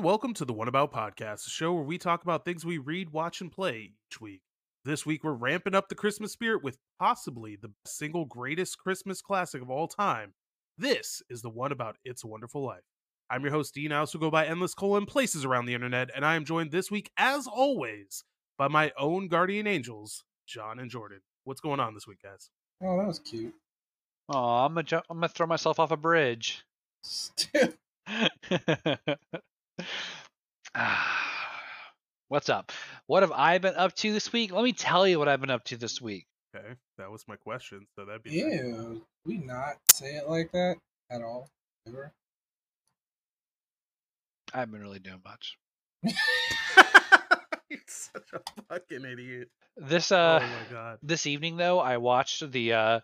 [0.00, 2.78] and welcome to the One About Podcast, a show where we talk about things we
[2.78, 4.40] read, watch, and play each week.
[4.82, 9.60] This week, we're ramping up the Christmas spirit with possibly the single greatest Christmas classic
[9.60, 10.32] of all time.
[10.78, 12.84] This is the one about It's a Wonderful Life.
[13.28, 13.92] I'm your host, Dean.
[13.92, 16.90] I also go by Endless Colon places around the internet, and I am joined this
[16.90, 18.24] week, as always,
[18.56, 21.20] by my own guardian angels, John and Jordan.
[21.44, 22.48] What's going on this week, guys?
[22.82, 23.52] Oh, that was cute.
[24.30, 26.64] Oh, I'm gonna ju- I'm gonna throw myself off a bridge.
[30.74, 31.16] Ah,
[32.28, 32.70] What's up?
[33.06, 34.52] What have I been up to this week?
[34.52, 36.26] Let me tell you what I've been up to this week.
[36.54, 39.02] Okay, that was my question, so that'd be Ew.
[39.24, 40.76] We not say it like that
[41.10, 41.48] at all.
[41.88, 42.12] Ever.
[44.54, 45.58] I haven't been really doing much.
[47.68, 49.48] You're such a fucking idiot.
[49.76, 50.98] This oh uh my god.
[51.02, 53.00] this evening though, I watched the uh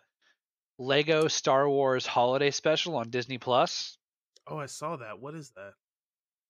[0.79, 3.97] Lego Star Wars holiday special on Disney Plus.
[4.45, 5.19] Oh, I saw that.
[5.19, 5.73] What is that?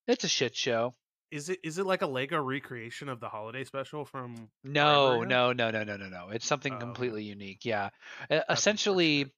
[0.07, 0.95] It's a shit show.
[1.29, 5.51] Is it is it like a Lego recreation of the holiday special from No, no,
[5.51, 6.29] no, no, no, no, no.
[6.29, 7.65] It's something Oh, completely unique.
[7.65, 7.89] Yeah.
[8.29, 9.33] That's essentially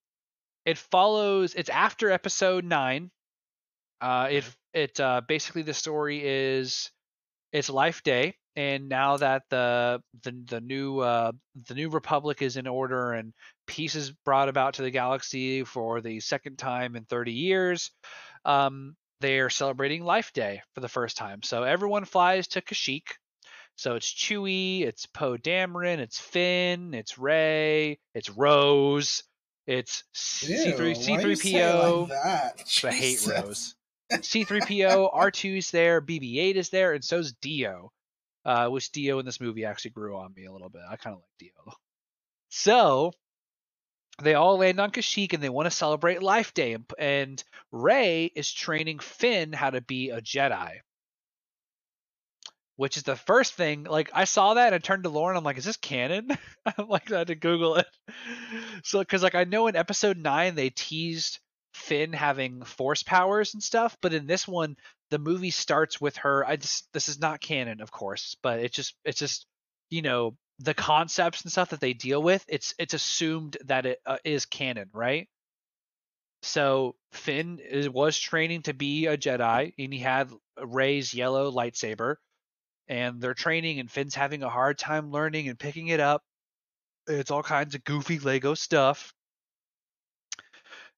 [0.65, 3.09] it follows it's after episode 9
[4.01, 6.91] uh it it uh basically the story is
[7.51, 11.31] it's life day and now that the the the new uh
[11.67, 13.33] the new republic is in order and
[13.67, 17.91] peace is brought about to the galaxy for the second time in 30 years
[18.45, 23.07] um they're celebrating life day for the first time so everyone flies to kashyyyk
[23.75, 29.23] so it's chewie it's poe dameron it's finn it's Rey it's rose
[29.67, 32.85] it's c3 why you say it c3po like that?
[32.85, 33.75] I hate Rose.
[34.11, 37.91] C3PO, R2's there, BB8 is there, and so's D-O.
[38.45, 40.81] Uh, which D-O in this movie actually grew on me a little bit.
[40.89, 41.73] I kind of like D-O.
[42.49, 43.11] So
[44.21, 48.25] they all land on Kashyyyk and they want to celebrate Life Day, and, and Rey
[48.25, 50.79] is training Finn how to be a Jedi.
[52.75, 53.83] Which is the first thing.
[53.83, 55.35] Like I saw that and I turned to Lauren.
[55.35, 56.29] I'm like, "Is this canon?"
[56.65, 57.87] I'm like, I had to Google it.
[58.83, 61.39] So, because like I know in Episode Nine they teased
[61.73, 64.77] Finn having force powers and stuff, but in this one,
[65.09, 66.45] the movie starts with her.
[66.45, 69.45] I just this is not canon, of course, but it's just it's just
[69.89, 72.45] you know the concepts and stuff that they deal with.
[72.47, 75.27] It's it's assumed that it uh, is canon, right?
[76.41, 80.31] So Finn is, was training to be a Jedi, and he had
[80.61, 82.15] Rey's yellow lightsaber,
[82.87, 86.23] and they're training, and Finn's having a hard time learning and picking it up.
[87.07, 89.13] It's all kinds of goofy Lego stuff.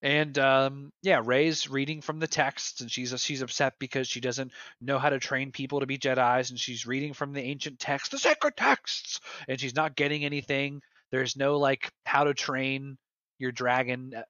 [0.04, 4.52] And um, yeah, Rey's reading from the texts, and she's she's upset because she doesn't
[4.80, 8.10] know how to train people to be Jedi's, and she's reading from the ancient texts,
[8.10, 10.82] the sacred texts, and she's not getting anything.
[11.12, 12.98] There's no like how to train
[13.38, 14.24] your dragon uh,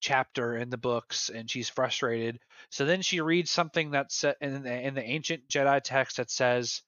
[0.00, 2.38] chapter in the books, and she's frustrated.
[2.70, 6.82] So then she reads something that's in the, in the ancient Jedi text that says,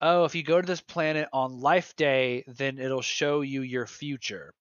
[0.00, 3.86] "Oh, if you go to this planet on Life Day, then it'll show you your
[3.86, 4.54] future."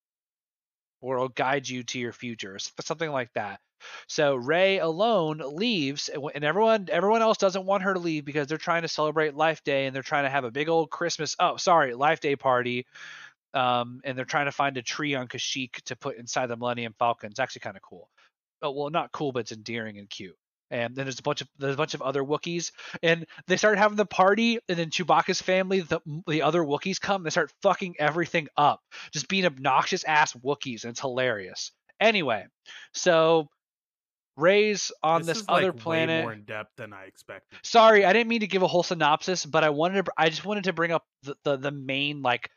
[1.02, 3.60] Or it'll guide you to your future, something like that.
[4.08, 8.48] So Rey alone leaves, and and everyone everyone else doesn't want her to leave because
[8.48, 11.36] they're trying to celebrate Life Day and they're trying to have a big old Christmas.
[11.40, 12.86] Oh, sorry, Life Day party.
[13.54, 16.94] Um, and they're trying to find a tree on Kashyyyk to put inside the Millennium
[17.00, 17.32] Falcon.
[17.32, 18.10] It's actually kind of cool.
[18.62, 20.38] Oh, well, not cool, but it's endearing and cute.
[20.70, 23.78] And then there's a bunch of there's a bunch of other Wookiees, and they start
[23.78, 27.96] having the party, and then Chewbacca's family, the the other Wookiees come, they start fucking
[28.00, 31.72] everything up, just being obnoxious ass Wookiees, and it's hilarious.
[32.00, 32.46] Anyway,
[32.94, 33.48] so
[34.36, 36.24] Rey's on this, is, other like, planet.
[36.24, 37.58] more in depth than I expected.
[37.64, 40.12] Sorry, I didn't mean to give a whole synopsis, but I wanted to.
[40.18, 42.50] I just wanted to bring up the the, the main like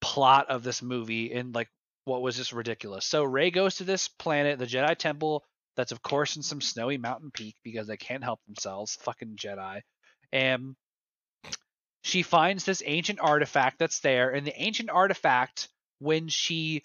[0.00, 1.68] plot of this movie and like
[2.04, 3.04] what was just ridiculous.
[3.04, 5.44] So Rey goes to this planet, the Jedi Temple,
[5.76, 9.82] that's of course in some snowy mountain peak because they can't help themselves, fucking Jedi.
[10.32, 10.76] And
[12.02, 15.68] she finds this ancient artifact that's there, and the ancient artifact,
[15.98, 16.82] when she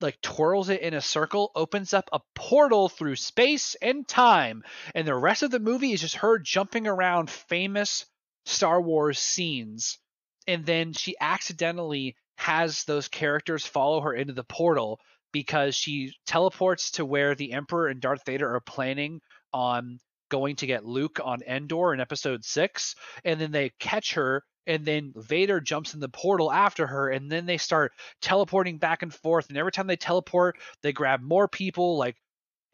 [0.00, 4.62] like twirls it in a circle, opens up a portal through space and time.
[4.94, 8.06] And the rest of the movie is just her jumping around famous
[8.46, 9.98] Star Wars scenes.
[10.46, 14.98] And then she accidentally has those characters follow her into the portal
[15.32, 19.20] because she teleports to where the Emperor and Darth Vader are planning
[19.52, 19.98] on
[20.30, 22.94] going to get Luke on Endor in episode 6
[23.24, 27.30] and then they catch her and then Vader jumps in the portal after her and
[27.30, 27.92] then they start
[28.22, 32.16] teleporting back and forth and every time they teleport they grab more people like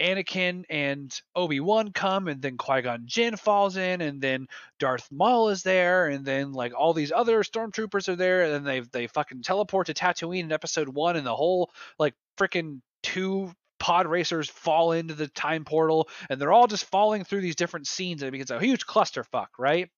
[0.00, 4.46] Anakin and Obi-Wan come and then Qui-Gon Jinn falls in and then
[4.78, 8.64] Darth Maul is there and then like all these other stormtroopers are there and then
[8.64, 13.52] they they fucking teleport to Tatooine in episode 1 and the whole like freaking two
[13.78, 17.86] pod racers fall into the time portal and they're all just falling through these different
[17.86, 19.88] scenes and it becomes a huge clusterfuck, right?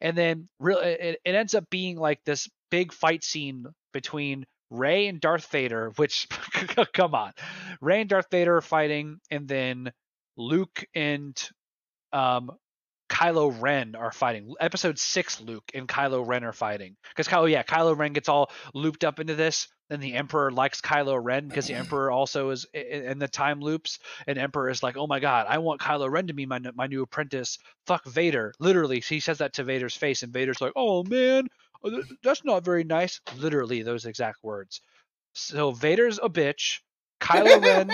[0.00, 5.06] And then real it, it ends up being like this big fight scene between Rey
[5.06, 6.26] and Darth Vader, which
[6.94, 7.32] come on.
[7.80, 9.92] Rey and Darth Vader are fighting, and then
[10.36, 11.40] Luke and
[12.12, 12.50] um
[13.10, 14.54] Kylo Ren are fighting.
[14.58, 16.96] Episode six, Luke and Kylo Ren are fighting.
[17.10, 19.68] Because Kylo, yeah, Kylo Ren gets all looped up into this.
[19.90, 23.98] Then the Emperor likes Kylo Ren because the Emperor also is in the time loops.
[24.26, 26.86] And Emperor is like, oh my god, I want Kylo Ren to be my my
[26.86, 27.58] new apprentice.
[27.86, 28.54] Fuck Vader.
[28.58, 31.48] Literally, he says that to Vader's face, and Vader's like, oh man,
[31.84, 33.20] uh, that's not very nice.
[33.38, 34.80] Literally, those exact words.
[35.34, 36.78] So Vader's a bitch.
[37.20, 37.90] Kylo Ren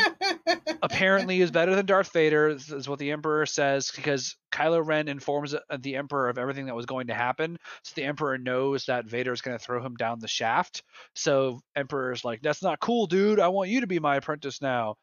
[0.82, 5.54] apparently is better than Darth Vader, is what the Emperor says, because Kylo Ren informs
[5.54, 7.58] uh, the Emperor of everything that was going to happen.
[7.84, 10.82] So the Emperor knows that Vader is going to throw him down the shaft.
[11.14, 13.38] So Emperor's like, "That's not cool, dude.
[13.38, 14.94] I want you to be my apprentice now."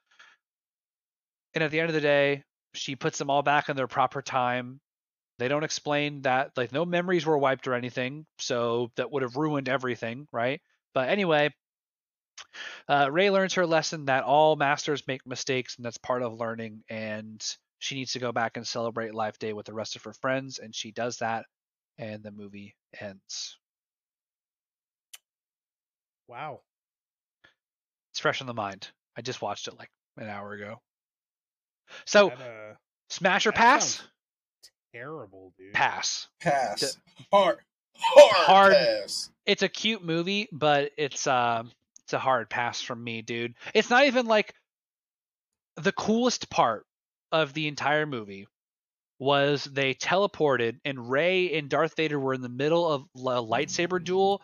[1.54, 2.44] And at the end of the day,
[2.74, 4.80] she puts them all back in their proper time.
[5.38, 9.36] They don't explain that, like, no memories were wiped or anything, so that would have
[9.36, 10.62] ruined everything, right?
[10.94, 11.54] But anyway,
[12.88, 16.84] uh, Rey learns her lesson that all masters make mistakes, and that's part of learning.
[16.90, 17.44] And
[17.80, 20.60] she needs to go back and celebrate Life Day with the rest of her friends,
[20.60, 21.46] and she does that.
[21.98, 23.58] And the movie ends.
[26.28, 26.62] Wow.
[28.12, 28.92] It's fresh in the mind.
[29.16, 30.82] I just watched it like an hour ago.
[32.06, 32.76] So, That, uh,
[33.10, 34.02] smash or pass?
[34.02, 34.10] sounds
[34.96, 35.74] terrible, dude.
[35.74, 36.28] Pass.
[36.42, 36.98] Pass.
[37.32, 37.58] Hard.
[37.94, 38.34] Hard.
[38.34, 38.74] Hard.
[38.74, 39.30] Pass.
[39.46, 41.72] It's a cute movie, but it's um
[42.04, 43.56] it's a hard pass from me, dude.
[43.74, 44.54] It's not even like
[45.78, 46.86] the coolest part
[47.32, 48.48] of the entire movie
[49.20, 54.04] was they teleported and Rey and Darth Vader were in the middle of a lightsaber
[54.04, 54.42] duel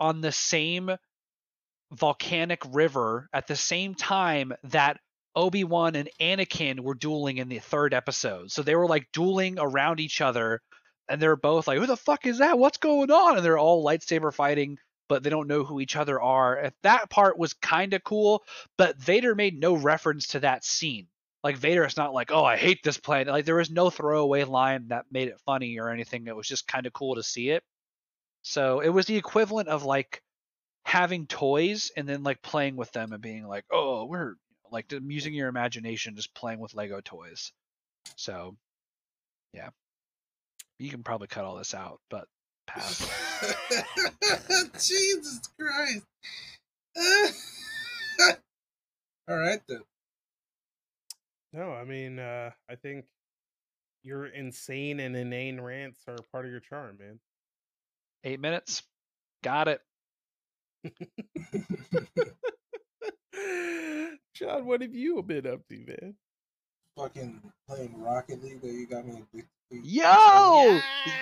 [0.00, 0.90] on the same
[1.92, 4.98] volcanic river at the same time that
[5.36, 8.50] Obi-Wan and Anakin were dueling in the third episode.
[8.50, 10.62] So they were like dueling around each other
[11.08, 12.58] and they're both like, "Who the fuck is that?
[12.58, 14.78] What's going on?" And they're all lightsaber fighting,
[15.08, 16.56] but they don't know who each other are.
[16.56, 18.44] And that part was kind of cool,
[18.76, 21.06] but Vader made no reference to that scene.
[21.44, 24.44] Like Vader is not like, "Oh, I hate this planet." Like there was no throwaway
[24.44, 26.26] line that made it funny or anything.
[26.26, 27.62] It was just kind of cool to see it.
[28.42, 30.22] So it was the equivalent of like
[30.84, 34.34] having toys and then like playing with them and being like, "Oh, we're
[34.70, 37.52] like using your imagination, just playing with Lego toys."
[38.16, 38.56] So,
[39.52, 39.70] yeah,
[40.78, 42.26] you can probably cut all this out, but
[42.66, 43.08] pass.
[44.74, 46.04] Jesus Christ.
[49.28, 49.82] All right then.
[51.52, 53.06] No, I mean, uh, I think
[54.02, 57.18] your insane and inane rants are part of your charm, man.
[58.24, 58.82] Eight minutes,
[59.42, 59.80] got it.
[64.36, 66.14] John, what have you been up to, man?
[66.96, 69.48] Fucking playing Rocket League that you got me addicted.
[69.70, 70.78] Yo,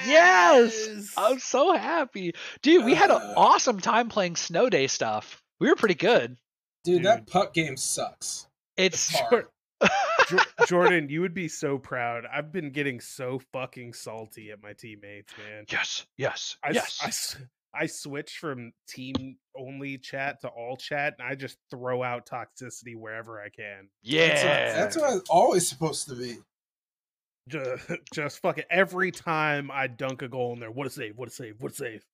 [0.07, 2.33] yes, I'm so happy,
[2.63, 2.85] dude.
[2.85, 3.35] We had an Uh.
[3.37, 5.43] awesome time playing Snow Day stuff.
[5.61, 6.37] We were pretty good.
[6.85, 7.05] Dude, Dude.
[7.07, 8.47] that puck game sucks.
[8.77, 9.47] It's It's hard.
[10.67, 12.25] Jordan, you would be so proud.
[12.31, 15.65] I've been getting so fucking salty at my teammates, man.
[15.71, 16.99] yes, yes, I, s- yes.
[17.03, 17.37] I s-
[17.79, 22.97] I switch from team only chat to all chat, and I just throw out toxicity
[22.97, 23.89] wherever I can.
[24.03, 26.37] yeah, That's what, that's what it's always supposed to be.
[27.49, 30.71] Just, just fucking every time I dunk a goal in there.
[30.71, 31.19] What a save!
[31.19, 31.57] What a save!
[31.61, 32.07] What a save!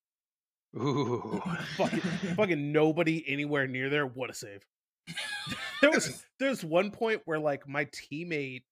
[0.76, 1.40] Ooh.
[1.76, 2.00] fucking,
[2.37, 4.07] fucking nobody anywhere near there.
[4.07, 4.67] What a save!
[5.81, 8.64] there was there's one point where like my teammate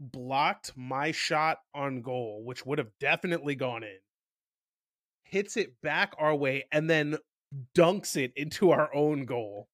[0.00, 3.98] blocked my shot on goal, which would have definitely gone in.
[5.32, 7.16] Hits it back our way and then
[7.74, 9.66] dunks it into our own goal.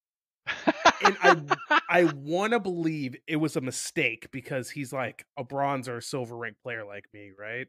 [1.05, 5.89] And I- I want to believe it was a mistake because he's like a bronze
[5.89, 7.67] or a silver ranked player like me, right?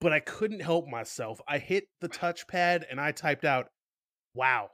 [0.00, 1.40] But I couldn't help myself.
[1.48, 3.68] I hit the touchpad and I typed out,
[4.34, 4.70] "Wow,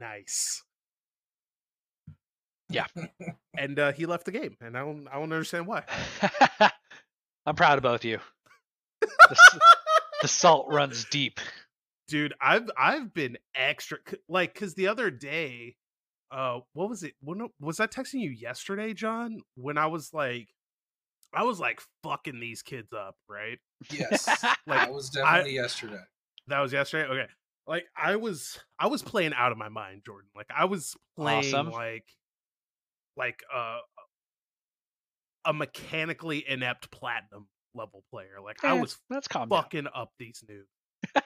[0.00, 0.62] nice."
[2.68, 2.86] Yeah.
[3.56, 5.84] and uh, he left the game, and I don't, I don't understand why.
[7.46, 8.18] I'm proud of both of you.
[10.22, 11.40] The, salt runs deep.
[12.08, 13.98] dude i've i've been extra
[14.28, 15.76] like because the other day
[16.30, 20.48] uh what was it when was i texting you yesterday john when i was like
[21.32, 23.58] i was like fucking these kids up right
[23.90, 24.26] Yes.
[24.66, 26.00] Like, that was definitely yesterday.
[26.48, 27.26] that was yesterday okay
[27.66, 31.54] like i was i was playing out of my mind jordan like i was playing
[31.54, 31.70] Awesome.
[31.70, 32.04] like
[33.16, 33.78] like uh
[35.46, 39.62] a mechanically inept platinum level player like i Eh, was That's calm down.
[39.62, 41.24] fucking up these noobs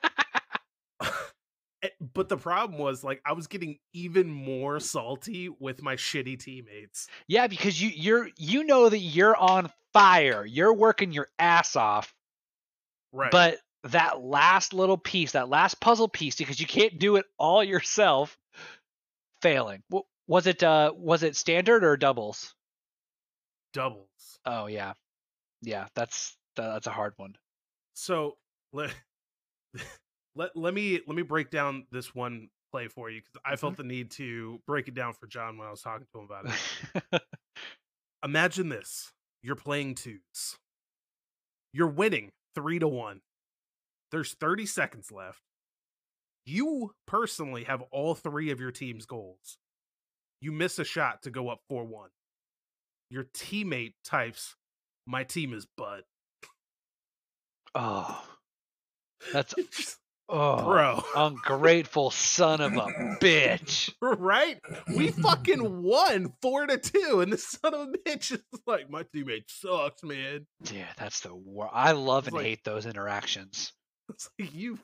[1.83, 6.39] Eh, But the problem was like I was getting even more salty with my shitty
[6.39, 7.09] teammates.
[7.29, 10.47] Yeah, because you you're you know that you're on fire.
[10.47, 12.15] You're working your ass off,
[13.13, 13.31] Right.
[13.31, 17.63] but that last little piece, that last puzzle piece, because you can't do it all
[17.63, 18.39] yourself,
[19.43, 19.83] failing.
[20.27, 22.55] Was it uh was it standard or doubles?
[23.75, 24.39] doubles.
[24.47, 24.95] Oh yeah,
[25.65, 25.87] yeah.
[25.95, 27.35] That's that, that's a hard one.
[27.95, 28.37] So
[28.73, 28.95] let
[30.37, 33.75] let let me let me break down this one play for you because I felt
[33.75, 33.83] mm-hmm.
[33.83, 36.55] the need to break it down for John when I was talking to him about
[37.13, 37.23] it.
[38.25, 40.59] Imagine this: you're playing twos.
[41.73, 43.21] You're winning three to one.
[44.11, 45.41] There's 30 seconds left.
[46.47, 49.59] You personally have all three of your team's goals.
[50.41, 52.11] You miss a shot to go up 4 1.
[53.11, 54.55] Your teammate types,
[55.07, 56.05] My team is butt.
[57.75, 58.23] oh,
[59.33, 59.55] that's
[60.29, 61.03] oh, Bro.
[61.17, 62.87] ungrateful son of a
[63.21, 63.93] bitch.
[64.01, 64.59] right?
[64.97, 69.03] We fucking won four to two, and the son of a bitch is like, my
[69.15, 70.47] teammate sucks, man.
[70.63, 71.69] Dude, that's the war.
[71.73, 73.73] I love and like- hate those interactions.
[74.11, 74.79] It's like you,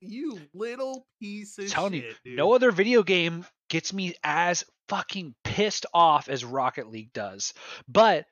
[0.00, 2.36] you little piece of shit, dude.
[2.38, 7.52] no other video game gets me as fucking pissed off as Rocket League does.
[7.86, 8.24] But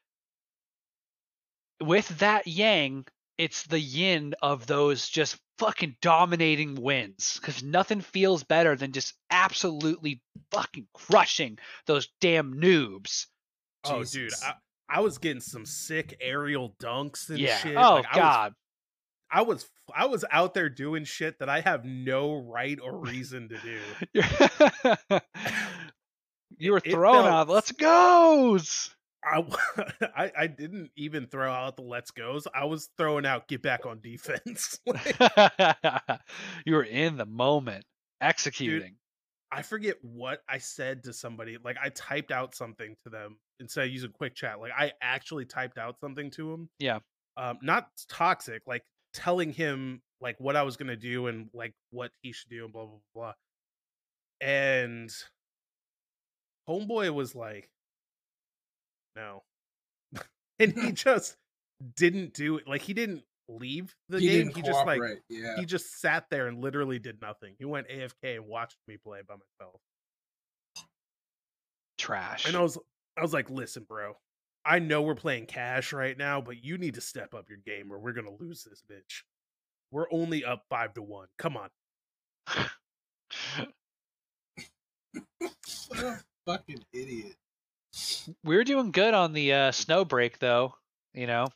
[1.87, 3.07] with that yang,
[3.39, 7.39] it's the yin of those just fucking dominating wins.
[7.41, 13.27] Because nothing feels better than just absolutely fucking crushing those damn noobs.
[13.85, 14.55] Oh, dude, I,
[14.89, 17.59] I was getting some sick aerial dunks and yeah.
[17.59, 17.77] shit.
[17.77, 18.55] Oh Like, I was god.
[19.31, 23.49] I was I was out there doing shit that I have no right or reason
[23.49, 23.79] to do.
[26.57, 28.95] You're- were It- it throwing felt- out let's goes.
[29.25, 29.45] I,
[30.17, 32.47] I I didn't even throw out the let's goes.
[32.55, 34.79] I was throwing out get back on defense.
[36.67, 37.85] You were in the moment,
[38.21, 38.97] executing.
[39.51, 41.59] I forget what I said to somebody.
[41.63, 44.59] Like I typed out something to them instead of using quick chat.
[44.61, 46.69] Like I actually typed out something to him.
[46.79, 46.99] Yeah.
[47.37, 52.11] Um, not toxic, like telling him like what I was gonna do and like what
[52.23, 53.33] he should do and blah blah blah.
[54.41, 55.11] And
[56.69, 57.69] homeboy was like,
[59.17, 59.43] no.
[60.59, 61.37] and he just
[61.97, 62.69] didn't do it.
[62.69, 64.47] Like he didn't leave the he game.
[64.47, 65.57] didn't He just like yeah.
[65.59, 67.55] he just sat there and literally did nothing.
[67.59, 69.81] He went AFK and watched me play by myself.
[71.99, 72.47] Trash.
[72.47, 72.79] And I was
[73.17, 74.15] I was like, listen, bro.
[74.67, 77.93] I know we're playing cash right now, but you need to step up your game
[77.93, 79.23] or we're gonna lose this bitch.
[79.91, 81.29] We're only up five to one.
[81.39, 81.69] Come on.
[85.89, 87.37] What a fucking idiot.
[88.43, 90.75] We were doing good on the uh, snow break, though.
[91.13, 91.49] You know,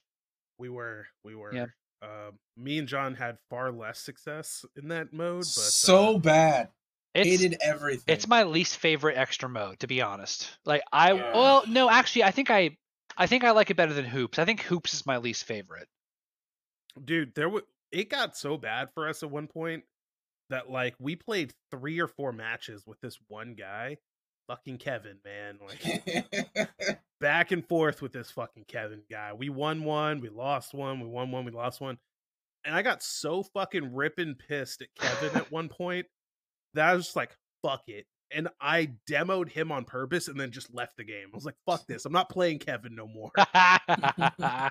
[0.58, 1.66] We were we were Yeah.
[2.02, 6.68] um me and John had far less success in that mode, but so uh, bad.
[7.14, 8.12] it's Hated everything.
[8.12, 10.56] it's my least favorite extra mode, to be honest.
[10.64, 11.32] Like I, Yeah.
[11.34, 12.76] well, no, actually, I think I,
[13.16, 14.38] I think I like it better than hoops.
[14.38, 15.88] I think hoops is my least favorite.
[17.04, 19.82] dude, there was it got so bad for us at one point
[20.50, 23.96] that like we played three or four matches with this one guy,
[24.48, 25.58] fucking Kevin, man.
[25.64, 26.68] Like
[27.20, 29.32] back and forth with this fucking Kevin guy.
[29.32, 31.98] We won one, we lost one, we won one, we lost one.
[32.64, 36.06] And I got so fucking ripping pissed at Kevin at one point
[36.74, 38.06] that I was just like, fuck it.
[38.30, 41.28] And I demoed him on purpose and then just left the game.
[41.32, 42.04] I was like, fuck this.
[42.04, 43.30] I'm not playing Kevin no more.
[43.36, 44.70] I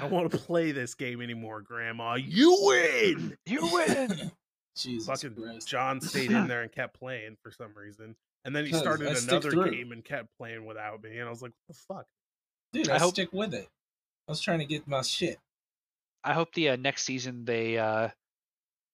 [0.00, 2.14] don't want to play this game anymore, Grandma.
[2.14, 3.36] You win.
[3.46, 4.32] you win.
[4.76, 5.68] Jesus Fucking Christ.
[5.68, 8.14] John stayed in there and kept playing for some reason.
[8.46, 11.18] And then he started I another game and kept playing without me.
[11.18, 12.06] And I was like, what the fuck?
[12.72, 13.68] Dude, I I, hope- stick with it.
[14.28, 15.38] I was trying to get my shit.
[16.22, 18.08] I hope the uh, next season they uh,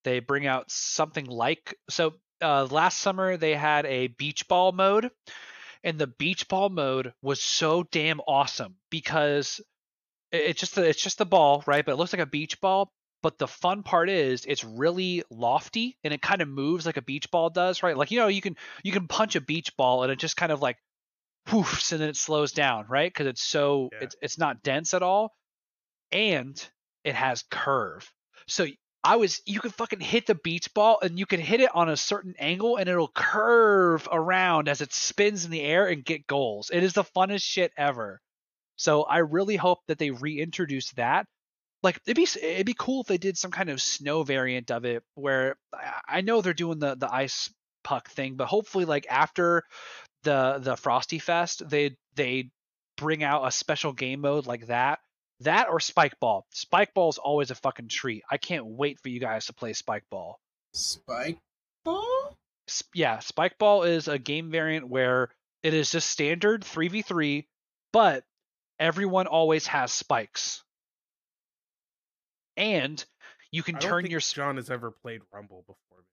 [0.05, 2.15] they bring out something like so.
[2.43, 5.11] Uh, last summer they had a beach ball mode,
[5.85, 9.61] and the beach ball mode was so damn awesome because
[10.33, 11.85] it's just the, it's just the ball, right?
[11.85, 12.91] But it looks like a beach ball.
[13.23, 17.03] But the fun part is it's really lofty and it kind of moves like a
[17.03, 17.97] beach ball does, right?
[17.97, 20.53] Like you know you can you can punch a beach ball and it just kind
[20.53, 20.77] of like
[21.47, 23.11] poofs and then it slows down, right?
[23.13, 23.99] Because it's so Yeah.
[24.03, 25.35] it's it's not dense at all,
[26.11, 26.71] and
[27.05, 28.11] it has curve.
[28.47, 28.67] So
[29.05, 31.89] I was you can fucking hit the beach ball and you can hit it on
[31.89, 36.27] a certain angle and it'll curve around as it spins in the air and get
[36.27, 36.71] goals.
[36.73, 38.21] It is the funnest shit ever.
[38.77, 41.27] So I really hope that they reintroduce that.
[41.83, 44.85] Like it'd be it'd be cool if they did some kind of snow variant of
[44.85, 45.57] it where
[46.09, 49.65] I- know they're doing the the ice puck thing, but hopefully like after
[50.23, 52.51] the the Frosty Fest they they
[52.97, 55.01] bring out a special game mode like that.
[55.41, 56.47] That or Spike Ball.
[56.51, 58.23] Spike Ball is always a fucking treat.
[58.31, 60.39] I can't wait for you guys to play Spike Ball.
[60.73, 61.39] Spike
[61.85, 62.37] Ball?
[62.95, 65.31] Yeah, Spike Ball is a game variant where
[65.65, 67.47] it is just standard 3v3,
[67.93, 68.23] but
[68.79, 70.63] everyone always has spikes.
[72.57, 73.05] And
[73.51, 74.19] you can I don't turn think your.
[74.21, 76.05] s- John has ever played Rumble before.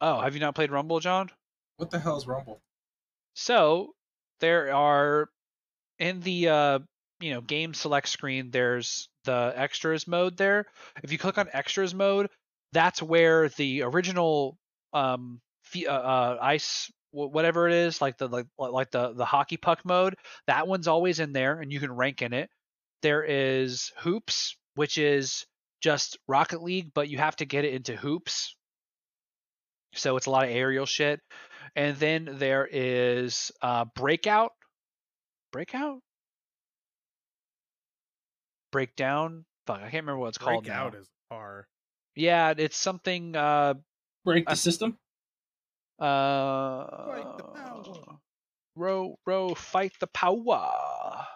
[0.00, 1.30] Oh, have you not played Rumble, John?
[1.78, 2.60] What the hell is Rumble?
[3.34, 3.94] So
[4.40, 5.28] there are
[5.98, 6.78] in the uh,
[7.20, 8.50] you know game select screen.
[8.50, 10.66] There's the extras mode there.
[11.02, 12.28] If you click on extras mode,
[12.72, 14.58] that's where the original
[14.92, 15.40] um,
[15.86, 20.14] uh, uh, ice whatever it is, like the like like the the hockey puck mode.
[20.46, 22.50] That one's always in there, and you can rank in it.
[23.02, 25.44] There is hoops, which is
[25.82, 28.54] just Rocket League, but you have to get it into hoops.
[29.94, 31.20] So it's a lot of aerial shit.
[31.74, 34.52] And then there is uh, Breakout.
[35.52, 36.00] Breakout?
[38.72, 39.44] Breakdown?
[39.66, 40.86] Fuck, I can't remember what it's called Break now.
[40.86, 41.66] out is par.
[42.14, 43.34] Yeah, it's something.
[43.36, 43.74] Uh,
[44.24, 44.98] Break the Uh, system?
[45.98, 46.84] uh,
[47.36, 48.18] the power.
[48.74, 51.26] row, row, fight the power.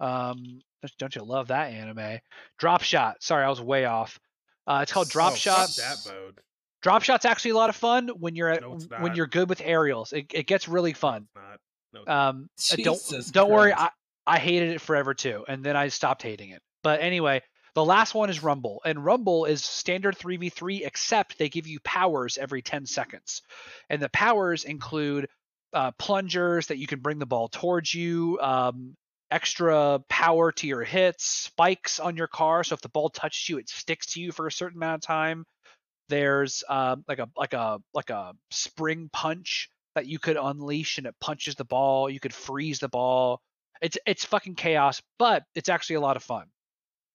[0.00, 0.60] Um,
[0.98, 2.18] don't you love that anime?
[2.58, 3.22] Drop Shot.
[3.22, 4.18] Sorry, I was way off.
[4.66, 5.68] Uh, it's called Drop Oh, Shot.
[5.76, 6.40] that mode.
[6.82, 9.60] Drop Shot's actually a lot of fun when you're at, No, when you're good with
[9.64, 10.12] aerials.
[10.12, 11.26] It, it gets really fun.
[11.34, 11.62] It's.
[11.92, 12.00] No.
[12.12, 13.72] Um, uh, don't Jesus don't worry.
[13.72, 13.90] I,
[14.26, 16.60] I hated it forever too, and then I stopped hating it.
[16.82, 17.42] But anyway,
[17.74, 22.36] the last one is Rumble, and Rumble is standard 3v3, except they give you powers
[22.38, 23.42] every 10 seconds,
[23.88, 25.28] and the powers include
[25.72, 28.94] uh, plungers that you can bring the ball towards you, um,
[29.30, 33.58] extra power to your hits, spikes on your car, so if the ball touches you,
[33.58, 35.44] it sticks to you for a certain amount of time.
[36.08, 41.06] There's um, like a like a like a spring punch that you could unleash and
[41.06, 42.08] it punches the ball.
[42.08, 43.40] You could freeze the ball.
[43.82, 46.46] It's it's fucking chaos, but it's actually a lot of fun.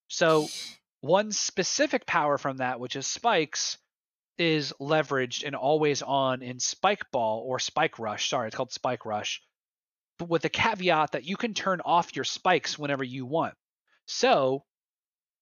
[0.09, 0.49] So
[0.99, 3.77] one specific power from that, which is spikes,
[4.37, 8.29] is leveraged and always on in Spike Ball or Spike Rush.
[8.29, 9.41] Sorry, it's called Spike Rush.
[10.21, 13.55] But with the caveat that you can turn off your spikes whenever you want.
[14.05, 14.63] So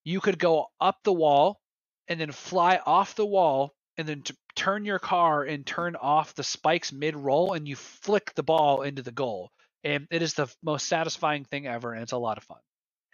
[0.06, 1.60] you could go up the wall
[2.08, 6.34] and then fly off the wall and then t- turn your car and turn off
[6.34, 9.52] the spikes mid roll and you flick the ball into the goal.
[9.84, 12.60] And it is the most satisfying thing ever and it's a lot of fun.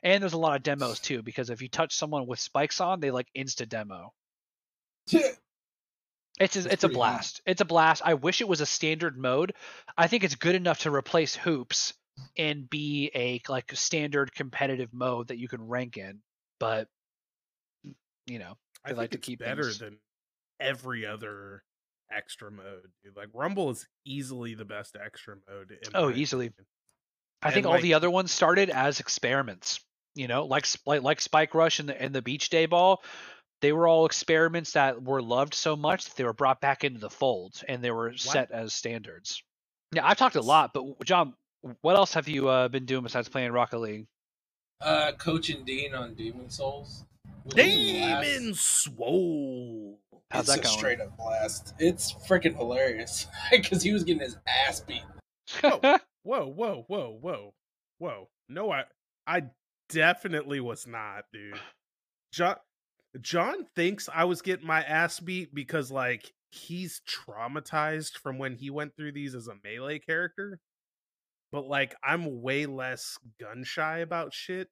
[0.04, 3.00] And there's a lot of demos too because if you touch someone with spikes on,
[3.00, 4.14] they like insta demo.
[6.40, 7.42] It's a, it's a blast.
[7.46, 8.02] It's a blast.
[8.06, 9.54] I wish it was a standard mode.
[9.98, 11.94] I think it's good enough to replace hoops
[12.38, 16.20] and be a like standard competitive mode that you can rank in.
[16.60, 16.88] But
[17.88, 17.94] mm,
[18.26, 19.98] you know, I like to keep better things- than
[20.60, 21.64] every other
[22.12, 22.92] extra mode.
[23.04, 23.16] Dude.
[23.16, 25.72] Like Rumble is easily the best extra mode.
[25.72, 26.48] in Oh, easily.
[26.48, 26.68] opinion.
[27.42, 29.80] I think And, all the other ones started as experiments.
[30.16, 33.02] You know, like like, like Spike Rush and the and the Beach Day Ball.
[33.62, 37.00] They were all experiments that were loved so much that they were brought back into
[37.00, 39.42] the fold and they were set as standards.
[39.94, 41.34] Yeah, I've talked a lot, but John,
[41.82, 44.08] what else have you uh, been doing besides playing Rocket League?
[44.82, 47.06] Uh, Coach and Dean on Demon Souls.
[47.44, 48.28] was a blast.
[48.28, 50.00] Demon Swole.
[50.32, 50.78] How's it's that a going?
[50.78, 51.74] straight up blast.
[51.80, 55.04] It's freaking hilarious because he was getting his ass beat.
[55.62, 57.54] Whoa, whoa, whoa, whoa,
[58.00, 58.30] whoa.
[58.50, 58.86] No, I
[59.28, 59.44] I
[59.90, 61.60] definitely was not, dude.
[62.34, 62.56] John
[63.22, 68.70] John thinks I was getting my ass beat because like he's traumatized from when he
[68.70, 70.60] went through these as a melee character.
[71.52, 74.70] But like I'm way less gun shy about shit.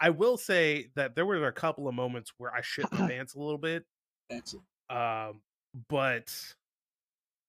[0.00, 3.34] I will say that there were a couple of moments where I shit my pants
[3.34, 3.84] a little bit.
[4.28, 4.60] That's it.
[4.94, 5.40] Um,
[5.88, 6.32] but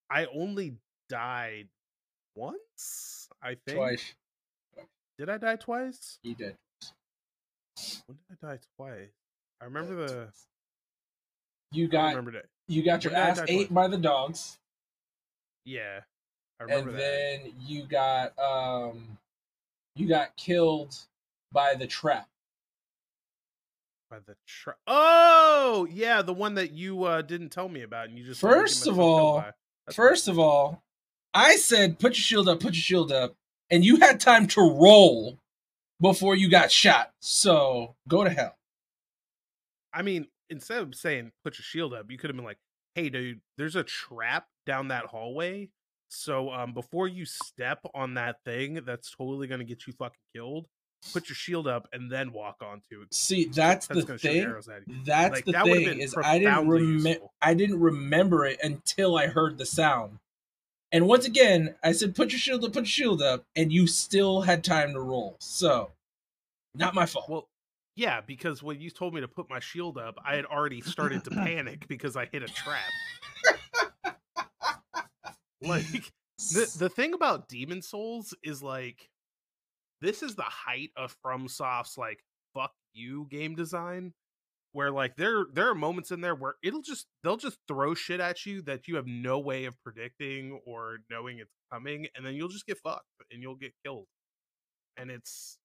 [0.10, 0.76] I only
[1.10, 1.68] died
[2.36, 3.28] once.
[3.42, 3.78] I think.
[3.78, 4.14] twice.
[5.18, 6.20] Did I die twice?
[6.22, 6.56] He did.
[8.06, 9.10] When did I die twice?
[9.62, 10.28] I remember the.
[11.72, 12.46] You I got remember that.
[12.68, 14.58] you got your when did I ass ate by the dogs,
[15.66, 16.02] Yeah,
[16.60, 17.02] I remember and that.
[17.44, 19.18] then you got um,
[19.96, 20.96] you got killed
[21.52, 22.28] by the trap.
[24.10, 24.78] By the trap.
[24.88, 28.50] Oh yeah, the one that you uh didn't tell me about, and you just let
[28.52, 29.46] me get First of all,
[29.92, 30.84] First of all,
[31.34, 33.36] I said put your shield up, put your shield up,
[33.70, 35.38] and you had time to roll
[36.00, 37.12] before you got shot.
[37.20, 38.57] So go to hell.
[39.98, 42.60] I mean, instead of saying put your shield up, you could have been like,
[42.94, 45.70] "Hey, dude, there's a trap down that hallway.
[46.10, 50.68] So, um, before you step on that thing, that's totally gonna get you fucking killed.
[51.14, 53.14] Put your shield up and then walk onto it.
[53.14, 54.44] See, that's, That's the thing.
[54.44, 54.96] arrows at you.
[55.04, 57.26] That's Like, the that thing been is I didn't remember.
[57.42, 60.20] I didn't remember it until I heard the sound.
[60.92, 63.88] And once again, I said put your shield up, put your shield up, and you
[63.88, 65.38] still had time to roll.
[65.40, 65.92] So
[66.74, 67.30] not my fault.
[67.30, 67.48] Well,
[67.98, 71.24] Yeah, because when you told me to put my shield up, I had already started
[71.24, 72.86] to panic because I hit a trap.
[75.60, 76.14] Like
[76.54, 79.10] the the thing about Demon Souls is like
[80.02, 84.14] this is the height of FromSoft's like fuck you game design
[84.74, 88.20] where like there there are moments in there where it'll just they'll just throw shit
[88.20, 92.36] at you that you have no way of predicting or knowing it's coming and then
[92.36, 94.06] you'll just get fucked and you'll get killed.
[94.96, 95.58] And it's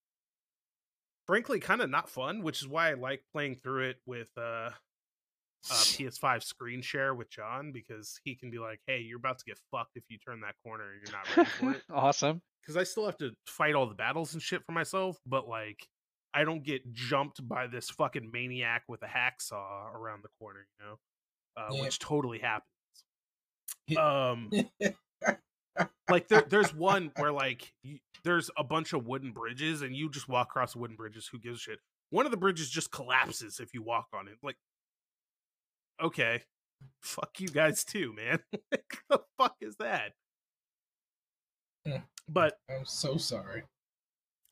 [1.26, 4.70] frankly kind of not fun, which is why I like playing through it with uh
[5.70, 9.44] uh, PS5 screen share with John because he can be like, "Hey, you're about to
[9.44, 12.42] get fucked if you turn that corner and you're not ready for it." awesome.
[12.62, 15.86] Because I still have to fight all the battles and shit for myself, but like,
[16.34, 20.86] I don't get jumped by this fucking maniac with a hacksaw around the corner, you
[20.86, 20.98] know,
[21.56, 21.82] uh, Yeah.
[21.82, 22.68] which totally happens.
[23.98, 24.50] Um,
[26.10, 30.10] like there, there's one where like you, there's a bunch of wooden bridges and you
[30.10, 31.28] just walk across wooden bridges.
[31.32, 31.78] Who gives a shit?
[32.10, 34.36] One of the bridges just collapses if you walk on it.
[34.42, 34.56] Like,
[36.02, 36.42] okay,
[37.00, 38.40] fuck you guys too, man.
[39.10, 40.12] the fuck is that?
[41.86, 41.98] Hmm.
[42.28, 43.64] But I'm so sorry.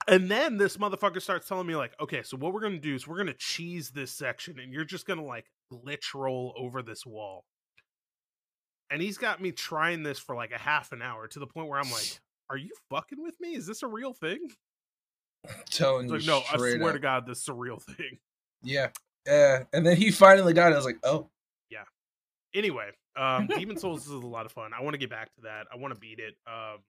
[0.09, 3.07] and then this motherfucker starts telling me like, okay, so what we're gonna do is
[3.07, 7.45] we're gonna cheese this section, and you're just gonna like glitch roll over this wall.
[8.91, 11.69] And he's got me trying this for like a half an hour to the point
[11.69, 12.19] where I'm like,
[12.51, 13.55] "Are you fucking with me?
[13.55, 14.41] Is this a real thing?"
[15.71, 16.93] Telling like, no, I swear up.
[16.93, 18.19] to God, this is a real thing.
[18.63, 18.89] Yeah,
[19.27, 19.65] yeah.
[19.73, 20.75] And then he finally got it.
[20.75, 21.31] I was like, oh,
[21.71, 21.85] yeah."
[22.55, 24.73] Anyway, um, Demon Souls is a lot of fun.
[24.77, 25.67] I want to get back to that.
[25.73, 26.35] I want to beat it.
[26.47, 26.81] Um,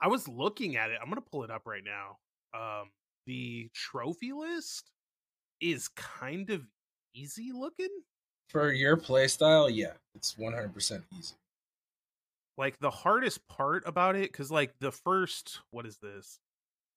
[0.00, 0.98] I was looking at it.
[1.02, 2.18] I'm gonna pull it up right now.
[2.58, 2.90] Um,
[3.26, 4.90] the trophy list
[5.60, 6.62] is kind of
[7.14, 7.88] easy looking.
[8.48, 11.34] For your playstyle, yeah, it's 100% easy.
[12.56, 16.38] like the hardest part about it because like the first what is this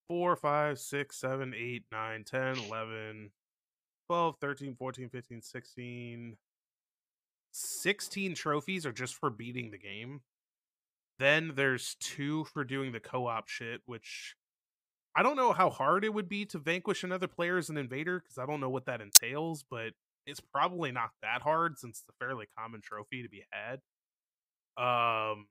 [0.08, 3.32] 4 5 6 7 8 9 10 11
[4.08, 6.38] 12 13 14 15 16
[7.52, 10.22] 16 trophies are just for beating the game
[11.20, 14.36] then there's two for doing the co-op shit which
[15.16, 18.20] i don't know how hard it would be to vanquish another player as an invader
[18.20, 19.94] because i don't know what that entails but
[20.30, 23.80] it's probably not that hard since it's a fairly common trophy to be had.
[24.78, 25.48] Um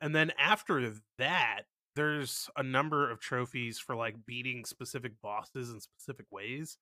[0.00, 1.62] and then after that
[1.96, 6.78] there's a number of trophies for like beating specific bosses in specific ways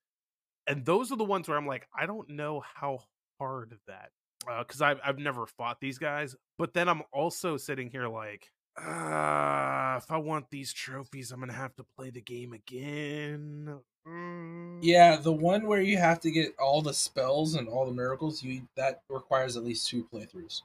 [0.67, 2.99] and those are the ones where i'm like i don't know how
[3.39, 4.11] hard that
[4.59, 9.97] because I've, I've never fought these guys but then i'm also sitting here like uh,
[9.97, 14.79] if i want these trophies i'm gonna have to play the game again Mm.
[14.81, 18.41] Yeah, the one where you have to get all the spells and all the miracles,
[18.41, 20.61] you that requires at least two playthroughs.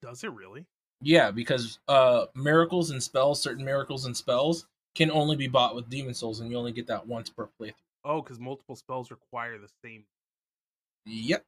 [0.00, 0.66] does it really
[1.00, 5.88] Yeah, because uh miracles and spells, certain miracles and spells can only be bought with
[5.88, 7.74] demon souls and you only get that once per playthrough.
[8.04, 10.04] oh because multiple spells require the same
[11.06, 11.44] Yep.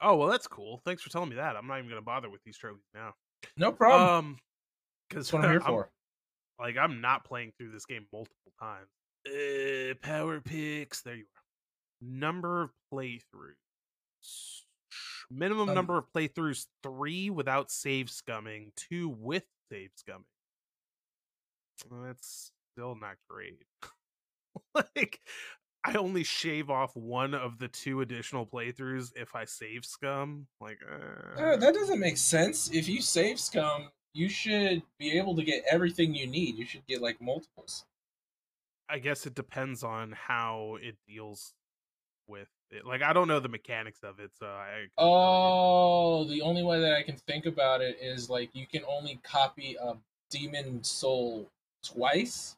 [0.00, 2.42] oh well that's cool thanks for telling me that i'm not even gonna bother with
[2.44, 3.14] these trophies now
[3.56, 4.08] No problem.
[4.08, 4.36] Um,
[5.08, 5.90] because what I'm here for.
[6.58, 8.88] Like I'm not playing through this game multiple times.
[9.26, 11.02] Uh, power picks.
[11.02, 11.42] There you are.
[12.00, 13.22] Number of playthroughs.
[15.30, 20.24] Minimum Um, number of playthroughs three without save scumming, two with save scumming.
[21.90, 23.62] That's still not great.
[24.74, 25.20] like
[25.84, 30.46] I only shave off one of the two additional playthroughs if I save scum.
[30.60, 32.70] Like uh, Uh, that doesn't make sense.
[32.72, 36.56] If you save scum, you should be able to get everything you need.
[36.56, 37.84] You should get like multiples.
[38.88, 41.52] I guess it depends on how it deals
[42.26, 42.86] with it.
[42.86, 45.12] Like I don't know the mechanics of it, so I couldn't tell you.
[45.12, 49.18] Oh, the only way that I can think about it is like you can only
[49.22, 49.94] copy a
[50.30, 51.48] demon soul
[51.82, 52.56] twice.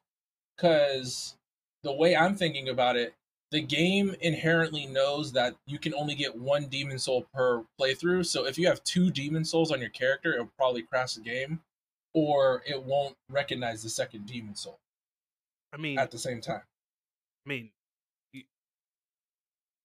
[0.56, 1.36] Because
[1.82, 3.14] the way I'm thinking about it,
[3.50, 8.26] the game inherently knows that you can only get one demon soul per playthrough.
[8.26, 11.60] So if you have two demon souls on your character, it'll probably crash the game,
[12.14, 14.78] or it won't recognize the second demon soul
[15.72, 16.62] I mean, at the same time.
[17.44, 17.70] I mean,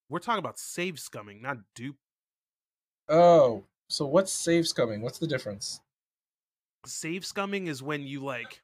[0.09, 1.97] we're talking about save scumming, not dupe.
[3.09, 5.01] Oh, so what's save scumming?
[5.01, 5.81] What's the difference?
[6.85, 8.61] Save scumming is when you like,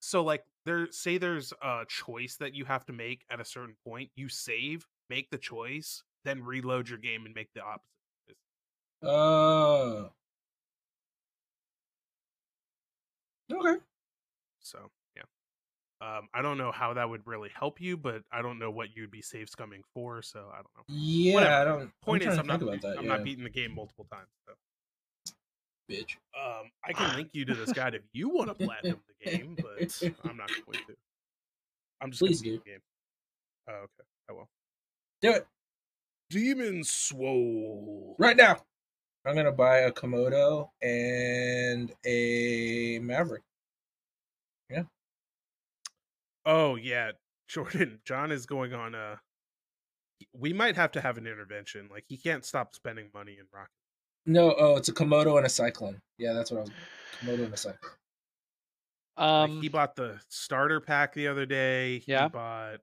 [0.00, 3.74] so like there, say there's a choice that you have to make at a certain
[3.86, 4.10] point.
[4.16, 8.36] You save, make the choice, then reload your game and make the opposite.
[9.02, 9.10] choice.
[9.10, 10.10] Oh.
[13.52, 13.80] Okay.
[14.60, 14.78] So
[15.16, 15.22] yeah.
[16.00, 18.96] Um, I don't know how that would really help you, but I don't know what
[18.96, 20.84] you'd be save scumming for, so I don't know.
[20.88, 21.54] Yeah, Whatever.
[21.54, 21.90] I don't.
[22.02, 22.98] Point I'm is, I'm not, about that.
[22.98, 23.16] I'm yeah.
[23.16, 24.28] not beating the game multiple times.
[24.46, 24.54] So.
[25.92, 26.16] Bitch.
[26.38, 29.56] Um, I can link you to this guide if you want to platinum the game,
[29.56, 30.94] but I'm not going to.
[32.00, 32.52] I'm just Please do.
[32.58, 32.80] the game.
[33.68, 34.04] Oh, okay.
[34.28, 34.48] I will.
[35.20, 35.46] Do it
[36.30, 38.16] Demon Swole.
[38.18, 38.56] right now.
[39.24, 43.42] I'm gonna buy a Komodo and a Maverick.
[44.68, 44.84] Yeah.
[46.44, 47.12] Oh yeah,
[47.48, 48.00] Jordan.
[48.04, 49.20] John is going on a.
[50.32, 51.88] We might have to have an intervention.
[51.90, 53.70] Like he can't stop spending money in Rocket.
[54.26, 56.00] No, oh, it's a Komodo and a Cyclone.
[56.18, 56.70] Yeah, that's what I was.
[57.20, 57.92] Komodo and a Cyclone.
[59.16, 61.98] Like, Um, he bought the starter pack the other day.
[62.00, 62.28] He Yeah.
[62.28, 62.80] bought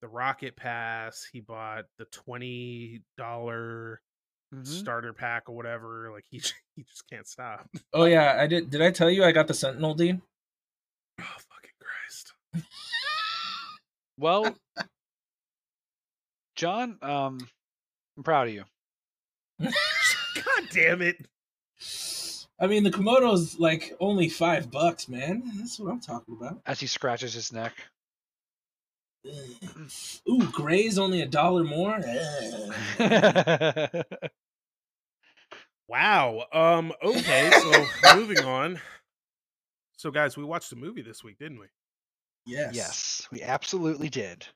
[0.00, 1.24] the Rocket Pass.
[1.30, 4.00] He bought the twenty dollar
[4.54, 4.66] mhm.
[4.66, 6.10] starter pack or whatever.
[6.12, 6.38] Like he
[6.76, 7.68] he just can't stop.
[7.92, 8.70] Oh yeah, I did.
[8.70, 10.22] Did I tell you I got the Sentinel, Dean?
[11.20, 12.32] Oh fucking Christ!
[14.16, 14.56] Well,
[16.56, 17.38] John, um,
[18.16, 18.64] I'm proud of you.
[20.68, 21.26] God damn it!
[22.60, 25.42] I mean, the Komodo's like only five bucks, man.
[25.58, 26.60] That's what I'm talking about.
[26.66, 27.74] As he scratches his neck.
[30.28, 32.00] Ooh, Gray's only a dollar more.
[35.88, 36.44] Wow.
[36.52, 36.92] Um.
[37.02, 37.50] Okay.
[37.50, 38.80] So moving on.
[39.96, 41.66] So guys, we watched a movie this week, didn't we?
[42.46, 42.74] Yes.
[42.74, 44.46] yes, we absolutely did.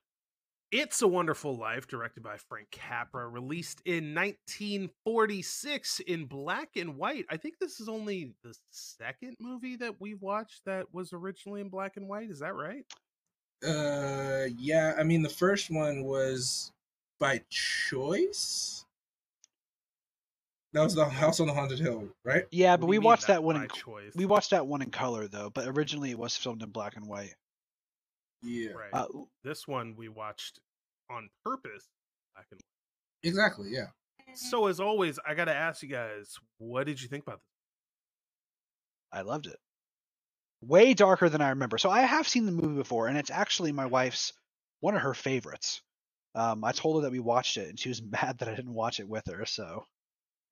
[0.72, 7.26] It's a Wonderful Life, directed by Frank Capra, released in 1946 in black and white.
[7.28, 11.68] I think this is only the second movie that we've watched that was originally in
[11.68, 12.30] black and white.
[12.30, 12.86] Is that right?
[13.62, 14.94] Uh, yeah.
[14.98, 16.72] I mean, the first one was
[17.20, 18.86] by choice.
[20.72, 22.46] That was the House on the Haunted Hill, right?
[22.50, 23.56] Yeah, but we watched that one.
[23.56, 24.14] In, choice.
[24.16, 27.06] we watched that one in color though, but originally it was filmed in black and
[27.06, 27.34] white.
[28.42, 28.72] Yeah.
[28.72, 28.90] right.
[28.92, 29.06] Uh,
[29.44, 30.58] this one we watched
[31.10, 31.88] on purpose.
[33.22, 33.68] Exactly.
[33.70, 33.86] Yeah.
[34.34, 37.44] So as always, I got to ask you guys, what did you think about this?
[39.12, 39.58] I loved it.
[40.62, 41.76] Way darker than I remember.
[41.76, 44.32] So I have seen the movie before, and it's actually my wife's
[44.80, 45.82] one of her favorites.
[46.34, 48.74] Um, I told her that we watched it, and she was mad that I didn't
[48.74, 49.44] watch it with her.
[49.44, 49.84] So,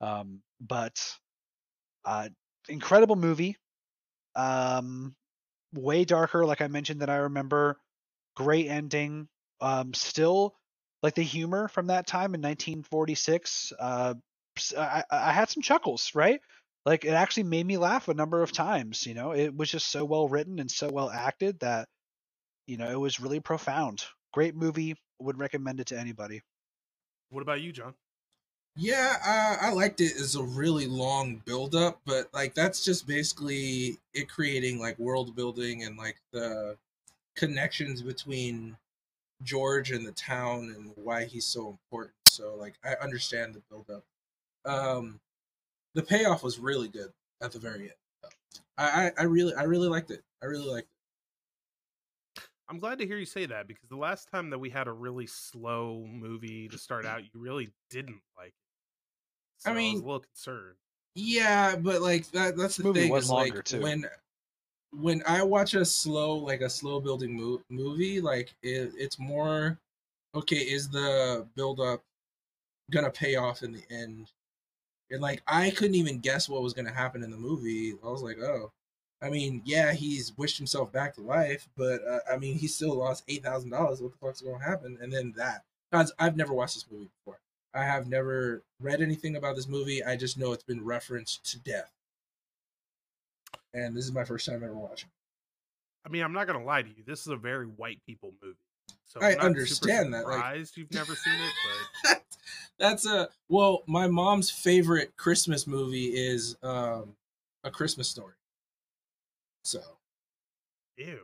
[0.00, 1.00] um, but
[2.04, 2.28] uh,
[2.68, 3.56] incredible movie.
[4.36, 5.14] Um,
[5.74, 7.78] way darker, like I mentioned, than I remember.
[8.36, 9.28] Great ending.
[9.60, 10.56] Um, still
[11.02, 13.72] like the humor from that time in 1946.
[13.78, 14.14] Uh,
[14.76, 16.40] I I had some chuckles, right?
[16.86, 19.88] like it actually made me laugh a number of times you know it was just
[19.90, 21.88] so well written and so well acted that
[22.66, 26.40] you know it was really profound great movie would recommend it to anybody
[27.30, 27.94] What about you, John?
[28.76, 33.98] Yeah, I liked it as a really long build up, but like that's just basically
[34.14, 36.76] it creating like world building and like the
[37.36, 38.76] connections between
[39.42, 42.14] George and the town and why he's so important.
[42.28, 44.04] So like I understand the build up.
[44.64, 45.20] Um
[45.94, 47.92] the payoff was really good at the very end.
[48.78, 50.22] I, I, I really I really liked it.
[50.42, 50.89] I really liked.
[52.70, 54.92] I'm glad to hear you say that because the last time that we had a
[54.92, 57.16] really slow movie to start mm-hmm.
[57.16, 58.54] out, you really didn't like it.
[59.58, 60.76] So I I was mean- a little concerned.
[61.16, 63.80] Yeah, but like that that's the Movie thing was longer, like too.
[63.80, 64.04] when
[64.92, 69.76] when I watch a slow like a slow building mo- movie, like it, it's more
[70.36, 72.04] okay, is the build up
[72.92, 74.30] gonna pay off in the end?
[75.10, 77.94] And like I couldn't even guess what was gonna happen in the movie.
[78.04, 78.70] I was like, oh.
[79.22, 82.94] I mean, yeah, he's wished himself back to life, but uh, I mean, he still
[82.94, 84.00] lost eight thousand dollars.
[84.00, 84.98] What the fuck's gonna happen?
[85.00, 87.38] And then that, guys, I've never watched this movie before.
[87.74, 90.02] I have never read anything about this movie.
[90.02, 91.90] I just know it's been referenced to death.
[93.72, 95.10] And this is my first time ever watching.
[96.04, 97.04] I mean, I'm not gonna lie to you.
[97.06, 98.56] This is a very white people movie.
[99.04, 101.52] So I understand that, like- you've never seen it,
[102.04, 102.22] but
[102.78, 107.14] That's a well, my mom's favorite Christmas movie is um
[107.62, 108.32] a Christmas story.
[109.64, 109.80] So
[110.96, 111.20] ew.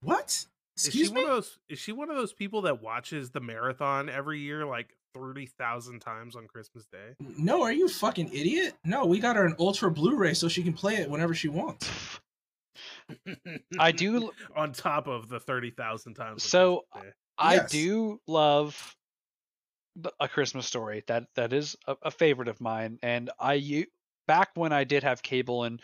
[0.00, 0.46] What?
[0.76, 1.22] Excuse she me?
[1.22, 1.58] one of those?
[1.68, 6.00] Is she one of those people that watches the marathon every year, like thirty thousand
[6.00, 7.14] times on Christmas Day?
[7.38, 8.74] No, are you a fucking idiot?
[8.84, 11.88] No, we got her an ultra Blu-ray so she can play it whenever she wants.
[13.78, 16.42] i do on top of the thirty thousand times.
[16.42, 16.84] So,
[17.38, 17.70] i Yes.
[17.70, 18.96] do love
[20.20, 23.86] a christmas story that that is a, a favorite of mine and i u-
[24.26, 25.80] back when i did have cable and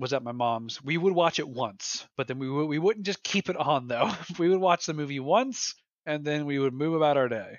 [0.00, 3.06] was at my mom's we would watch it once but then we, would, we wouldn't
[3.06, 5.74] just keep it on though we would watch the movie once
[6.06, 7.58] and then we would move about our day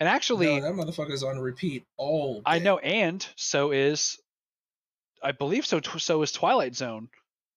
[0.00, 2.42] and actually no, that motherfucker's on repeat all.
[2.46, 4.18] I know, and so is,
[5.22, 5.80] I believe so.
[5.80, 7.08] tw- So is Twilight Zone,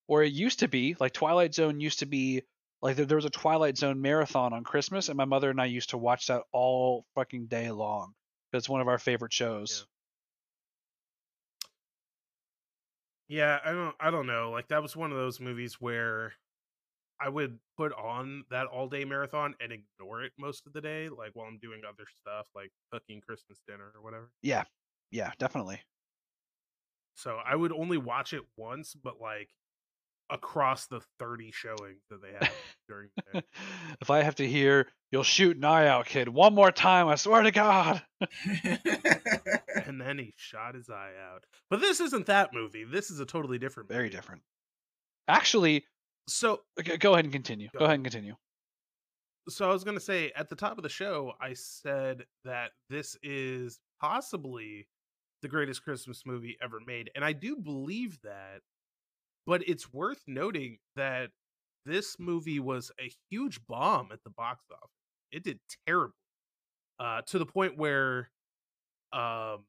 [0.07, 2.43] or it used to be like Twilight Zone used to be
[2.81, 5.65] like there, there was a Twilight Zone marathon on Christmas, and my mother and I
[5.65, 8.13] used to watch that all fucking day long.
[8.53, 9.85] It's one of our favorite shows.
[13.27, 14.51] Yeah, I don't I don't know.
[14.51, 16.33] Like that was one of those movies where
[17.19, 21.09] I would put on that all day marathon and ignore it most of the day,
[21.09, 24.29] like while I'm doing other stuff, like cooking Christmas dinner or whatever.
[24.41, 24.63] Yeah,
[25.11, 25.81] yeah, definitely.
[27.15, 29.49] So I would only watch it once, but like
[30.29, 32.51] across the 30 showings that they have
[32.89, 33.45] during the day.
[34.01, 37.15] if I have to hear you'll shoot an eye out, kid, one more time, I
[37.15, 38.01] swear to God.
[39.75, 41.45] and then he shot his eye out.
[41.69, 42.83] But this isn't that movie.
[42.83, 44.41] This is a totally different Very different.
[45.27, 45.85] Actually,
[46.27, 47.69] So g- go ahead and continue.
[47.73, 48.35] Go Go ahead and continue.
[49.49, 53.15] so I was gonna say at the top of the show, I said that this
[53.21, 54.87] is possibly
[55.41, 58.61] the greatest Christmas movie ever made, and I do believe that.
[59.47, 61.29] But it's worth noting that
[61.85, 64.89] this movie was a huge bomb at the box office.
[65.31, 66.15] It did terrible,
[66.99, 68.31] uh, to the point where
[69.15, 69.65] um,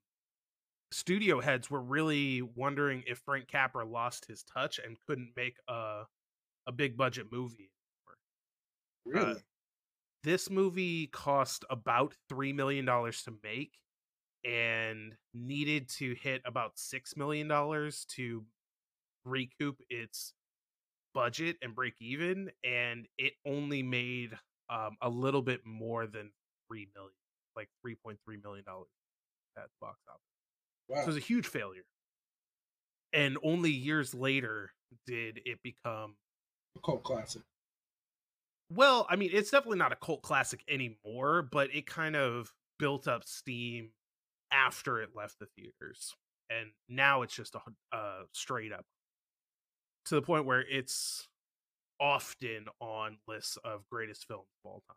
[0.93, 6.05] studio heads were really wondering if Frank Capra lost his touch and couldn't make a
[6.69, 7.71] a big budget movie
[9.07, 9.41] anymore really?
[10.25, 13.73] this movie cost about three million dollars to make
[14.45, 18.45] and needed to hit about six million dollars to
[19.25, 20.35] recoup its
[21.15, 24.37] budget and break even and it only made
[24.71, 26.31] um, a little bit more than
[26.69, 27.15] three million
[27.57, 28.89] like 3.3 million dollars
[29.57, 30.21] at the box office
[30.89, 30.97] wow.
[30.97, 31.85] so it was a huge failure
[33.13, 34.73] and only years later
[35.07, 36.17] did it become
[36.77, 37.43] a cult classic.
[38.71, 43.09] Well, I mean, it's definitely not a cult classic anymore, but it kind of built
[43.09, 43.91] up steam
[44.53, 46.15] after it left the theaters.
[46.51, 47.61] And now it's just a
[47.97, 48.85] uh, straight up
[50.07, 51.29] to the point where it's
[52.01, 54.97] often on lists of greatest films of all time.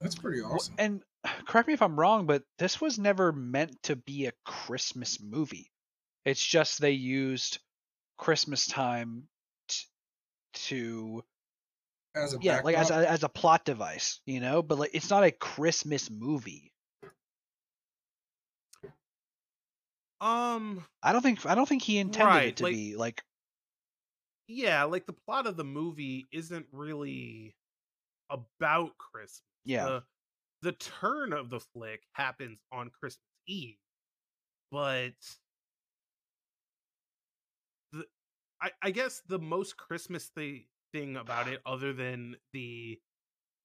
[0.00, 0.74] That's pretty awesome.
[0.78, 1.02] And
[1.46, 5.70] correct me if I'm wrong, but this was never meant to be a Christmas movie.
[6.24, 7.58] It's just they used
[8.18, 9.28] Christmas time
[9.68, 9.84] t-
[10.54, 11.24] to
[12.14, 14.62] As a yeah, like as a, as a plot device, you know.
[14.62, 16.72] But like, it's not a Christmas movie.
[20.20, 23.22] Um, I don't think I don't think he intended Right, it to like- be like
[24.48, 27.54] yeah, like the plot of the movie isn't really
[28.30, 29.42] about Christmas.
[29.64, 29.84] yeah.
[29.86, 30.02] the
[30.62, 33.78] the turn of the flick happens on Christmas Eve,
[34.70, 35.14] but
[37.92, 38.04] the
[38.60, 43.00] I, I guess the most Christmas thi- thing about it, other than the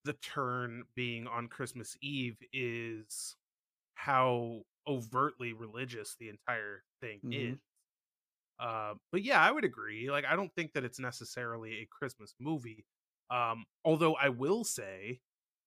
[0.04, 3.36] the turn being on Christmas Eve, is
[3.94, 7.56] how overtly religious the entire thing Mhm.
[7.56, 7.58] is.
[8.58, 10.10] Uh, but yeah, I would agree.
[10.10, 12.84] Like, I don't think that it's necessarily a Christmas movie.
[13.30, 15.20] Um, although I will say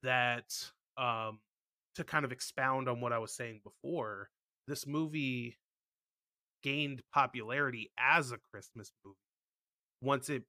[0.03, 1.39] that um,
[1.95, 4.29] to kind of expound on what I was saying before,
[4.67, 5.58] this movie
[6.63, 9.17] gained popularity as a Christmas movie
[10.01, 10.43] once it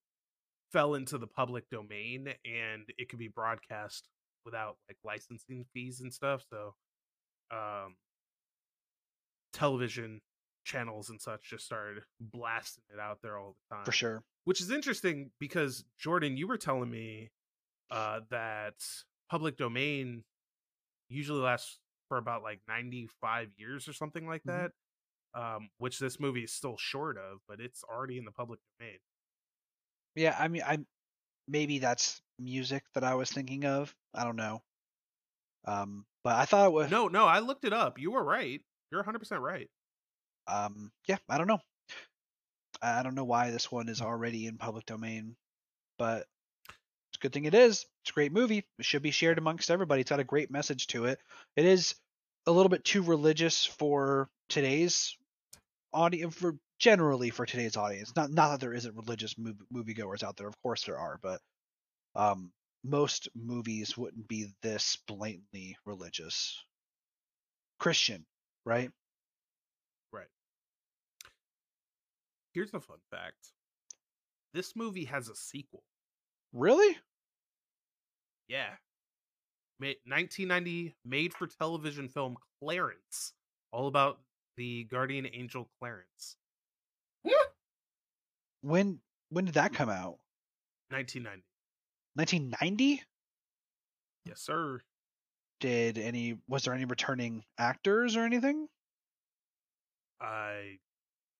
[0.73, 4.09] fell into the public domain and it could be broadcast
[4.45, 6.43] without like licensing fees and stuff.
[6.51, 6.75] So,
[7.51, 7.97] um,
[9.53, 10.21] television
[10.65, 14.23] channels and such just started blasting it out there all the time for sure.
[14.45, 17.31] which is interesting because Jordan, you were telling me
[17.91, 18.75] uh, that
[19.31, 20.25] public domain
[21.09, 24.47] usually lasts for about like 95 years or something like Mhm.
[24.47, 24.73] that,
[25.35, 28.99] um, which this movie is still short of, but it's already in the public domain.
[30.15, 30.79] Yeah, I mean, I
[31.49, 33.95] maybe that's music that I was thinking of.
[34.15, 34.63] I don't know.
[35.65, 37.99] Um, but I thought it was No, no, I looked it up.
[37.99, 38.65] You were right.
[38.91, 39.71] You're 100% right.
[40.47, 41.61] um, yeah, I don't know.
[42.83, 45.37] I don't know why this one is already in public domain,
[45.99, 46.27] but
[47.17, 47.87] it's a good thing it is.
[48.03, 48.65] It's a great movie.
[48.79, 50.03] It should be shared amongst everybody.
[50.03, 51.19] It's got a great message to it.
[51.57, 51.95] It is
[52.47, 55.17] a little bit too religious for today's
[55.95, 58.13] audience, for generally for today's audience.
[58.15, 60.47] Not not that there isn't religious movie moviegoers out there.
[60.47, 61.41] Of course there are, but
[62.15, 62.53] um,
[62.85, 66.63] most movies wouldn't be this blatantly religious.
[67.79, 68.27] Christian,
[68.67, 68.91] right?
[70.13, 70.29] Right.
[72.53, 73.53] Here's a fun fact
[74.53, 75.83] this movie has a sequel.
[76.53, 76.97] Really?
[78.49, 78.71] Yeah.
[79.81, 83.33] Ma- 1990 made for television film Clarence,
[83.73, 84.21] all about
[84.57, 86.37] the guardian angel Clarence.
[88.63, 88.99] When
[89.31, 90.19] when did that come out?
[90.91, 91.45] 1990.
[92.15, 93.03] 1990?
[94.25, 94.81] Yes, sir.
[95.61, 98.67] Did any was there any returning actors or anything?
[100.21, 100.79] I.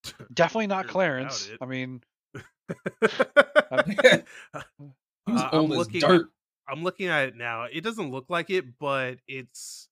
[0.33, 1.49] Definitely not Clarence.
[1.59, 2.01] I mean,
[2.33, 2.39] He
[5.33, 6.29] was Uh, old I'm as looking- dirt.
[6.69, 7.63] I'm looking at it now.
[7.71, 9.89] It doesn't look like it, but it's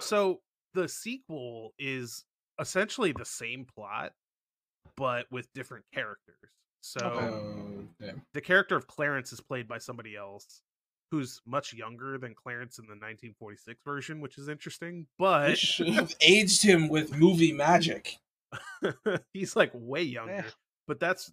[0.00, 0.40] so
[0.74, 2.24] the sequel is
[2.60, 4.12] essentially the same plot,
[4.96, 6.36] but with different characters.
[6.80, 10.62] So Oh, the character of Clarence is played by somebody else
[11.10, 15.02] who's much younger than Clarence in the 1946 version, which is interesting.
[15.02, 18.16] They But should have aged him with movie magic.
[19.32, 20.44] he's like way younger.
[20.86, 21.32] But that's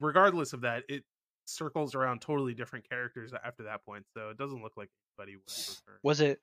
[0.00, 1.04] regardless of that, it
[1.48, 4.04] circles around totally different characters after that point.
[4.14, 5.98] So it doesn't look like anybody return.
[6.02, 6.40] Was it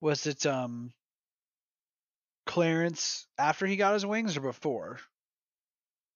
[0.00, 0.92] was it um
[2.46, 4.98] Clarence after he got his wings or before?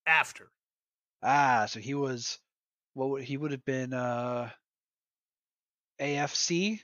[0.06, 0.50] After.
[1.22, 2.38] Ah, so he was
[2.94, 4.50] what would he would have been uh
[6.00, 6.80] AFC?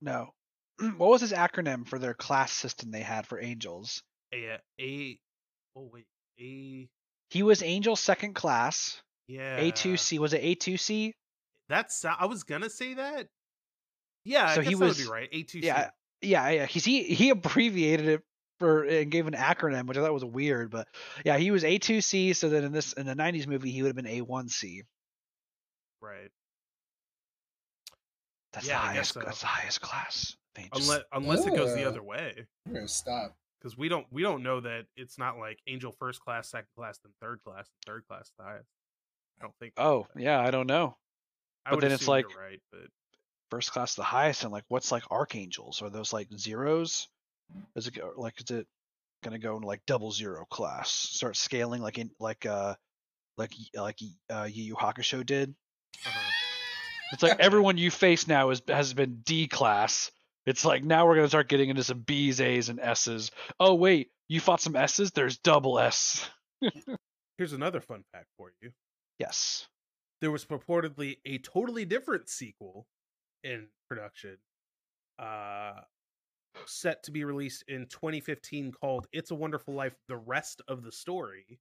[0.00, 0.30] No.
[0.96, 4.02] what was his acronym for their class system they had for angels?
[4.34, 5.18] A A
[5.76, 6.06] oh wait.
[6.40, 6.88] A
[7.30, 9.00] He was angel second class.
[9.28, 9.60] Yeah.
[9.60, 11.12] A2C was it A2C?
[11.68, 13.28] That's I was gonna say that.
[14.24, 15.30] Yeah, So I he guess that was- would be right.
[15.32, 15.62] A2C.
[15.62, 15.90] Yeah,
[16.22, 16.66] yeah, yeah.
[16.66, 18.22] He's he he abbreviated it
[18.58, 20.88] for and gave an acronym, which I thought was weird, but
[21.24, 22.34] yeah, he was A2C.
[22.34, 24.82] So then in this in the '90s movie, he would have been A1C.
[26.00, 26.30] Right.
[28.52, 29.12] That's Yeah, the highest.
[29.14, 29.20] so.
[29.20, 30.36] That's the highest class.
[30.56, 30.88] of angels.
[30.88, 32.46] Unless unless it goes the other way.
[32.66, 33.36] I'm gonna stop.
[33.60, 36.98] Because we don't we don't know that it's not like angel first class, second class,
[36.98, 38.68] then third class, third class the highest.
[39.40, 39.74] I don't think.
[39.76, 40.96] Oh yeah, I don't know.
[41.64, 42.82] I but then it's like- right, but
[43.50, 45.80] First class the highest, and like what's like archangels?
[45.80, 47.06] Are those like zeros?
[47.76, 48.66] Is it like is it
[49.22, 50.90] gonna go into like double zero class?
[50.90, 52.74] Start scaling like in like uh
[53.36, 55.54] like like uh Yu Yu Hakusho did.
[56.04, 56.30] uh-huh.
[57.12, 60.10] It's like everyone you face now is has been D class.
[60.44, 63.30] It's like now we're gonna start getting into some B's, A's, and S's.
[63.60, 65.12] Oh wait, you fought some S's?
[65.12, 66.28] There's double S.
[67.38, 68.72] here's another fun fact for you.
[69.18, 69.68] Yes.
[70.20, 72.86] There was purportedly a totally different sequel
[73.42, 74.38] in production,
[75.18, 75.82] uh,
[76.66, 80.92] set to be released in 2015 called "It's a Wonderful Life: The Rest of the
[80.92, 81.60] Story."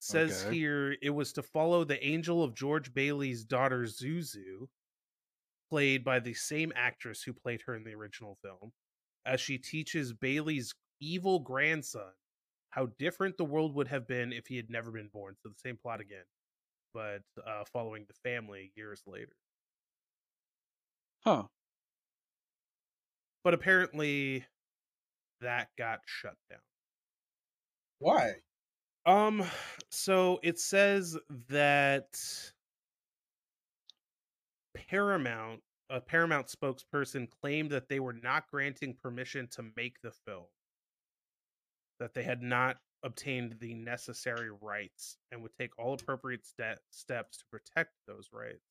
[0.00, 0.54] Says Okay.
[0.54, 4.68] here it was to follow the angel of George Bailey's daughter Zuzu,
[5.68, 8.72] played by the same actress who played her in the original film,
[9.24, 12.12] as she teaches Bailey's evil grandson
[12.70, 15.34] how different the world would have been if he had never been born.
[15.42, 16.24] So the same plot again,
[16.94, 19.36] but uh, following the family years later.
[21.24, 21.44] Huh.
[23.44, 24.44] But apparently,
[25.40, 26.60] that got shut down.
[27.98, 28.32] Why?
[29.06, 29.42] Um,
[29.90, 31.16] so it says
[31.48, 32.18] that
[34.74, 40.46] Paramount, a Paramount spokesperson, claimed that they were not granting permission to make the film,
[42.00, 47.38] that they had not obtained the necessary rights and would take all appropriate ste- steps
[47.38, 48.64] to protect those rights.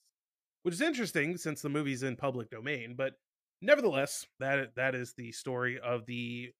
[0.63, 3.13] Which is interesting since the movie's in public domain, but
[3.61, 6.51] nevertheless, that that is the story of the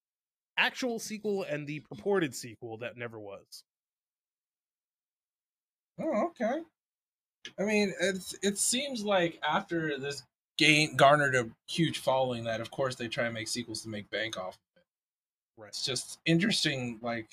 [0.58, 3.64] actual sequel and the purported sequel that never was.
[6.00, 6.62] Oh, okay.
[7.60, 10.24] I mean, it's it seems like after this
[10.58, 14.10] gain garnered a huge following, that of course they try and make sequels to make
[14.10, 14.58] bank off.
[15.60, 15.68] Right.
[15.68, 17.28] It's just interesting, like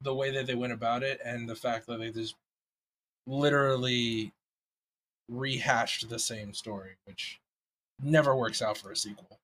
[0.00, 2.34] the way that they went about it, and the fact that they just
[3.26, 4.32] literally
[5.28, 7.40] rehashed the same story, which
[8.02, 9.38] never works out for a sequel.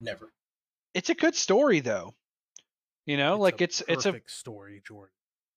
[0.00, 0.32] Never.
[0.94, 2.14] It's a good story though.
[3.06, 5.12] You know, like a it's it's a perfect story, Jordan.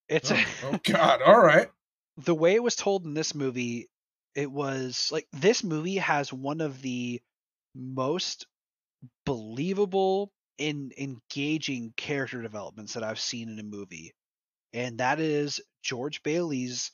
[0.09, 1.21] it's Oh, a oh God!
[1.21, 1.69] All right.
[2.17, 3.89] the way it was told in this movie,
[4.35, 7.21] it was like this movie has one of the
[7.73, 8.47] most
[9.25, 14.13] believable and engaging character developments that I've seen in a movie.
[14.73, 16.91] And that is George Bailey's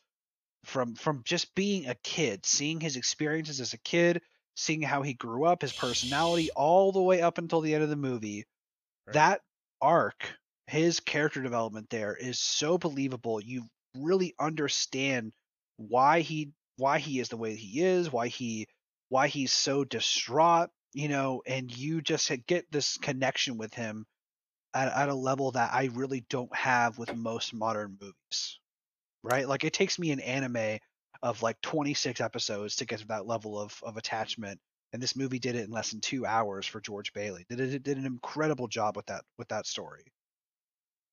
[0.66, 4.22] from from just being a kid, seeing his experiences as a kid,
[4.56, 7.90] seeing how he grew up, his personality all the way up until the end of
[7.90, 8.46] the movie.
[9.08, 9.14] Right.
[9.14, 9.42] That
[9.82, 10.30] arc,
[10.68, 13.42] his character development there is so believable.
[13.42, 13.64] You
[13.98, 15.32] really understand
[15.78, 18.68] why he why he is the way he is, why he
[19.10, 24.06] why he's so distraught, you know, and you just get this connection with him
[24.74, 28.60] at, at a level that I really don't have with most modern movies.
[29.24, 29.48] Right?
[29.48, 30.80] Like it takes me an anime
[31.22, 34.60] of like 26 episodes to get to that level of of attachment
[34.94, 37.46] and this movie did it in less than 2 hours for George Bailey.
[37.50, 40.06] Did it did an incredible job with that with that story.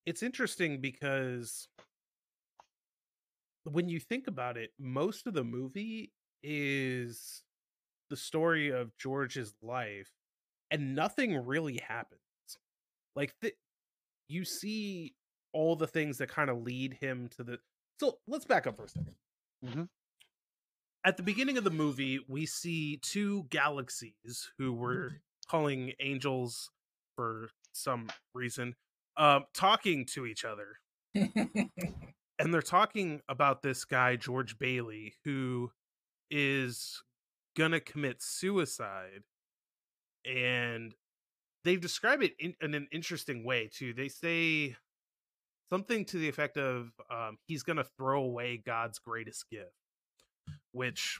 [0.05, 1.67] It's interesting because
[3.65, 7.43] when you think about it, most of the movie is
[8.09, 10.11] the story of George's life,
[10.71, 12.21] and nothing really happens.
[13.15, 13.55] Like th-
[14.27, 15.15] you see
[15.53, 17.59] all the things that kind of lead him to the.
[17.99, 19.15] So let's back up for a 2nd
[19.65, 19.89] Mhm.
[21.03, 26.69] At the beginning of the movie, we see two galaxies who were calling angels
[27.15, 28.75] for some reason,
[29.15, 30.79] um, talking to each other
[32.39, 35.71] and they're talking about this guy George Bailey who
[36.29, 37.01] is
[37.57, 39.23] gonna commit suicide
[40.25, 40.93] and
[41.63, 44.75] they describe it in, in an interesting way too they say
[45.71, 49.73] something to the effect of um, he's gonna throw away god's greatest gift
[50.71, 51.19] which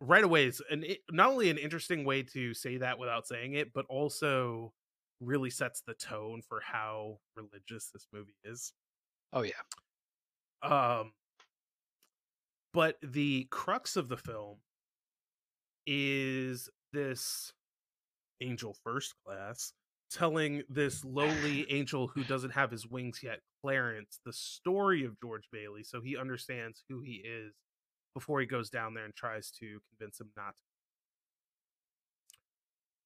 [0.00, 3.72] right away is an not only an interesting way to say that without saying it
[3.74, 4.72] but also
[5.20, 8.72] really sets the tone for how religious this movie is
[9.32, 9.52] Oh yeah.
[10.62, 11.12] um
[12.72, 14.58] but the crux of the film
[15.86, 17.52] is this
[18.40, 19.72] angel first class
[20.10, 25.48] telling this lowly angel who doesn't have his wings yet clarence the story of george
[25.52, 27.54] bailey so he understands who he is
[28.14, 30.54] before he goes down there and tries to convince him not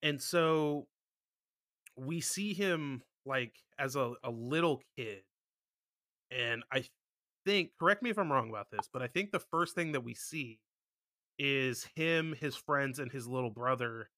[0.03, 0.09] to.
[0.09, 0.87] And so
[1.97, 5.23] we see him like as a, a little kid
[6.31, 6.85] and i
[7.45, 10.05] think correct me if i'm wrong about this but i think the first thing that
[10.05, 10.59] we see
[11.39, 14.11] is him his friends and his little brother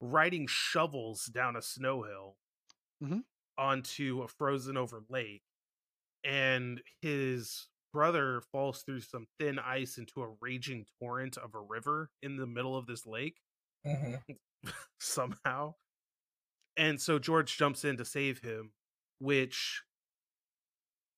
[0.00, 2.38] riding shovels down a snow hill
[3.00, 3.20] Mhm.
[3.58, 5.42] onto a frozen over lake
[6.24, 12.10] and his brother falls through some thin ice into a raging torrent of a river
[12.22, 13.40] in the middle of this lake
[13.84, 14.36] Mhm.
[14.98, 15.74] somehow.
[16.76, 18.74] And so George jumps in to save him,
[19.18, 19.82] which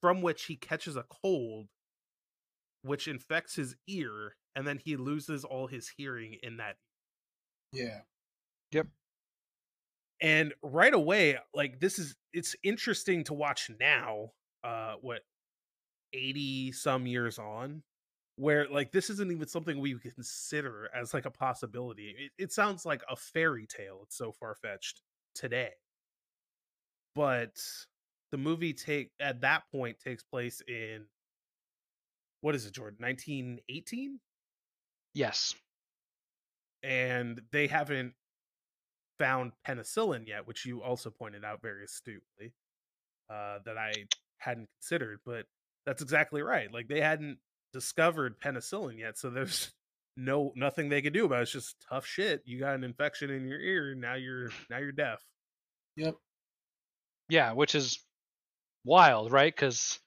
[0.01, 1.69] from which he catches a cold
[2.83, 6.77] which infects his ear and then he loses all his hearing in that
[7.73, 8.01] Yeah.
[8.73, 8.89] Yep.
[10.21, 14.33] And right away like this is it's interesting to watch now
[14.65, 15.21] uh what
[16.13, 17.85] 80 some years on
[18.35, 22.85] where like this isn't even something we consider as like a possibility it, it sounds
[22.85, 25.03] like a fairy tale it's so far-fetched
[25.35, 25.71] today
[27.15, 27.57] but
[28.33, 31.05] the movie take at that point takes place in
[32.41, 34.19] what is it jordan 1918
[35.15, 35.55] Yes.
[36.83, 38.15] and they haven't
[39.19, 42.55] found penicillin yet, which you also pointed out very astutely,
[43.31, 43.93] uh, that I
[44.39, 45.19] hadn't considered.
[45.27, 45.47] But
[45.87, 46.73] that's exactly right.
[46.73, 47.39] Like they hadn't
[47.73, 49.73] discovered penicillin yet, so there's
[50.17, 51.43] no nothing they could do about it.
[51.43, 52.43] It's just tough shit.
[52.45, 55.25] You got an infection in your ear, now you're now you're deaf.
[55.97, 56.15] Yep.
[57.29, 57.99] Yeah, which is
[58.85, 59.55] wild, right?
[59.55, 59.99] Because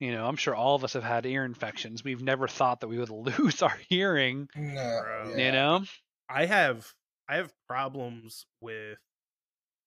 [0.00, 2.04] you know, I'm sure all of us have had ear infections.
[2.04, 4.48] We've never thought that we would lose our hearing.
[4.56, 5.00] No.
[5.02, 5.34] Bro.
[5.36, 5.46] yeah.
[5.46, 5.84] You know?
[6.28, 6.86] I have
[7.28, 8.98] I have problems with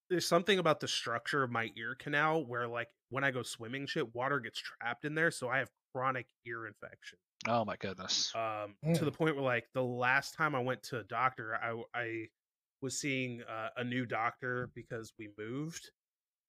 [0.10, 3.88] there's something about the structure of my ear canal where like when I go swimming
[3.88, 7.18] shit, water gets trapped in there, so I have chronic ear infection.
[7.48, 8.32] Oh my goodness.
[8.36, 9.06] um to Mm.
[9.06, 12.28] the point where like the last time i went to a doctor i i
[12.84, 15.90] was seeing uh, a new doctor because we moved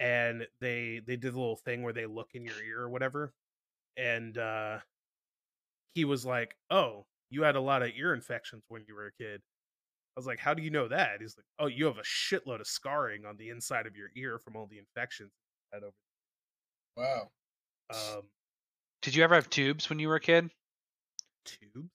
[0.00, 3.32] and they they did a little thing where they look in your ear or whatever
[3.96, 4.80] and uh
[5.94, 9.12] he was like oh you had a lot of ear infections when you were a
[9.12, 9.40] kid
[10.16, 12.60] i was like how do you know that he's like oh you have a shitload
[12.60, 15.32] of scarring on the inside of your ear from all the infections
[15.72, 15.94] you had over
[16.96, 17.30] Wow.
[17.90, 18.30] um
[19.02, 20.50] Did you ever have tubes when you were a kid?
[21.44, 21.90] tube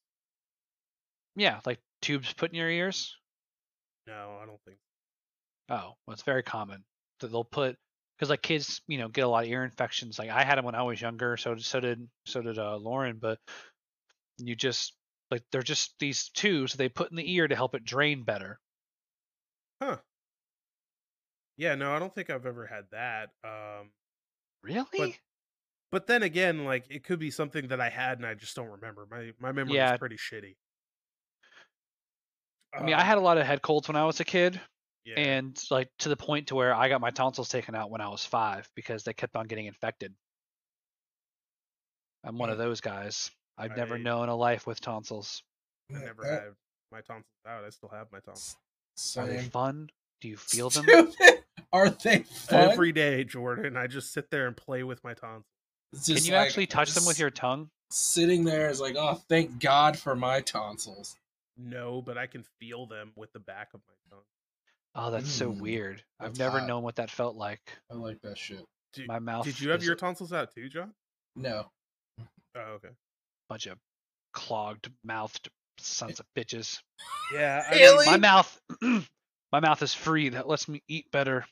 [1.35, 3.15] Yeah, like tubes put in your ears?
[4.05, 4.79] no i don't think
[5.69, 6.85] Oh, well, it's very common
[7.19, 7.77] that they'll put
[8.17, 10.19] because like kids, you know, get a lot of ear infections.
[10.19, 12.77] Like I had them when I was younger, so did- so did so did uh,
[12.77, 13.19] Lauren.
[13.19, 13.39] But
[14.37, 14.97] you just
[15.31, 18.59] like they're just these tubes they put in the ear to help it drain better.
[19.81, 20.01] Huh.
[21.57, 23.31] Yeah, no, I don't think I've ever had that.
[23.43, 23.93] Um
[24.61, 24.89] Really?
[24.97, 25.19] but
[25.91, 28.69] but then again, like it could be something that I had and I just don't
[28.69, 29.07] remember.
[29.07, 29.85] My my memory Yeah.
[29.85, 30.57] is pretty shitty.
[32.79, 34.61] I mean, I Um, had a lot of head colds when I was a kid,
[35.07, 35.19] yeah.
[35.19, 38.09] and like to the point to where I got my tonsils taken out when I
[38.09, 40.13] was five because they kept on getting infected.
[42.23, 43.31] I'm one of those guys.
[43.57, 45.41] I've never known a life with tonsils.
[45.89, 46.43] I never Uh, had
[46.91, 47.63] my tonsils out.
[47.63, 48.57] I still have my tonsils.
[49.17, 49.89] Are they fun?
[50.19, 50.85] Do you feel them?
[51.73, 52.69] Are they fun?
[52.71, 55.45] Every day, Jordan, I just sit there and play with my tonsils.
[56.05, 57.69] Can you like, actually touch them with your tongue?
[57.89, 61.15] sitting there is like, oh, thank God for my tonsils.
[61.57, 64.25] No, but I can feel them with the back of my tongue.
[64.99, 66.03] Oh, that's so Mm, weird.
[66.19, 66.67] I've that's never hot.
[66.67, 67.61] known what that felt like.
[67.91, 68.65] I like that shit.
[68.93, 69.45] Did, My mouth.
[69.45, 70.91] did you have is your tonsils out too, John?
[71.35, 71.65] No.
[72.55, 72.89] Oh, okay.
[73.47, 73.77] bunch of
[74.33, 76.79] clogged mouthed sons of bitches?
[77.31, 78.05] Yeah, I Really?
[78.07, 80.29] My mouth, my mouth is free.
[80.29, 81.45] That lets me eat better,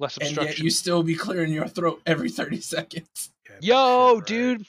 [0.00, 0.52] less And obstruction.
[0.56, 3.30] yet you still be clearing your throat every 30 seconds.
[3.48, 4.26] yeah, Yo, shit, right.
[4.26, 4.66] dude.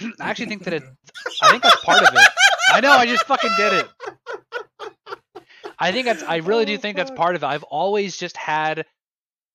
[0.20, 0.84] I actually think that it.
[1.42, 2.28] I think that's part of it.
[2.72, 2.92] I know.
[2.92, 3.88] I just fucking did it.
[5.78, 6.22] I think that's.
[6.22, 7.46] I really do Oh, think that's part of it.
[7.46, 8.84] I've always just had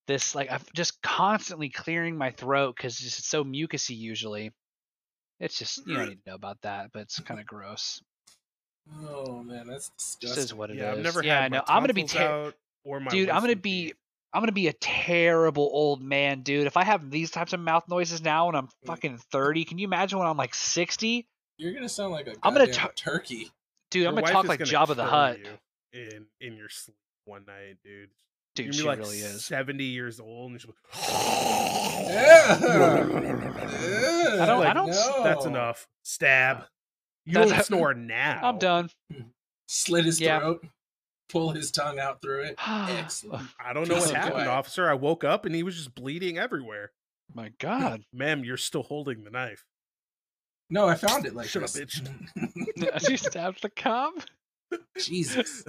[0.08, 4.52] this, like, I'm just constantly clearing my throat because it's so mucusy usually.
[5.40, 8.02] It's just you don't need to know about that, but it's kind of gross.
[9.06, 10.44] Oh man, that's Just disgusting.
[10.44, 10.80] is what it is.
[10.82, 11.64] yeah, I've never yeah, had I my know.
[11.68, 13.30] I'm gonna be ter- out or my dude.
[13.30, 13.86] I'm gonna be.
[13.88, 13.96] teeth.
[14.34, 16.66] I'm gonna be a terrible old man, dude.
[16.68, 19.86] If I have these types of mouth noises now when I'm fucking 30, can you
[19.86, 21.28] imagine when I'm like 60?
[21.58, 23.52] You're gonna sound like a I'm gonna goddamn ta- turkey.
[23.92, 25.40] Dude, Your I'm gonna talk like gonna Jabba the kill Hutt.
[25.40, 25.46] you
[25.94, 28.10] in in your sleep one night, dude.
[28.56, 29.44] Dude, You're she like really is.
[29.46, 32.58] seventy years old, and she'll be Yeah.
[32.60, 35.88] I don't- I Like, don't- That's enough.
[36.04, 36.66] Stab.
[37.26, 38.39] You That's don't how- snore now.
[38.44, 38.89] I'm done.
[39.12, 39.22] Hmm.
[39.68, 40.39] Slit his Yeah.
[40.39, 40.66] throat,
[41.30, 42.56] pull his tongue out through it.
[42.68, 43.48] Excellent.
[43.64, 44.48] I don't know Piece what happened, clay.
[44.48, 44.89] officer.
[44.89, 46.91] I woke up and he was just bleeding everywhere.
[47.34, 48.04] My God.
[48.14, 49.66] Ma'am, you're still holding the knife.
[50.70, 52.02] No, I found it like Shut up, this.
[52.94, 54.14] As he stabbed the cop.
[54.98, 55.64] Jesus.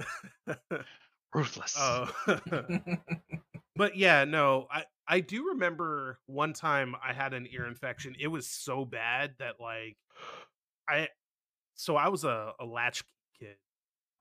[1.33, 1.75] Ruthless.
[1.77, 2.07] Uh,
[3.75, 8.15] but yeah, no, I I do remember one time I had an ear infection.
[8.19, 9.97] It was so bad that like
[10.87, 11.09] I
[11.75, 13.07] so I was a, a latchkey
[13.39, 13.55] kid.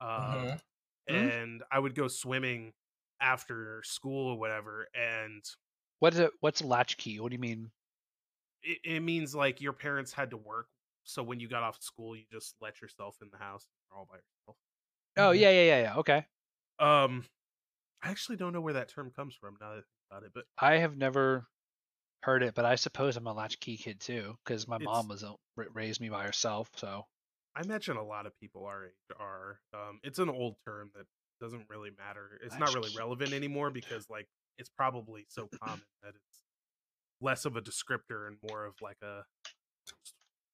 [0.02, 0.60] Mhm.
[1.08, 2.72] and I would go swimming
[3.20, 5.42] after school or whatever and
[6.00, 6.30] what is it?
[6.40, 7.20] What's a latchkey?
[7.20, 7.70] What do you mean?
[8.62, 10.66] it, it means like your parents had to work
[11.04, 14.16] so when you got off school you just let yourself in the house all by
[14.16, 14.33] yourself
[15.16, 15.40] Oh Mhm.
[15.40, 15.96] yeah, yeah, yeah, yeah.
[15.98, 16.26] Okay.
[16.78, 17.24] um
[18.02, 20.32] i actually don't know where that term comes from now that I think about it
[20.34, 21.46] but I have never
[22.22, 25.34] heard it, but I suppose I'm a latchkey kid too, because my mom was a-
[25.56, 26.70] raised me by herself.
[26.76, 27.06] So
[27.56, 31.06] i imagine a lot of people our age are um it's an old term that
[31.40, 34.26] doesn't really matter it's not really relevant anymore because like
[34.58, 36.40] it's probably so common that it's
[37.20, 39.22] less of a descriptor and more of like a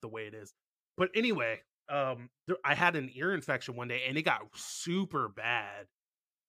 [0.03, 0.53] the way it is
[0.97, 1.61] but anyway
[1.91, 5.87] um there, i had an ear infection one day and it got super bad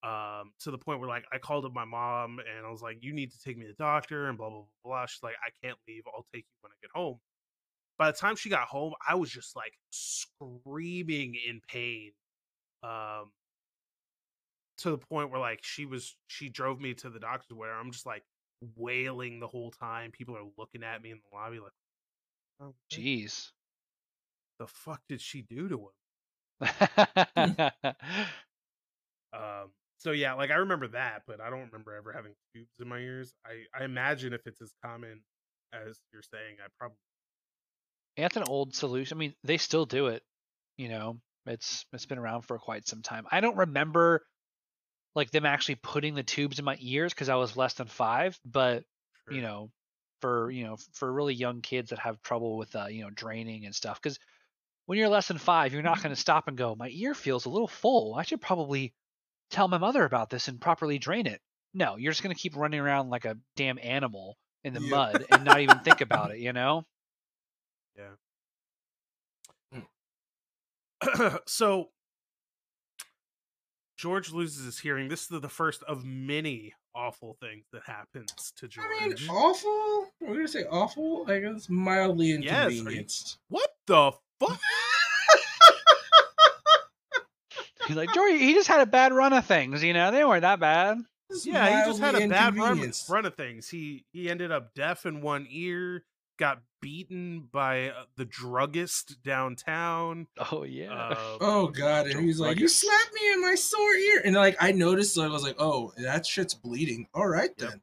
[0.04, 2.98] um to the point where like i called up my mom and i was like
[3.02, 5.06] you need to take me to the doctor and blah blah blah blah.
[5.06, 6.04] She's like i can't leave.
[6.08, 7.20] I'll take you when i get home.
[7.98, 12.12] By the time she got home i was just like screaming in pain
[12.84, 13.32] um
[14.80, 17.92] to the point where like she was she drove me to the doctor where i'm
[17.92, 18.24] just like
[18.76, 20.12] wailing the whole time.
[20.12, 21.72] People are looking at me in the lobby like
[22.62, 23.52] oh, jeez.
[24.62, 25.92] The fuck did she do to him
[29.34, 32.88] um so yeah like i remember that but i don't remember ever having tubes in
[32.88, 35.22] my ears i i imagine if it's as common
[35.74, 36.98] as you're saying i probably
[38.18, 39.18] That's an old solution.
[39.18, 40.24] I mean, they still do it.
[40.78, 43.26] You know, it's it's been around for quite some time.
[43.32, 44.24] I don't remember
[45.16, 48.40] like them actually putting the tubes in my ears because I was less than five.
[48.46, 48.84] But
[49.30, 49.72] you know,
[50.22, 53.66] for you know, for really young kids that have trouble with uh, you know draining
[53.66, 54.20] and stuff, because
[54.86, 56.04] when you're less than five, you're not mm-hmm.
[56.04, 58.16] going to stop and go, my ear feels a little full.
[58.16, 58.94] I should probably
[59.50, 61.42] tell my mother about this and properly drain it.
[61.74, 64.90] No, you're just going to keep running around like a damn animal in the Yeah.
[64.90, 66.38] mud and not even think about it.
[66.42, 66.86] You know?
[67.96, 69.82] Yeah.
[71.04, 71.40] Mm.
[71.48, 71.90] so
[73.98, 75.08] George loses his hearing.
[75.08, 78.88] This is the first of many awful things that happens to George.
[79.00, 80.08] I mean, awful.
[80.20, 81.26] We're gonna say awful.
[81.28, 83.38] I guess mildly Yes, you- inconvenienced.
[83.50, 84.14] what the
[84.48, 84.60] fuck?
[87.88, 90.44] He's like, Jory, he just had a bad run of things, you know, they weren't
[90.44, 91.00] that bad.
[91.44, 93.10] Yeah, he just had a bad run, inconvenienced.
[93.10, 93.70] run of things.
[93.70, 96.04] He he ended up deaf in one ear,
[96.38, 100.28] got beaten by uh, the druggist downtown.
[100.52, 100.94] Oh yeah.
[100.94, 104.22] Uh, Oh god, and Joe he was like, "You slapped me in my sore ear,"
[104.26, 107.70] and like I noticed, so I was like, "Oh, that shit's bleeding." All right Yep.
[107.70, 107.82] then.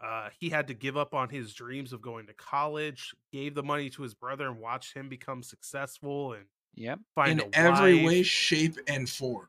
[0.00, 3.14] Uh, he had to give up on his dreams of going to college.
[3.32, 6.44] Gave the money to his brother and watched him become successful and
[6.74, 7.00] yep.
[7.14, 8.06] find in every wife.
[8.06, 9.48] way, shape, and form.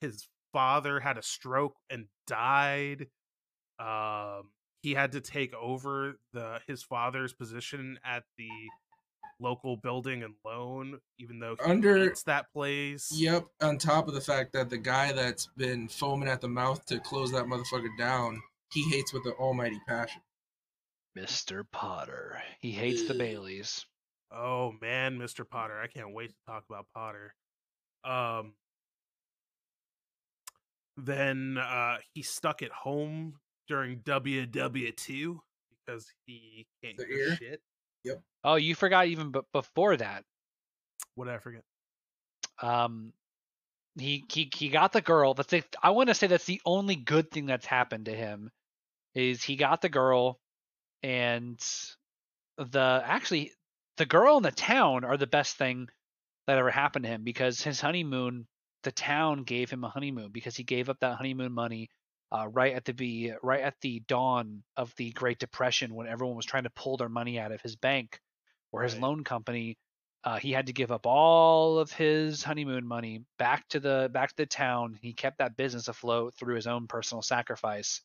[0.00, 3.06] his father had a stroke and died.
[3.78, 4.50] Um,
[4.82, 8.48] he had to take over the his father's position at the
[9.40, 13.10] local building and loan, even though he Under- that place.
[13.14, 13.46] Yep.
[13.62, 17.00] On top of the fact that the guy that's been foaming at the mouth to
[17.00, 18.42] close that motherfucker down,
[18.72, 20.22] he hates with an almighty passion.
[21.18, 21.64] Mr.
[21.72, 22.40] Potter.
[22.60, 23.84] He hates the Baileys.
[24.32, 25.48] Oh man, Mr.
[25.48, 27.34] Potter, I can't wait to talk about Potter.
[28.04, 28.52] Um,
[30.96, 33.34] then uh, he's stuck at home
[33.68, 35.38] during WW2
[35.86, 37.36] because he can't The hear ear?
[37.36, 37.60] shit.
[38.42, 40.24] Oh, you forgot even b- before that.
[41.14, 41.62] What did I forget?
[42.62, 43.12] Um
[43.98, 45.34] he he he got the girl.
[45.34, 48.50] That's the, I want to say that's the only good thing that's happened to him
[49.14, 50.38] is he got the girl
[51.02, 51.60] and
[52.58, 53.52] the actually
[53.96, 55.88] the girl and the town are the best thing
[56.46, 58.46] that ever happened to him because his honeymoon
[58.82, 61.90] the town gave him a honeymoon because he gave up that honeymoon money
[62.32, 66.36] uh, right at the be right at the dawn of the Great Depression, when everyone
[66.36, 68.20] was trying to pull their money out of his bank
[68.72, 69.02] or his Right.
[69.02, 69.76] loan company.
[70.22, 74.28] Uh, he had to give up all of his honeymoon money back to the back
[74.30, 74.98] to the town.
[75.00, 78.02] He kept that business afloat through his own personal sacrifice,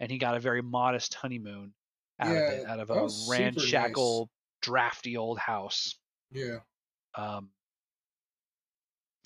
[0.00, 1.72] and he got a very modest honeymoon
[2.20, 3.38] out of it, out of a was nice.
[3.40, 4.28] ramshackle,
[4.62, 5.94] drafty old house.
[6.32, 6.58] Yeah,
[7.14, 7.50] Um,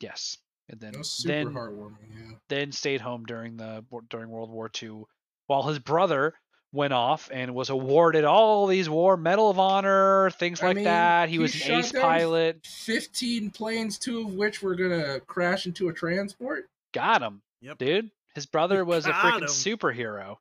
[0.01, 0.37] yes,
[0.69, 1.97] and then that was super then heartwarming.
[2.15, 2.37] Yeah.
[2.49, 5.03] then stayed home during the during World War II,
[5.47, 6.35] while his brother
[6.75, 10.85] went off and was awarded all these war medal of honor, things I like mean,
[10.85, 11.29] that.
[11.29, 12.65] He he was an ace pilot.
[12.67, 16.67] Fifteen planes, two of which were gonna crash into a transport.
[16.93, 17.79] Got him, Yep.
[17.79, 18.11] dude.
[18.35, 19.47] His brother was a freaking him.
[19.49, 20.37] superhero.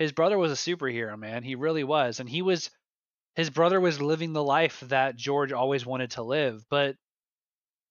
[0.00, 1.44] His brother was a superhero, man.
[1.44, 2.70] He really was, and he was.
[3.36, 6.96] His brother was living the life that George always wanted to live, but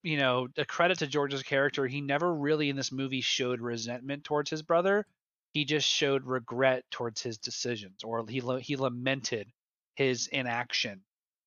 [0.04, 4.24] you know, a credit to George's character, he never really in this movie showed resentment
[4.24, 5.06] towards his brother.
[5.54, 9.52] He just showed regret towards his decisions, or he he lamented
[9.96, 10.92] his inaction.
[10.94, 11.04] Um,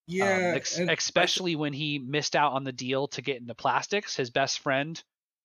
[0.06, 4.16] Yeah, ex- especially when he missed out on the deal to get into plastics.
[4.16, 5.02] His best friend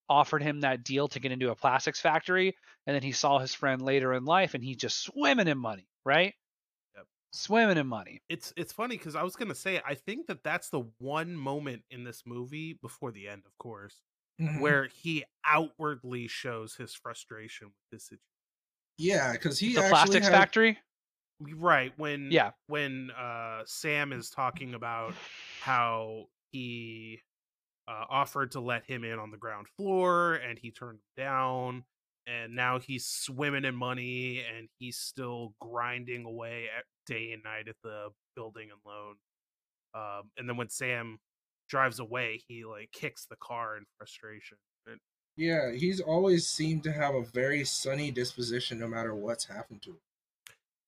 [0.10, 2.56] offered him that deal to get into a plastics factory,
[2.86, 5.88] and then he saw his friend later in life, and he's just swimming in money,
[6.06, 6.34] right?
[6.96, 7.06] Yep.
[7.34, 8.22] Swimming in money.
[8.30, 11.84] It's it's funny because I was gonna say I think that that's the one moment
[11.92, 14.02] in this movie before the end, of course,
[14.40, 14.62] Mhm.
[14.62, 18.24] where he outwardly shows his frustration with this situation.
[18.98, 20.80] yeah, because he the actually plastics had, factory.
[21.40, 22.52] Right when Yeah.
[22.68, 25.14] when uh Sam is talking about
[25.62, 27.22] how he
[27.88, 31.84] uh, offered to let him in on the ground floor and he turned him down
[32.26, 37.68] and now he's swimming in money and he's still grinding away at day and night
[37.68, 39.16] at the building and loan
[39.94, 41.20] um and then when Sam
[41.70, 45.00] drives away he like kicks the car in frustration and
[45.38, 49.92] Yeah, he's always seemed to have a very sunny disposition, no matter what's happened to
[49.92, 50.00] him.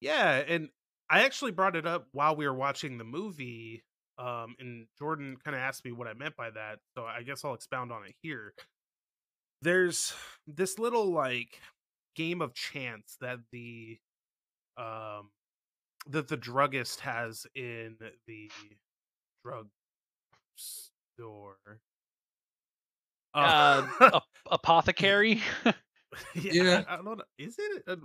[0.02, 0.70] Yeah, and
[1.10, 3.84] I actually brought it up while we were watching the movie.
[4.20, 7.46] Um, and Jordan kind of asked me what I meant by that, so I guess
[7.46, 8.54] I'll expound on it here.
[9.62, 10.14] There's
[10.46, 11.60] this little like
[12.16, 13.98] game of chance that the
[14.78, 15.30] um
[16.10, 17.96] that the druggist has in
[18.28, 18.52] the
[19.46, 19.68] drug
[20.56, 21.58] store.
[23.34, 25.42] Uh, ap- apothecary.
[26.34, 26.84] Yeah.
[26.88, 27.24] I, I don't know.
[27.38, 27.84] Is it?
[27.88, 27.98] Uh,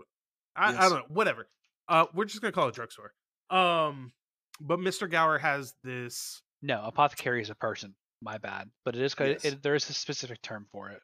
[0.56, 1.04] I, I don't know.
[1.08, 1.48] Whatever.
[1.88, 3.12] Uh, we're just gonna call it drugstore.
[3.50, 4.12] Um,
[4.60, 5.10] but Mr.
[5.10, 6.42] Gower has this.
[6.62, 7.94] no, apothecary is a person.
[8.22, 9.14] My bad, but it is.
[9.18, 9.44] Yes.
[9.44, 11.00] It, there is a specific term for it.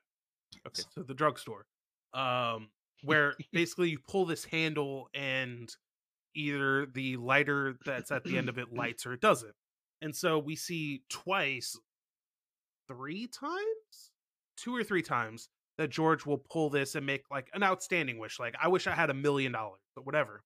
[0.67, 1.67] Okay, so the drugstore,
[2.15, 2.69] um,
[3.03, 5.75] where basically you pull this handle and
[6.35, 9.55] either the lighter that's at the end of it lights or it doesn't.
[10.01, 11.79] And so we see twice,
[12.89, 14.13] three times,
[14.57, 18.39] two or three times that George will pull this and make like an outstanding wish.
[18.39, 20.43] Like, I wish I had a million dollars, but whatever.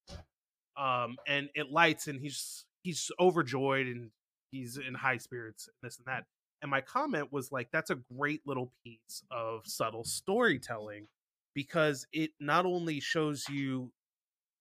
[0.76, 4.10] Um, and it lights and he's he's overjoyed and
[4.52, 6.24] he's in high spirits, and this and that.
[6.62, 11.08] And my comment was like, that's a great little piece of subtle storytelling
[11.54, 13.90] because it not only shows you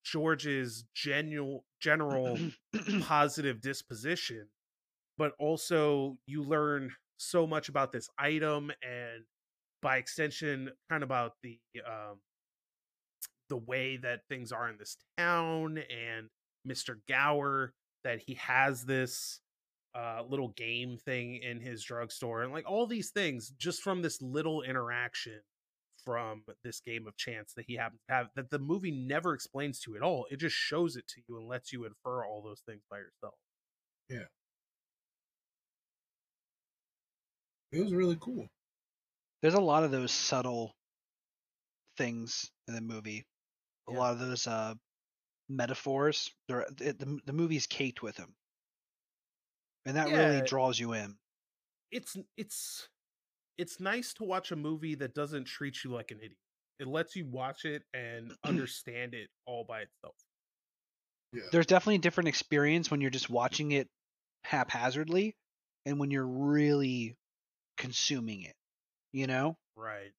[0.03, 2.37] George's genuine general
[3.01, 4.47] positive disposition,
[5.17, 9.23] but also you learn so much about this item and
[9.81, 12.17] by extension kind of about the um
[13.49, 16.29] the way that things are in this town and
[16.67, 16.95] Mr.
[17.07, 17.73] Gower
[18.03, 19.39] that he has this
[19.95, 24.21] uh little game thing in his drugstore and like all these things just from this
[24.21, 25.39] little interaction
[26.03, 29.79] from this game of chance that he happens to have that the movie never explains
[29.79, 30.25] to you at all.
[30.29, 33.35] It just shows it to you and lets you infer all those things by yourself.
[34.09, 34.25] Yeah.
[37.71, 38.47] It was really cool.
[39.41, 40.73] There's a lot of those subtle
[41.97, 43.25] things in the movie.
[43.87, 43.99] A Yeah.
[43.99, 44.75] lot of those uh,
[45.49, 46.31] metaphors.
[46.47, 48.35] They're, it, the the movie's caked with them,
[49.85, 51.17] and that really draws you in.
[51.91, 52.89] It's it's
[53.57, 56.37] it's nice to watch a movie that doesn't treat you like an idiot.
[56.79, 60.15] It lets you watch it and understand it all by itself.
[61.33, 61.43] Yeah.
[61.51, 63.89] There's definitely a different experience when you're just watching it
[64.43, 65.35] haphazardly,
[65.85, 67.15] and when you're really
[67.77, 68.55] consuming it.
[69.13, 70.13] You know, Right.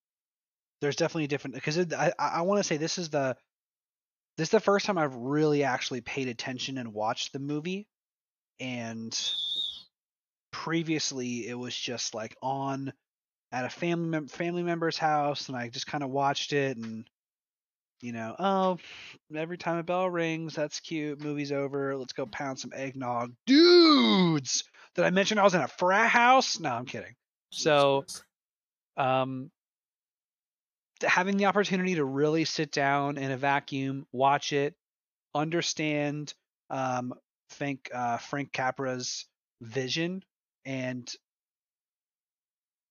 [0.81, 3.37] there's definitely a different because I I, I want to say this is the
[4.37, 7.87] this is the first time I've really actually paid attention and watched the movie,
[8.61, 9.19] and
[10.51, 12.93] previously it was just like on
[13.53, 17.09] at a family mem- family member's house, and I just kind of watched it and.
[18.01, 18.79] You know, oh,
[19.35, 21.23] every time a bell rings, that's cute.
[21.23, 21.97] Movie's over.
[21.97, 23.33] Let's go pound some eggnog.
[23.47, 24.65] Dudes!
[24.95, 26.61] Did I mention I was in a frat house?
[26.61, 27.15] No, I'm kidding.
[27.51, 28.05] So,
[28.99, 29.51] um
[31.05, 34.75] having the opportunity to really sit down in a vacuum, watch it,
[35.35, 36.35] understand
[36.71, 37.15] um,
[37.51, 39.27] Frank uh, Frank Capra's
[39.61, 40.23] vision
[40.65, 41.13] and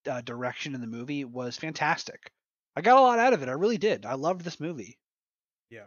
[0.09, 2.31] uh, direction in the movie was fantastic.
[2.75, 3.49] I got a lot out of it.
[3.49, 4.05] I really did.
[4.05, 4.97] I loved this movie.
[5.69, 5.85] Yeah,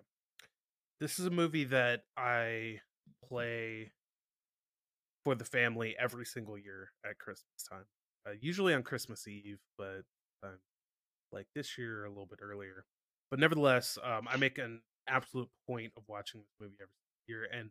[1.00, 2.80] this is a movie that I
[3.28, 3.92] play
[5.24, 7.84] for the family every single year at Christmas time.
[8.26, 10.02] Uh, usually on Christmas Eve, but
[10.42, 10.58] um,
[11.36, 12.86] like this year a little bit earlier.
[13.30, 16.90] But nevertheless, um, I make an absolute point of watching this movie every
[17.28, 17.70] year, and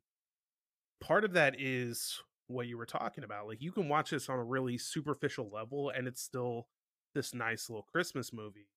[1.01, 3.47] part of that is what you were talking about.
[3.47, 6.67] Like you can watch this on a really superficial level, and it's still
[7.13, 8.67] this nice little Christmas movie,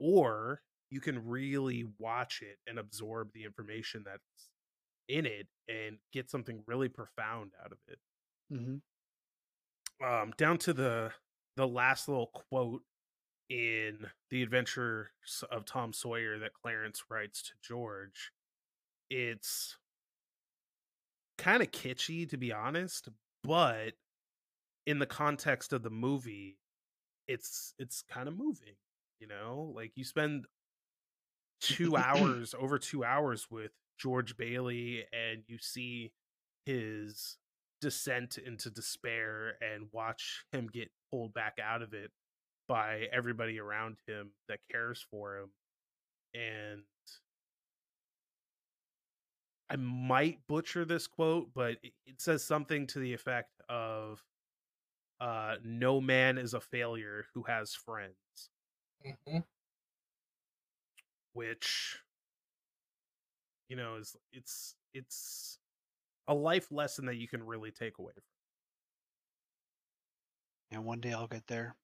[0.00, 4.50] or you can really watch it and absorb the information that's
[5.08, 7.98] in it and get something really profound out of it
[8.52, 8.76] Mm-hmm.
[10.04, 11.12] um down to the
[11.56, 12.82] the last little quote
[13.50, 15.08] in the adventures
[15.50, 18.32] of tom sawyer that clarence writes to george
[19.10, 19.76] it's
[21.36, 23.08] kind of kitschy to be honest
[23.42, 23.92] but
[24.86, 26.58] in the context of the movie
[27.28, 28.74] it's it's kind of moving
[29.24, 29.72] you know?
[29.74, 30.46] Like you spend
[31.60, 36.12] two hours over two hours with george bailey and you see
[36.66, 37.36] his
[37.80, 42.10] descent into despair and watch him get pulled back out of it
[42.68, 45.50] by everybody around him that cares for him
[46.34, 46.82] and
[49.70, 54.22] i might butcher this quote but it says something to the effect of
[55.20, 58.14] uh no man is a failure who has friends.
[59.28, 59.38] Hmm
[61.34, 61.98] which
[63.68, 65.58] you know is it's it's
[66.28, 68.22] a life lesson that you can really take away from.
[70.70, 71.76] And one day I'll get there.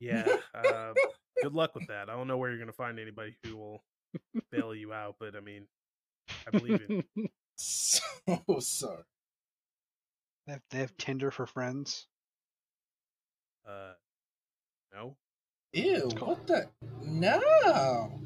[0.00, 0.92] Yeah uh,
[1.42, 3.82] good luck with that i don't know where you're going to find anybody who will
[4.50, 5.66] bail you out but i mean
[6.46, 7.06] i believe it
[7.58, 8.00] So
[8.58, 9.02] sorry.
[10.46, 12.06] They have, they have Tinder for friends.
[13.66, 13.92] uh
[14.94, 15.16] no
[15.72, 16.68] Ew, what the?
[17.02, 18.20] No.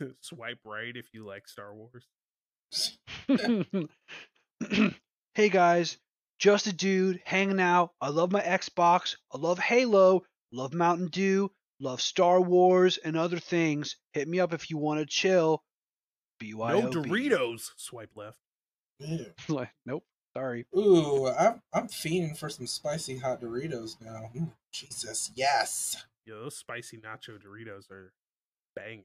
[0.20, 2.06] swipe right if you like star wars
[5.34, 5.98] hey guys,
[6.38, 7.92] just a dude hanging out.
[8.00, 9.16] I love my Xbox.
[9.32, 10.22] I love Halo.
[10.52, 11.50] Love Mountain Dew.
[11.80, 13.96] Love Star Wars and other things.
[14.12, 15.62] Hit me up if you want to chill.
[16.42, 16.56] BYOB.
[16.58, 18.38] no doritos swipe left
[19.00, 19.26] Ew.
[19.48, 20.04] Like, nope.
[20.36, 20.66] Sorry.
[20.76, 24.30] Ooh, I'm I'm fiending for some spicy hot Doritos now.
[24.36, 28.12] Ooh, Jesus, yes, Yo, those spicy nacho doritos are
[28.76, 29.04] banging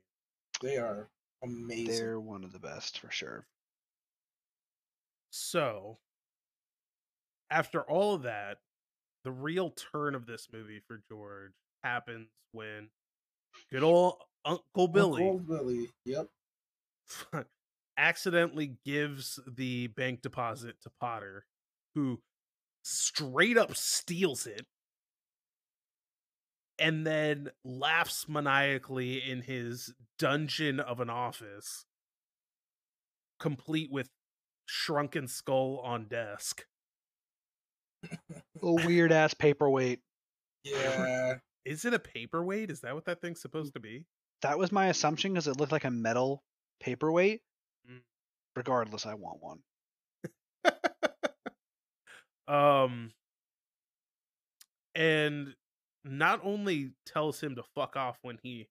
[0.63, 1.09] they are
[1.43, 1.95] amazing.
[1.95, 3.45] They're one of the best for sure.
[5.29, 5.97] So,
[7.49, 8.57] after all of that,
[9.23, 12.89] the real turn of this movie for George happens when
[13.71, 14.15] good old
[14.45, 15.89] Uncle Billy Uncle Billy.
[16.05, 16.27] Yep.
[17.97, 21.45] accidentally gives the bank deposit to Potter,
[21.95, 22.19] who
[22.83, 24.65] straight up steals it
[26.79, 31.85] and then laughs maniacally in his dungeon of an office,
[33.39, 34.09] complete with
[34.65, 36.65] shrunken skull on desk.
[38.61, 39.99] A weird ass paperweight.
[40.63, 41.35] Yeah.
[41.65, 42.69] Is it a paperweight?
[42.69, 44.05] Is that what that thing's supposed to be?
[44.41, 46.43] That was my assumption because it looked like a metal
[46.81, 47.41] paperweight.
[47.89, 48.01] Mm.
[48.55, 49.59] Regardless, I want one.
[52.47, 53.11] um
[54.95, 55.55] and
[56.03, 58.67] not only tells him to fuck off when he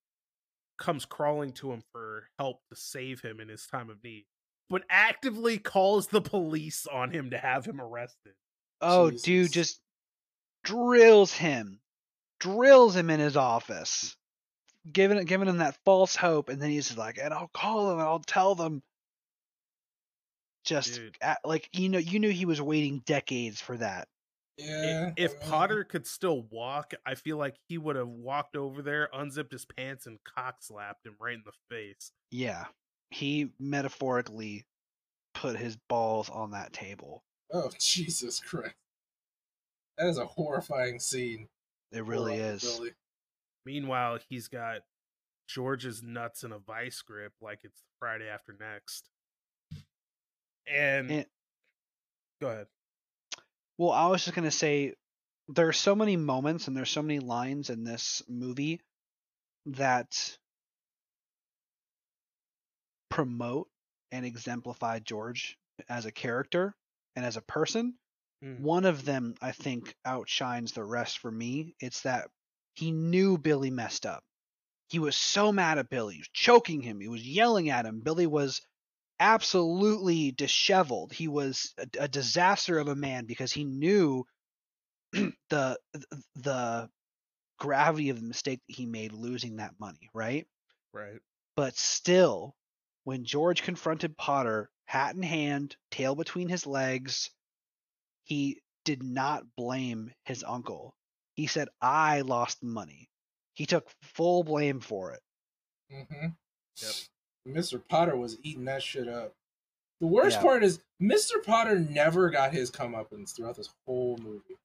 [0.78, 4.24] comes crawling to him for help to save him in his time of need
[4.68, 8.34] but actively calls the police on him to have him arrested
[8.82, 9.80] Oh, dude, just
[10.64, 11.80] drills him,
[12.40, 14.16] drills him in his office,
[14.92, 18.08] giving giving him that false hope, and then he's like, "And I'll call them, and
[18.08, 18.82] I'll tell them."
[20.64, 24.08] Just at, like you know, you knew he was waiting decades for that.
[24.58, 25.12] Yeah.
[25.16, 29.08] if I potter could still walk i feel like he would have walked over there
[29.12, 32.66] unzipped his pants and cock slapped him right in the face Yeah,
[33.10, 34.66] he metaphorically
[35.34, 37.24] put his balls on that table.
[37.52, 38.74] Oh Jesus Christ.
[39.98, 41.48] That is a horrifying scene.
[41.92, 42.62] It really Uncle is.
[42.78, 42.90] Billy.
[43.66, 44.78] meanwhile he's got
[45.48, 49.08] george's nuts in a vice grip like it's friday after next
[50.66, 51.26] and And-
[52.40, 52.66] go ahead
[53.76, 54.94] Well, I was just gonna say
[55.48, 58.80] there are so many moments and there's so many lines in this movie
[59.66, 60.38] that
[63.10, 63.68] promote
[64.10, 66.74] and exemplify George as a character
[67.16, 67.94] and as a person.
[68.44, 68.60] Mm.
[68.60, 71.74] One of them I think outshines the rest for me.
[71.80, 72.28] It's that
[72.74, 74.24] He knew Billy messed up.
[74.88, 76.14] He was so mad at Billy.
[76.14, 77.00] He was choking him.
[77.00, 78.00] He was yelling at him.
[78.00, 78.60] Billy was
[79.18, 81.12] absolutely disheveled.
[81.12, 84.26] He was a, a disaster of a man because he knew
[85.12, 85.78] the
[86.36, 86.88] the
[87.58, 90.46] gravity of the mistake that he made losing that money, right?
[90.92, 91.20] Right.
[91.54, 92.56] But still,
[93.04, 97.30] when George confronted Potter, hat in hand, tail between his legs,
[98.24, 100.94] he did not blame his uncle.
[101.34, 103.08] He said, I lost money.
[103.54, 105.20] He took full blame for it.
[105.90, 106.26] Mm-hmm.
[106.82, 107.56] Yep.
[107.56, 107.82] Mr.
[107.88, 109.32] Potter was eating that shit up.
[110.02, 110.42] The worst Yeah.
[110.42, 111.42] part is Mr.
[111.42, 114.58] Potter never got his comeuppance throughout this whole movie.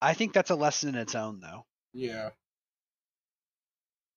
[0.00, 2.30] I think that's a lesson in its own, though, Yeah.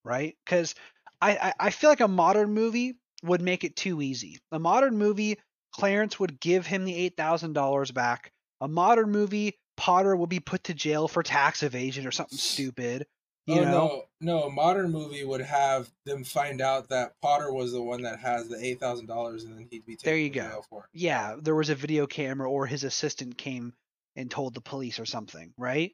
[0.05, 0.37] right?
[0.45, 0.73] Because
[1.21, 4.39] I, I, I feel like a modern movie would make it too easy.
[4.51, 5.37] A modern movie,
[5.73, 8.31] Clarence would give him the $8,000 back.
[8.61, 13.05] A modern movie, Potter would be put to jail for tax evasion or something stupid.
[13.45, 13.71] You oh know?
[13.71, 14.43] no, no!
[14.43, 18.49] A modern movie would have them find out that Potter was the one that has
[18.49, 20.41] the eight thousand dollars, and then he'd be taken There you to go.
[20.49, 20.89] jail for it.
[20.99, 23.71] yeah, there was a video camera or his assistant came
[24.17, 25.93] and told the police or something, right?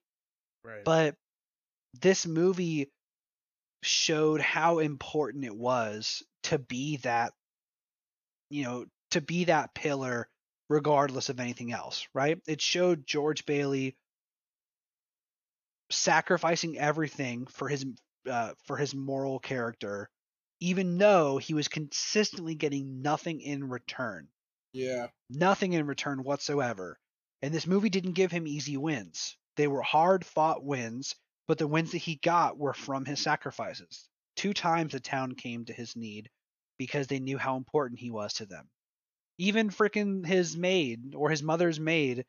[0.65, 0.84] Right.
[0.84, 1.15] But
[2.01, 2.89] this movie
[3.86, 7.34] showed how important it was to be that,
[8.49, 10.29] you know, to be that pillar
[10.69, 12.39] regardless of anything else, right?
[12.47, 13.95] It showed George Bailey
[15.91, 17.86] sacrificing everything for his
[18.29, 20.09] uh, for his moral character,
[20.59, 24.27] even though he was consistently getting nothing in return
[24.73, 26.97] Yeah, nothing in return whatsoever.
[27.41, 29.36] And this movie didn't give him easy wins.
[29.57, 31.15] They were hard fought wins,
[31.47, 34.07] but the wins that he got were from his sacrifices.
[34.35, 36.29] Two times the town came to his need
[36.77, 38.69] because they knew how important he was to them.
[39.37, 42.25] Even frickin' his maid or his mother's maid,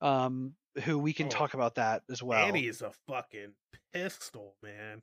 [0.00, 0.54] um,
[0.84, 2.48] who we can Oh, talk about that as well.
[2.48, 3.54] Annie is a fucking
[3.92, 5.02] pistol, man.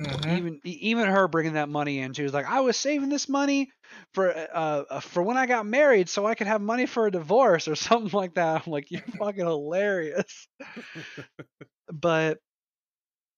[0.00, 0.36] Mhm.
[0.38, 3.70] even even her bringing that money in she was like i was saving this money
[4.14, 7.10] for uh uh, for when i got married so i could have money for a
[7.10, 10.48] divorce or something like that i'm like you're fucking hilarious
[11.92, 12.38] but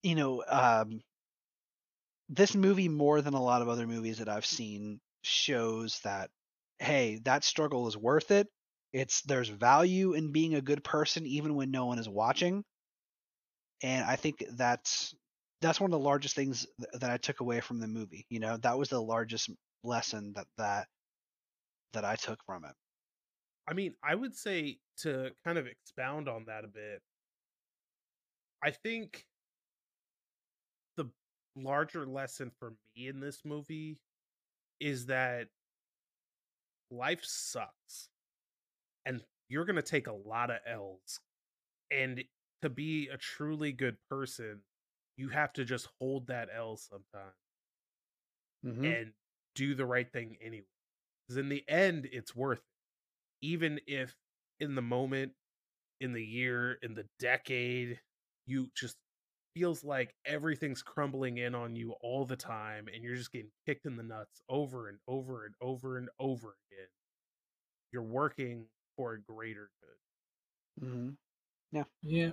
[0.03, 1.01] you know um
[2.29, 6.31] this movie more than a lot of other movies that i've seen shows that
[6.79, 8.49] hey that struggle is worth it.
[8.93, 12.65] It's there's value in being a good person even when no one is watching.
[13.83, 15.15] And i think that's
[15.61, 18.41] that's one of the largest things th- that i took away from the movie you
[18.41, 18.57] know?
[18.57, 19.51] That was the largest
[19.83, 20.89] lesson that that
[21.93, 22.75] that i took from it.
[23.67, 27.03] I mean, I would say to kind of expound on that a bit,
[28.63, 29.27] I think
[31.57, 33.99] larger lesson for me in this movie
[34.81, 35.49] is that
[36.91, 38.09] life sucks
[39.07, 41.21] and you're going to take a lot of L's.
[41.91, 42.25] And
[42.63, 44.61] to be a truly good person,
[45.17, 47.35] you have to just hold that L sometimes
[48.65, 48.85] mm-hmm.
[48.85, 49.13] and
[49.55, 50.65] do the right thing anyway.
[51.27, 53.47] Because in the end, it's worth it.
[53.47, 54.15] Even if
[54.61, 55.33] in the moment,
[56.01, 58.01] in the year, in the decade,
[58.47, 58.97] you just
[59.55, 63.87] feels like everything's crumbling in on you all the time and you're just getting kicked
[63.87, 66.89] in the nuts over and over and over and over again.
[67.93, 70.87] You're working for a greater good.
[70.87, 71.11] Mm-hmm.
[72.03, 72.31] Yeah,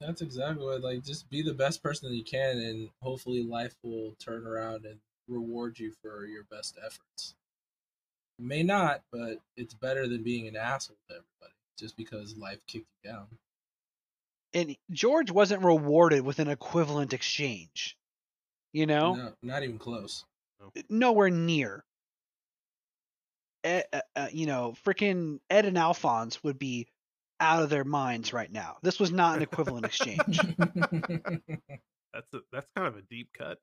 [0.00, 0.82] that's exactly what.
[0.82, 4.84] Like, just be the best person that you can, and hopefully, life will turn around
[4.84, 7.34] and reward you for your best efforts.
[8.38, 12.60] It may not, but it's better than being an asshole to everybody just because life
[12.66, 13.26] kicked you down.
[14.56, 17.96] And george wasn't rewarded with an equivalent exchange
[18.72, 20.24] you know No, not even close.
[20.88, 21.84] nowhere near
[23.62, 26.88] Ed, uh, uh, you know freaking ed and alphonse would be
[27.38, 30.40] out of their minds right now this was not an equivalent exchange
[32.16, 33.58] That's a, that's kind of a deep cut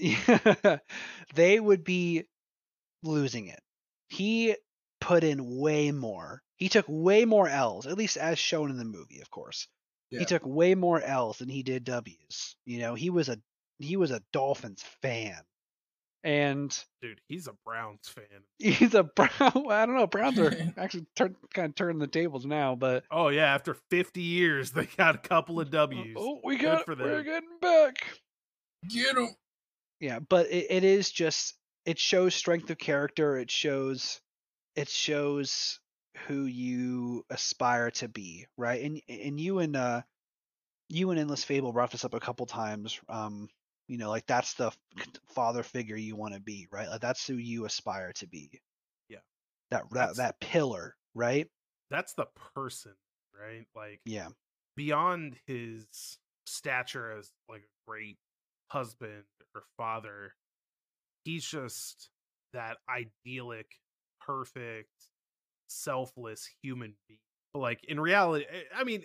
[0.00, 0.78] now.
[1.34, 2.24] they would be
[3.02, 3.60] losing it.
[4.08, 4.56] He
[4.98, 6.42] put in way more.
[6.56, 9.68] He took way more L's, at least as shown in the movie, of course.
[10.12, 10.18] Yeah.
[10.20, 12.56] He took way more L's than he did W's.
[12.66, 13.38] You know, he was a
[13.78, 15.40] he was a Dolphins fan.
[16.22, 18.42] And Dude, he's a Browns fan.
[18.58, 22.44] he's a Brown I don't know, Browns are actually turn, kind of turning the tables
[22.44, 26.14] now, but Oh yeah, after 50 years, they got a couple of oh, W's.
[26.18, 28.06] oh, we Good got for we're getting back.
[28.88, 29.28] Get him.
[29.98, 31.54] yeah but it, it is just
[31.86, 34.20] it shows strength of character it shows
[34.76, 35.80] it shows
[36.26, 40.02] who you aspire to be right and and you and uh
[40.88, 43.48] you and endless fable brought this up a couple times um
[43.88, 44.70] you know like that's the
[45.26, 48.60] father figure you want to be right like that's who you aspire to be
[49.08, 49.18] Yeah.
[49.70, 51.48] that that, that pillar right
[51.90, 52.92] That's the person,
[53.38, 53.66] right?
[53.74, 54.28] Like yeah
[54.76, 58.18] beyond his stature as like a great
[58.68, 60.34] husband or father.
[61.24, 62.10] He's just
[62.52, 63.66] that idyllic,
[64.20, 64.90] perfect,
[65.72, 67.20] selfless human being.
[67.52, 69.04] But like in reality, eh, I mean,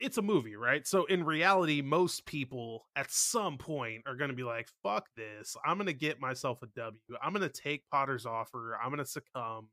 [0.00, 0.86] it's a movie, right?
[0.86, 5.56] So in reality, most people at some point are going to be like, fuck this.
[5.64, 6.98] I'm going to get myself a W.
[7.22, 8.76] I'm going to take Potter's offer.
[8.82, 9.68] I'm going to succumb.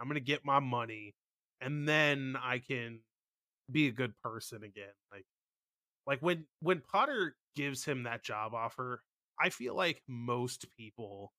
[0.00, 1.14] I'm going to get my money.
[1.60, 3.00] And then I can
[3.70, 4.94] be a good person again.
[5.12, 5.26] Like,
[6.06, 9.02] like when when Potter gives him that job offer,
[9.40, 11.32] I feel like most people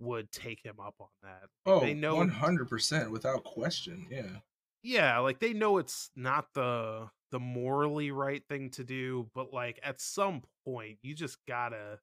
[0.00, 1.48] would take him up on that.
[1.66, 4.06] Oh, they know 100% without question.
[4.10, 4.38] Yeah.
[4.82, 9.78] Yeah, like they know it's not the the morally right thing to do, but like
[9.82, 11.98] at some point you just got to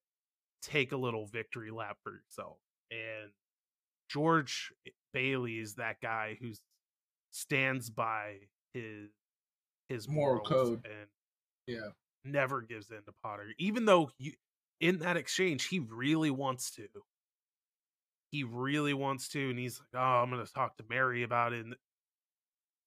[0.62, 2.58] take a little victory lap for yourself.
[2.91, 3.32] And
[4.10, 4.72] George
[5.14, 6.52] Bailey is that guy who
[7.32, 8.36] stands by
[8.74, 9.10] his
[9.89, 11.08] his moral code and
[11.66, 11.89] yeah,
[12.24, 14.34] never gives in to Potter, even though you
[14.80, 16.88] in that exchange he really wants to.
[18.32, 21.53] He really wants to, and he's like, "Oh, I'm going to talk to Mary about
[21.53, 21.75] it." And,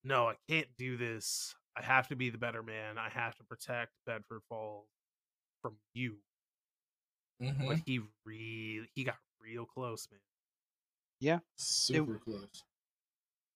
[0.05, 1.55] no, I can't do this.
[1.77, 2.99] I have to be the better man.
[2.99, 4.87] I have to protect Bedford Falls
[5.63, 6.17] from you.
[7.43, 7.69] Mm-hmm.
[7.69, 10.21] But he really he got real close, man.
[11.21, 12.65] Yeah, super it, close.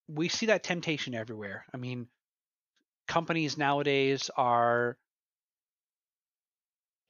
[0.08, 1.64] We see that temptation everywhere.
[1.72, 2.08] I mean,
[3.08, 4.96] companies nowadays are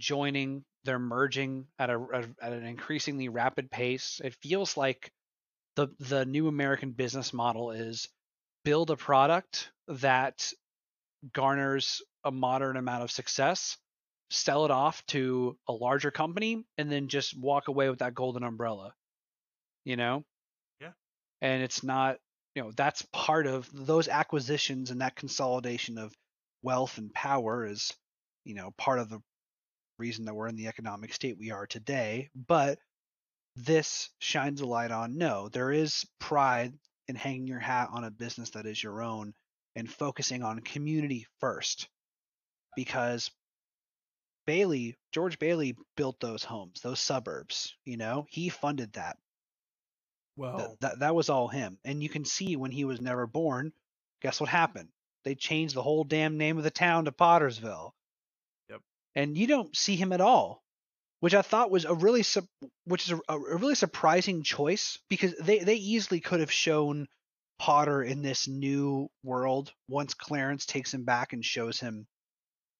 [0.00, 4.20] joining, they're merging at a at an increasingly rapid pace.
[4.22, 5.11] It feels like
[5.76, 8.09] the the new American business model is
[8.64, 10.53] build a product that
[11.32, 13.76] garners a modern amount of success,
[14.30, 18.43] sell it off to a larger company, and then just walk away with that golden
[18.43, 18.95] umbrella.
[19.85, 20.24] You know?
[20.80, 20.93] Yeah.
[21.43, 22.18] And it's not,
[22.55, 26.14] you know, that's part of those acquisitions and that consolidation of
[26.62, 27.93] wealth and power is,
[28.45, 29.20] you know, part of the
[29.99, 32.30] reason that we're in the economic state we are today.
[32.34, 32.78] But
[33.57, 36.74] this shines a light on no, there is pride
[37.07, 39.34] in hanging your hat on a business that is your own
[39.76, 41.88] and focusing on community first
[42.76, 43.30] because
[44.47, 49.16] Bailey, George Bailey built those homes, those suburbs, you know, he funded that.
[50.36, 51.78] Well, Th- that that was all him.
[51.84, 53.72] And you can see when he was never born,
[54.20, 54.88] guess what happened?
[55.24, 57.92] They changed the whole damn name of the town to Pottersville.
[59.14, 60.62] And you don't see him at all,
[61.20, 62.48] which I thought was a really su-
[62.84, 67.06] which is a, a really surprising choice because they they easily could have shown
[67.58, 72.06] Potter in this new world once Clarence takes him back and shows him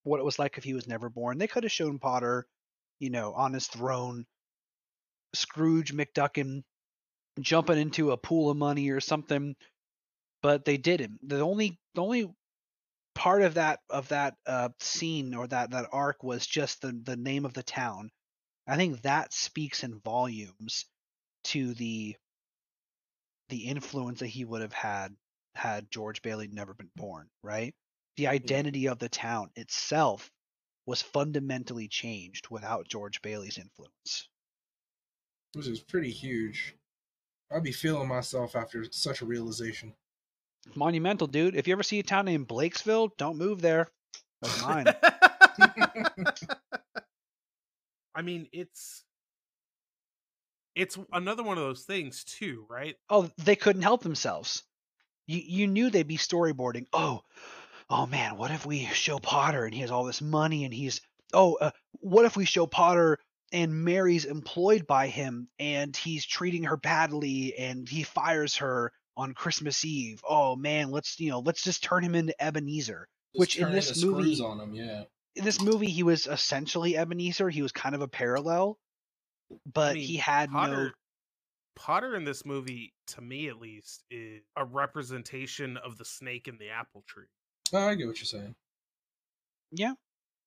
[0.03, 1.39] what it was like if he was never born.
[1.39, 2.47] They could have shown Potter,
[2.99, 4.27] you know, on his throne,
[5.35, 6.63] Scrooge McDuckin
[7.41, 9.57] jumping into a pool of money or something,
[10.43, 11.19] but they didn't.
[11.27, 12.35] The only the only
[13.25, 17.17] part of that of that uh, scene or that that arc was just the the
[17.17, 18.11] name of the town.
[18.67, 20.85] I think that speaks in volumes
[21.45, 22.17] to the
[23.49, 25.17] the influence that he would have had
[25.55, 27.75] had George Bailey never been born, right?
[28.19, 30.31] The identity of the town itself
[30.85, 34.29] was fundamentally changed without George Bailey's influence.
[35.55, 36.75] Which is pretty huge.
[37.51, 39.95] I'd be feeling myself after such a realization.
[40.75, 41.57] Monumental, dude.
[41.57, 43.89] If you ever see a town named Blakesville, don't move there.
[44.43, 44.87] That's mine.
[48.15, 49.05] I mean, it's
[50.75, 52.97] it's another one of those things too, right?
[53.09, 54.63] Oh, they couldn't help themselves.
[55.27, 56.87] You you knew they'd be storyboarding.
[56.93, 57.23] Oh,
[57.91, 61.01] oh man, what if we show Potter and he has all this money and he's
[61.33, 61.71] oh, uh,
[62.01, 63.19] what if we show Potter
[63.53, 69.35] and Mary's employed by him and he's treating her badly and he fires her on
[69.35, 70.21] Christmas Eve.
[70.29, 73.09] Oh man, let's you know, let's just turn him into Ebenezer.
[73.35, 75.05] Just which in this movie on him, yeah.
[75.37, 77.51] In this movie he was essentially Ebenezer.
[77.51, 78.79] He was kind of a parallel
[79.73, 80.91] but I mean, he had Potter, no.
[81.77, 86.59] Potter in this movie, to me at least, is a representation of the snake in
[86.59, 87.27] the apple tree.
[87.73, 88.55] Oh, I get what you're saying.
[89.71, 89.95] Yeah,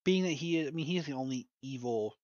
[0.05, 2.15] being that he, I mean, he's the only evil.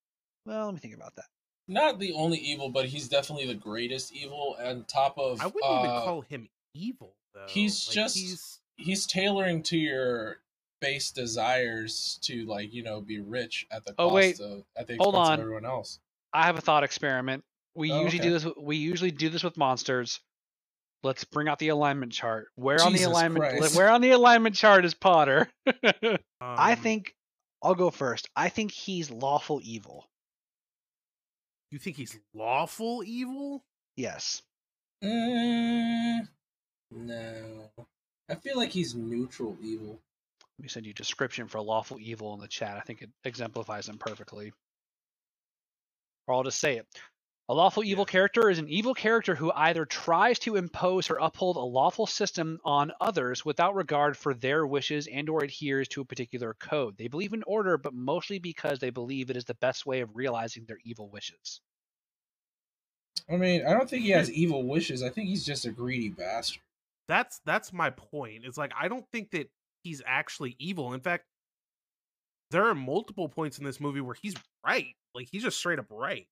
[0.45, 1.25] Well, let me think about that.
[1.67, 4.55] Not the only evil, but he's definitely the greatest evil.
[4.59, 7.45] And top of, I wouldn't uh, even call him evil though.
[7.47, 8.59] He's like, just he's...
[8.75, 10.37] he's tailoring to your
[10.81, 14.39] base desires to like you know be rich at the oh, cost wait.
[14.41, 15.33] of at the Hold expense on.
[15.35, 15.99] of everyone else.
[16.33, 17.43] I have a thought experiment.
[17.75, 18.29] We Oh, usually okay.
[18.29, 18.47] do this.
[18.59, 20.19] We usually do this with monsters.
[21.03, 22.47] Let's bring out the alignment chart.
[22.55, 23.57] Where on the alignment?
[23.57, 23.75] Christ.
[23.75, 25.49] Where on the alignment chart is Potter?
[26.41, 27.13] I Um, think
[27.61, 28.29] I'll go first.
[28.35, 30.05] I think he's lawful evil.
[31.73, 33.63] You think he's lawful evil.
[33.95, 34.43] Yes.
[35.03, 36.27] Mm,
[36.91, 37.71] no,
[38.29, 39.99] I feel like he's neutral evil.
[40.59, 42.77] Let me send you a description for lawful evil in the chat.
[42.77, 44.53] I think it exemplifies him perfectly.
[46.27, 46.85] Or I'll just say it.
[47.49, 48.11] A lawful evil Yeah.
[48.11, 52.59] character is an evil character who either tries to impose or uphold a lawful system
[52.63, 56.97] on others without regard for their wishes and or adheres to a particular code.
[56.97, 60.15] They believe in order, but mostly because they believe it is the best way of
[60.15, 61.59] realizing their evil wishes.
[63.29, 64.35] I mean, I don't think he has hmm.
[64.35, 65.03] evil wishes.
[65.03, 66.61] I think he's just a greedy bastard.
[67.07, 68.45] That's that's my point.
[68.45, 69.49] It's like I don't think that
[69.83, 70.93] he's actually evil.
[70.93, 71.25] In fact,
[72.51, 74.95] there are multiple points in this movie where he's right.
[75.13, 76.27] Like he's just straight up right.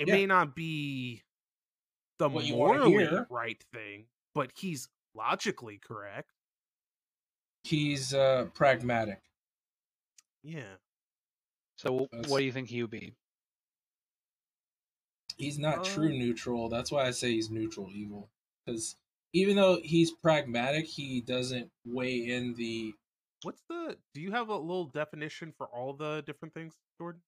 [0.00, 0.14] It Yeah.
[0.14, 1.22] may not be
[2.16, 6.32] the What morally right thing, but he's logically correct.
[7.64, 9.20] He's uh pragmatic.
[10.42, 10.76] Yeah.
[11.76, 13.14] So That's- what do you think he would be?
[15.36, 16.70] He's not true Um, neutral.
[16.70, 18.30] That's why I say he's neutral evil.
[18.64, 18.96] Because
[19.34, 22.94] even though he's pragmatic, he doesn't weigh in the
[23.42, 27.22] What's the do you have a little definition for all the different things, Jordan?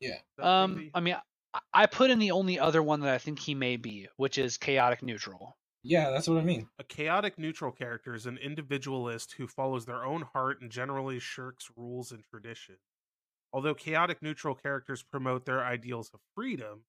[0.00, 0.20] Yeah.
[0.38, 1.16] Um, maybe- I mean,
[1.54, 4.36] I- I put in the only other one that I think he may be, which
[4.38, 5.56] is chaotic neutral.
[5.82, 6.68] yeah, that's what I mean.
[6.80, 11.70] A chaotic neutral character is an individualist who follows their own heart and generally shirks
[11.76, 12.78] rules and tradition.
[13.52, 16.86] Although chaotic neutral characters promote their ideals of freedom,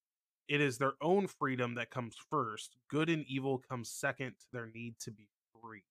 [0.48, 2.78] it is their own freedom that comes first.
[2.90, 5.30] Good and evil comes second to their need to be
[5.62, 5.84] free.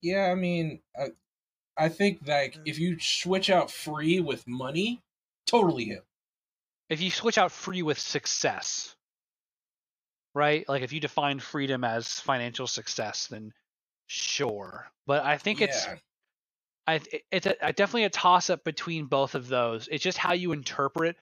[0.00, 1.08] Yeah, I mean, I,
[1.76, 5.02] I think like if you switch out free with money,
[5.46, 6.02] totally him.
[6.88, 8.94] If you switch out free with success,
[10.34, 10.68] right?
[10.68, 13.52] Like if you define freedom as financial success, then
[14.06, 14.88] sure.
[15.06, 15.86] But I think it's
[16.86, 17.00] I
[17.30, 19.88] it's a, definitely a toss up between both of those.
[19.90, 21.16] It's just how you interpret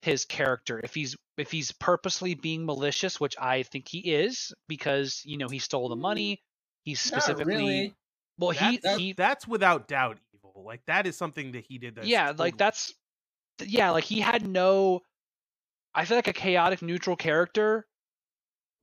[0.00, 0.80] his character.
[0.82, 5.48] If he's if he's purposely being malicious, which I think he is, because you know
[5.48, 6.36] he stole the money.
[6.36, 6.40] Mm.
[6.84, 7.94] He's Not specifically really.
[8.38, 8.50] well.
[8.50, 10.62] He That's, he that's without doubt evil.
[10.64, 11.98] Like that is something that he did.
[12.04, 12.96] Yeah, like that's th-
[13.60, 15.02] yeah, like he had no.
[15.94, 17.86] I feel like a chaotic neutral character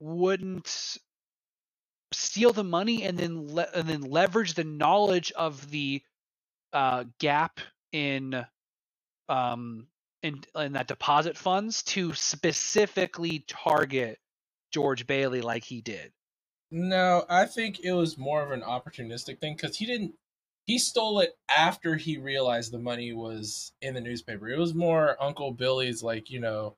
[0.00, 0.98] wouldn't
[2.12, 6.02] steal the money and then le- and then leverage the knowledge of the
[6.72, 7.60] uh, gap
[7.92, 8.44] in
[9.28, 9.86] um
[10.22, 14.18] in in that deposit funds to specifically target
[14.72, 16.12] George Bailey like he did.
[16.70, 20.14] No, I think it was more of an opportunistic thing because he didn't.
[20.66, 24.48] He stole it after he realized the money was in the newspaper.
[24.48, 26.76] It was more Uncle Billy's, like you know,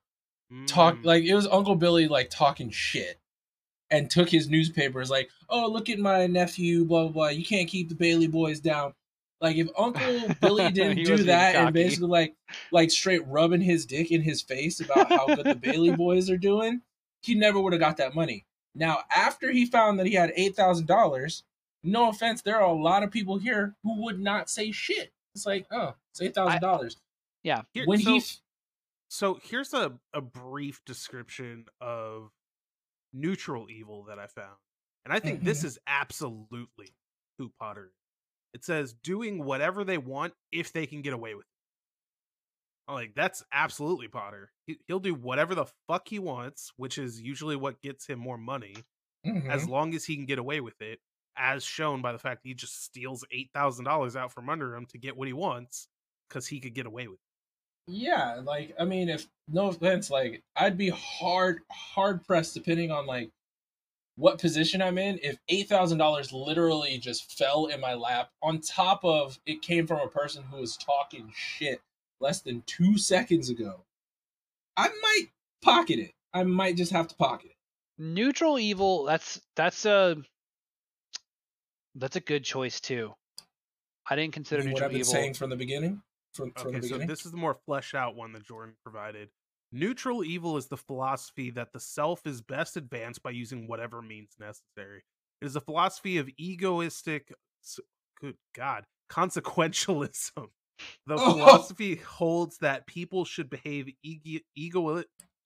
[0.67, 1.05] talk Mm.
[1.05, 3.21] like it was Uncle Billy like talking shit,
[3.91, 7.29] and took his newspapers like, oh look at my nephew, blah blah blah.
[7.29, 8.95] You can't keep the Bailey boys down.
[9.41, 12.35] Like if Uncle Billy didn't do that and basically like
[12.73, 16.39] like straight rubbing his dick in his face about how good the Bailey boys are
[16.39, 16.81] doing,
[17.23, 18.47] he never would have got that money.
[18.75, 21.45] Now, after he found that he had eight thousand dollars,
[21.87, 25.13] no offense, there are a lot of people here who would not say shit.
[25.35, 26.97] It's like, oh, it's eight thousand dollars.
[27.43, 27.63] Yeah.
[27.73, 28.23] Here- When so, he,
[29.09, 32.31] so here's a, a brief description of
[33.13, 34.57] neutral evil that I found.
[35.05, 35.67] And I think this Mhm.
[35.67, 36.95] is absolutely
[37.39, 37.93] who Potter is.
[38.55, 41.53] It says doing whatever they want if they can get away with it.
[42.89, 44.51] I'm like, that's absolutely Potter.
[44.67, 48.39] He, he'll do whatever the fuck he wants, which is usually what gets him more
[48.39, 48.75] money,
[49.27, 49.49] Mhm.
[49.51, 51.01] as long as he can get away with it,
[51.37, 55.17] as shown by the fact he just steals $8,000 out from under him to get
[55.17, 55.89] what he wants
[56.29, 57.93] because he could get away with it.
[57.93, 63.07] yeah, like I mean, if no offense, like I'd be hard hard pressed depending on
[63.07, 63.31] like
[64.17, 65.21] what position I'm in.
[65.23, 69.87] If eight thousand dollars literally just fell in my lap, on top of it came
[69.87, 71.81] from a person who was talking shit
[72.21, 73.85] less than two seconds ago,
[74.77, 75.27] I might
[75.63, 76.13] pocket it.
[76.35, 77.57] I might just have to pocket it.
[77.99, 80.17] neutral evil that's that's a
[81.97, 83.13] that's a good choice too
[84.09, 86.03] i didn't consider I mean, what I've been evil saying from the beginning.
[86.33, 89.31] From from Okay, the so this is the more fleshed out one that Jordan provided.
[89.73, 94.31] Neutral evil is the philosophy that the self is best advanced by using whatever means
[94.39, 95.03] necessary.
[95.41, 97.33] It is a philosophy of egoistic,
[98.21, 100.49] good God, consequentialism.
[101.07, 101.33] The Oh.
[101.33, 105.03] philosophy holds that people should behave ego, ego,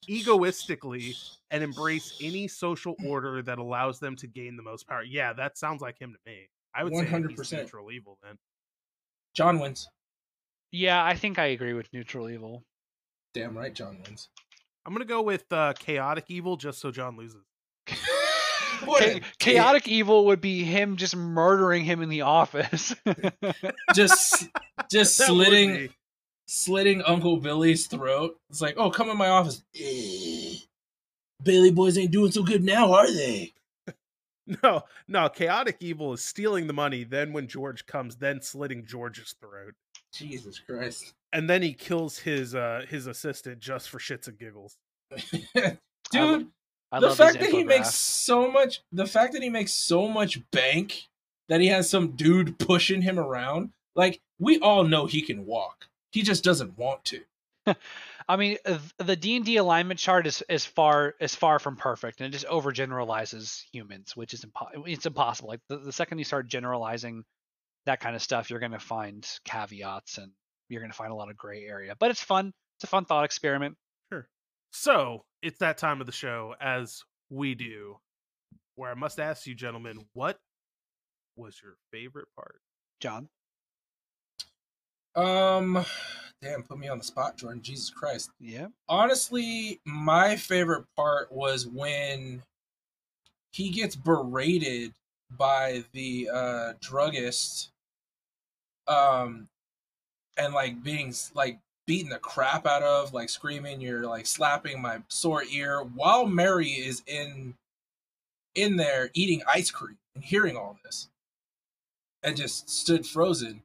[0.08, 1.14] egoistically
[1.50, 5.02] and embrace any social order that allows them to gain the most power.
[5.02, 6.48] Yeah, that sounds like him to me.
[6.74, 7.52] I would say he's 100%.
[7.52, 8.36] neutral evil then.
[9.34, 9.88] John wins.
[10.72, 12.64] yeah i think i agree with neutral evil
[13.32, 14.28] Damn right, John wins.
[14.84, 17.44] I'm gonna go with uh, chaotic evil just so John loses.
[18.84, 22.94] What Cha- a chaotic evil would be him just murdering him in the office
[23.94, 24.48] just
[24.90, 25.90] just slitting be-
[26.50, 28.36] slitting Uncle Billy's throat.
[28.50, 29.62] It's like, oh, come in my office.
[29.78, 30.56] Eh,
[31.42, 33.52] Bailey boys ain't doing so good now, are they?
[34.64, 37.04] No, no, chaotic evil is stealing the money.
[37.04, 39.74] Then when George comes, then slitting George's throat,
[40.12, 41.14] Jesus Christ.
[41.32, 44.76] and then he kills his uh his assistant just for shits and giggles.
[46.10, 46.48] Dude,
[46.90, 50.40] I the fact that he makes so much the fact that he makes so much
[50.50, 51.06] bank
[51.48, 55.86] that he has some dude pushing him around, like we all know he can walk.
[56.12, 57.20] He just doesn't want to.
[58.28, 61.76] I mean, uh, the D and D alignment chart is is far is far from
[61.76, 65.50] perfect, and it just overgeneralizes humans, which is impo- it's impossible.
[65.50, 67.24] Like the, the second you start generalizing
[67.86, 70.32] that kind of stuff, you're going to find caveats and
[70.68, 71.94] you're going to find a lot of gray area.
[71.98, 72.52] But it's fun.
[72.76, 73.76] It's a fun thought experiment.
[74.12, 74.28] Sure.
[74.72, 77.96] So it's that time of the show, as we do,
[78.76, 80.38] where I must ask you, gentlemen, what
[81.36, 82.60] was your favorite part?
[83.00, 83.28] John,
[85.14, 85.84] Um
[86.42, 87.62] damn, put me on the spot, Jordan.
[87.62, 88.30] Jesus Christ.
[88.40, 92.42] yeah, honestly, my favorite part was when
[93.52, 94.92] he gets berated
[95.36, 97.70] by the uh druggist
[98.88, 99.48] um
[100.36, 104.98] and like being like beating the crap out of like screaming you're like slapping my
[105.08, 107.54] sore ear while mary is in
[108.56, 111.08] in there eating ice cream and hearing all this
[112.22, 113.62] and just stood frozen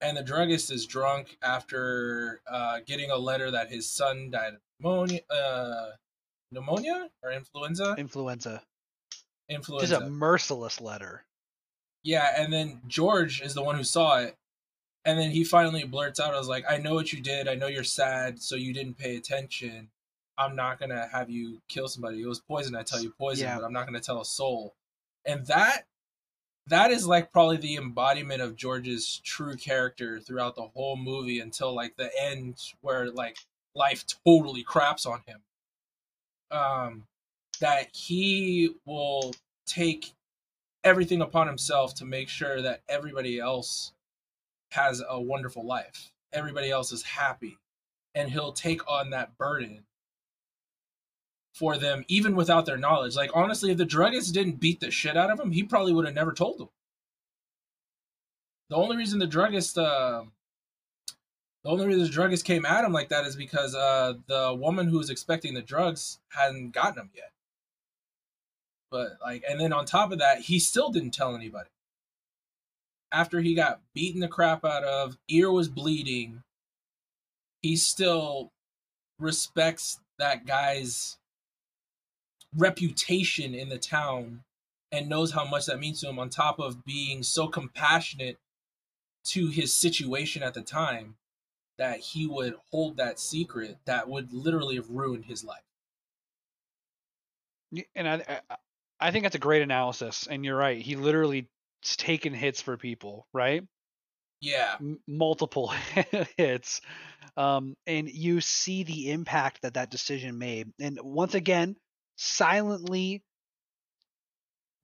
[0.00, 4.60] and the druggist is drunk after uh, getting a letter that his son died of
[4.80, 5.90] pneumonia, uh,
[6.50, 7.94] pneumonia or influenza.
[7.98, 8.62] influenza.
[9.10, 9.98] Just Influenza.
[9.98, 11.24] a merciless letter.
[12.02, 14.36] yeah, and then George is the one who saw it,
[15.04, 17.46] and then he finally blurts out, "I was like, I know what you did.
[17.46, 19.90] I know you're sad, so you didn't pay attention.
[20.38, 22.22] I'm not gonna have you kill somebody.
[22.22, 22.74] It was poison.
[22.74, 23.56] I tell you poison, Yeah.
[23.58, 24.74] but I'm not gonna tell a soul."
[25.26, 25.86] And that
[26.68, 31.74] that is like probably the embodiment of George's true character throughout the whole movie until
[31.74, 33.36] like the end where like
[33.74, 35.40] life totally craps on him.
[36.50, 37.06] Um
[37.60, 39.34] that he will
[39.66, 40.12] take
[40.82, 43.92] everything upon himself to make sure that everybody else
[44.70, 46.12] has a wonderful life.
[46.32, 47.58] Everybody else is happy.
[48.14, 49.84] And he'll take on that burden
[51.54, 53.16] for them even without their knowledge.
[53.16, 56.04] Like honestly, if the druggist didn't beat the shit out of him, he probably would
[56.04, 56.68] have never told them.
[58.68, 60.24] The only reason the druggist uh,
[61.62, 64.88] the only reason the druggist came at him like that is because uh, the woman
[64.88, 67.30] who was expecting the drugs hadn't gotten them yet.
[68.90, 71.70] But like, and then on top of that, he still didn't tell anybody.
[73.10, 76.42] After he got beaten the crap out of, ear was bleeding,
[77.62, 78.52] he still
[79.18, 81.16] respects that guy's
[82.56, 84.42] reputation in the town
[84.92, 88.38] and knows how much that means to him on top of being so compassionate
[89.24, 91.16] to his situation at the time
[91.78, 95.58] that he would hold that secret that would literally have ruined his life.
[97.96, 98.56] And I, I,
[99.00, 100.28] I think that's a great analysis.
[100.30, 100.80] And you're right.
[100.80, 101.48] He literally
[101.82, 103.64] taken hits for people, right?
[104.40, 104.74] Yeah.
[104.78, 105.72] M- multiple
[106.36, 106.80] hits,
[107.36, 110.70] um, and you see the impact that that decision made.
[110.78, 111.76] And once again,
[112.16, 113.22] silently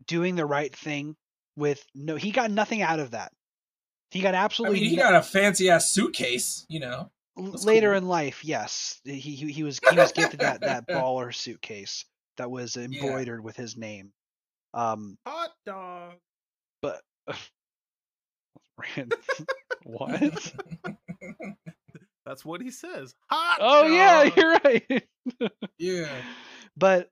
[0.06, 1.16] doing the right thing
[1.56, 2.16] with no.
[2.16, 3.32] He got nothing out of that.
[4.10, 7.10] He got I absolutely mean, he no- got a fancy ass suitcase, you know.
[7.36, 7.98] That's later cool.
[7.98, 12.04] in life, yes, he he, he was he was gifted that that baller suitcase
[12.36, 14.12] that was embroidered with his name.
[14.74, 16.14] Um, Hot dog.
[16.82, 17.00] but
[18.96, 19.14] Rand-
[19.84, 20.52] what?
[22.26, 23.14] That's what he says.
[23.30, 23.58] Hot.
[23.60, 25.08] Oh yeah, you're right.
[25.78, 26.08] yeah.
[26.76, 27.08] but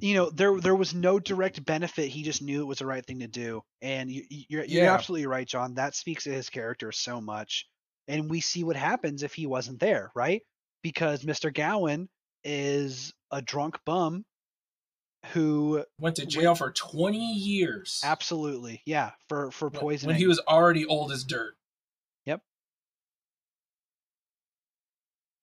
[0.00, 2.08] you know there there was no direct benefit.
[2.08, 4.84] He just knew it was the right thing to do, and you, you- you're you're
[4.84, 4.92] Yeah.
[4.94, 5.74] absolutely right, John.
[5.74, 7.66] That speaks to his character so much,
[8.08, 10.42] and we see what happens if he wasn't there, right?
[10.82, 11.52] Because Mr.
[11.54, 12.06] Gower
[12.44, 14.24] is a drunk bum
[15.32, 18.00] who Went to jail for 20 years.
[18.04, 20.08] absolutely, yeah, for for poisoning.
[20.14, 21.56] When he was already old as dirt.
[22.26, 22.42] Yep.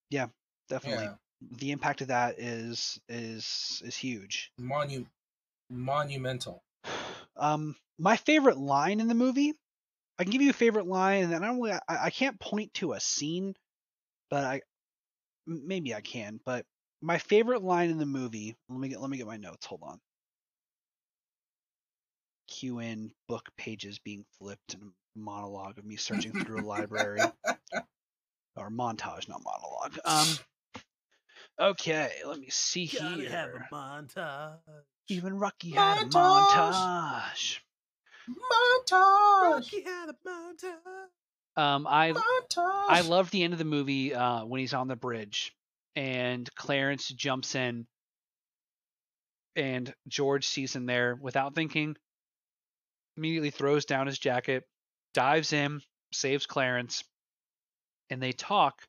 [0.10, 0.28] Yeah,
[0.69, 1.15] definitely Yeah.
[1.41, 4.51] The impact of that is is is huge.
[4.59, 5.07] Monu-
[5.69, 6.63] monumental.
[7.35, 9.53] Um, my favorite line in the movie,
[10.19, 12.39] I can give you a favorite line, and then I don't really, I, I can't
[12.39, 13.55] point to a scene,
[14.30, 14.61] but I
[15.47, 16.39] maybe I can.
[16.45, 16.65] But
[17.01, 19.65] my favorite line in the movie, let me get let me get my notes.
[19.65, 19.99] Hold on.
[22.47, 27.22] Cue in book pages being flipped and a monologue of me searching through a library
[28.55, 29.97] or montage, not monologue.
[30.05, 30.27] Um.
[31.62, 33.30] Okay, let me see Gotta here.
[33.30, 34.58] have a montage.
[35.10, 36.74] Even Rocky had a Montage.
[36.74, 37.60] montage.
[38.28, 39.52] Montage.
[39.52, 41.62] Rocky had a montage.
[41.62, 42.86] Um, I Montage.
[42.90, 45.54] I love the end of the movie uh, when he's on the bridge
[45.96, 47.86] and Clarence jumps in
[49.56, 51.96] and George sees him there without thinking.
[53.18, 54.64] Immediately throws down his jacket,
[55.14, 55.82] dives in,
[56.12, 57.04] saves Clarence,
[58.10, 58.82] and they talk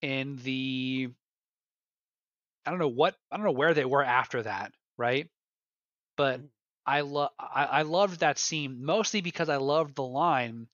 [0.00, 1.10] in the
[2.68, 5.26] I don't know what I don't know where they were after that, right?
[6.18, 6.42] But
[6.84, 10.68] I love I, I loved that scene mostly because I loved the line.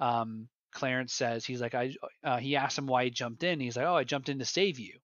[0.00, 1.94] Um, Clarence says he's like I
[2.24, 3.60] uh, he asked him why he jumped in.
[3.60, 4.98] He's like, oh, I jumped in to save you.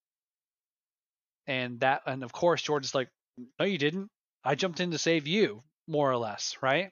[1.47, 3.11] And that and of course George is like,
[3.59, 4.09] no, you didn't.
[4.45, 6.91] I jumped in to save you, more or less, right?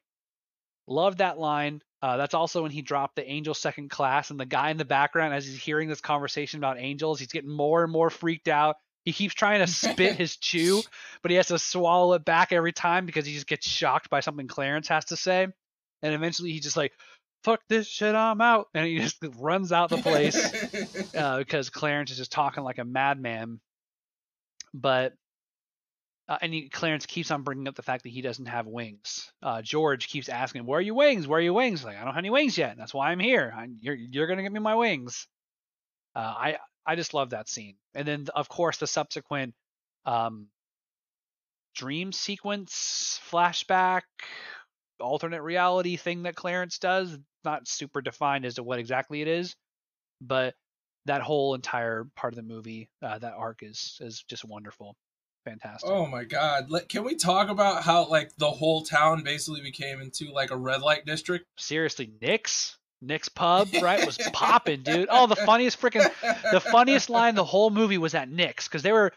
[0.86, 1.80] Love that line.
[2.02, 4.84] Uh, that's also when he dropped the angel second class, and the guy in the
[4.84, 8.76] background, as he's hearing this conversation about angels, he's getting more and more freaked out.
[9.04, 10.82] He keeps trying to spit his chew,
[11.22, 14.20] but he has to swallow it back every time because he just gets shocked by
[14.20, 15.48] something Clarence has to say.
[16.02, 16.92] And eventually he just like,
[17.44, 18.68] fuck this shit, I'm out.
[18.74, 22.84] And he just runs out the place uh, because Clarence is just talking like a
[22.84, 23.60] madman.
[24.74, 25.14] But
[26.28, 29.30] uh, and he, Clarence keeps on bringing up the fact that he doesn't have wings.
[29.42, 31.26] Uh, George keeps asking, "Where are your wings?
[31.26, 32.76] Where are your wings?" Like, I don't have any wings yet.
[32.78, 33.52] That's why I'm here.
[33.54, 35.26] I, you're you're gonna get me my wings.
[36.14, 36.56] Uh, I
[36.86, 37.76] I just love that scene.
[37.94, 39.54] And then of course the subsequent
[40.04, 40.48] um,
[41.74, 44.02] dream sequence flashback
[45.00, 47.18] alternate reality thing that Clarence does.
[47.44, 49.56] Not super defined as to what exactly it is,
[50.20, 50.54] but
[51.06, 54.94] that whole entire part of the movie, uh, that arc is is just wonderful,
[55.44, 55.90] fantastic.
[55.90, 56.70] Oh my god!
[56.70, 60.56] Let, can we talk about how like the whole town basically became into like a
[60.56, 61.46] red light district?
[61.58, 65.08] Seriously, Nick's Nick's pub, right, was popping, dude.
[65.10, 66.08] Oh, the funniest freaking,
[66.52, 69.12] the funniest line the whole movie was at Nick's because they were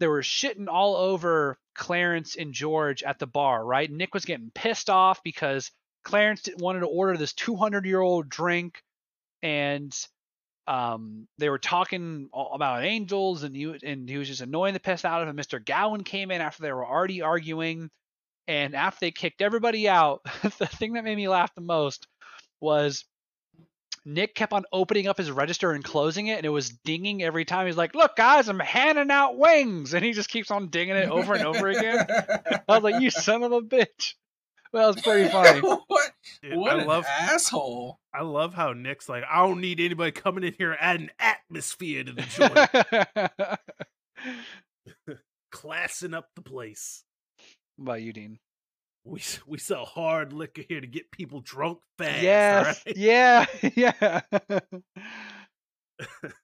[0.00, 3.90] they were shitting all over Clarence and George at the bar, right?
[3.90, 5.70] Nick was getting pissed off because
[6.04, 8.82] Clarence wanted to order this 200 year old drink,
[9.42, 9.94] and
[10.66, 15.04] um, they were talking about angels, and he and he was just annoying the piss
[15.04, 15.36] out of him.
[15.36, 15.64] Mr.
[15.64, 17.90] Gower came in after they were already arguing,
[18.46, 22.06] and after they kicked everybody out, the thing that made me laugh the most
[22.60, 23.04] was
[24.04, 27.44] Nick kept on opening up his register and closing it, and it was dinging every
[27.44, 27.66] time.
[27.66, 31.08] He's like, "Look, guys, I'm handing out wings," and he just keeps on dinging it
[31.08, 32.06] over and over again.
[32.08, 34.14] I was like, "You son of a bitch!"
[34.74, 35.60] Well, it's pretty funny.
[35.86, 36.12] what?
[36.42, 38.00] Dude, what I an love asshole!
[38.12, 42.12] I love how Nick's like, I don't need anybody coming in here adding atmosphere to
[42.12, 43.58] the
[45.06, 45.18] joint,
[45.52, 47.04] classing up the place.
[47.76, 48.40] What about you, Dean?
[49.04, 52.22] We we sell hard liquor here to get people drunk fast.
[52.22, 52.96] yes, right?
[52.96, 54.20] yeah, yeah.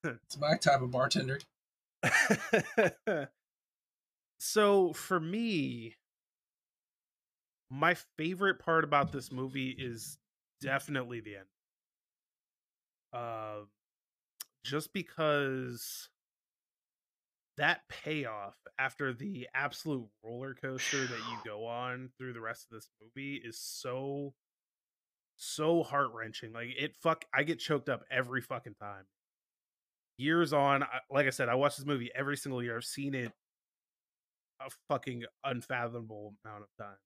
[0.04, 1.40] It's my type of bartender.
[4.38, 5.96] so for me,
[7.68, 10.18] my favorite part about this movie is
[10.60, 11.46] definitely the end.
[13.12, 13.64] Uh,
[14.64, 16.08] just because
[17.56, 22.76] that payoff after the absolute roller coaster that you go on through the rest of
[22.76, 24.34] this movie is so
[25.36, 26.52] so heart wrenching.
[26.52, 29.04] Like it fuck I get choked up every fucking time.
[30.18, 32.76] Years on, I- like I said, I watch this movie every single year.
[32.76, 33.32] I've seen it
[34.60, 36.96] a fucking unfathomable amount of time.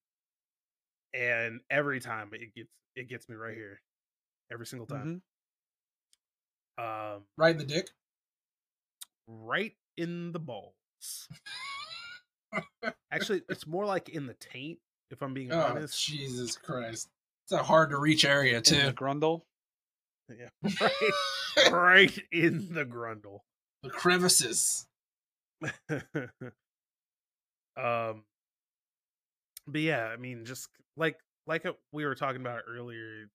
[1.15, 3.81] And every time it gets it gets me right here.
[4.53, 5.23] Every single time.
[6.77, 7.89] Um Right in the dick.
[9.29, 11.29] right in the balls.
[13.13, 14.79] Actually, it's more like in the taint,
[15.11, 16.05] if I'm being Oh honest.
[16.05, 17.09] Jesus Christ!
[17.45, 18.77] It's a hard to reach area In too.
[18.87, 19.43] the Grundle.
[20.29, 20.49] Yeah.
[21.57, 23.41] Right, right in the grundle.
[23.85, 24.87] the crevices.
[27.77, 28.25] um
[29.67, 31.17] but yeah, I mean just like
[31.47, 33.29] like uh, we were talking about earlier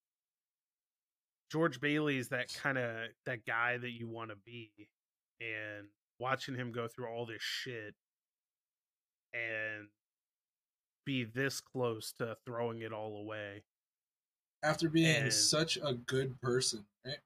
[1.51, 4.71] George Bailey's that kind of that guy that you want to be
[5.41, 5.87] and
[6.19, 7.95] watching him go through all this shit
[9.33, 9.87] and
[11.05, 13.63] be this close to throwing it all away.
[14.61, 17.19] After being And- such a good person, right?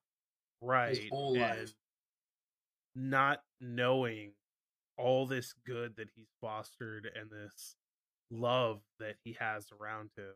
[0.61, 1.73] right his whole life.
[2.95, 4.35] not knowing
[4.97, 7.75] all this good that he's fostered and this
[8.29, 10.35] love that he has around him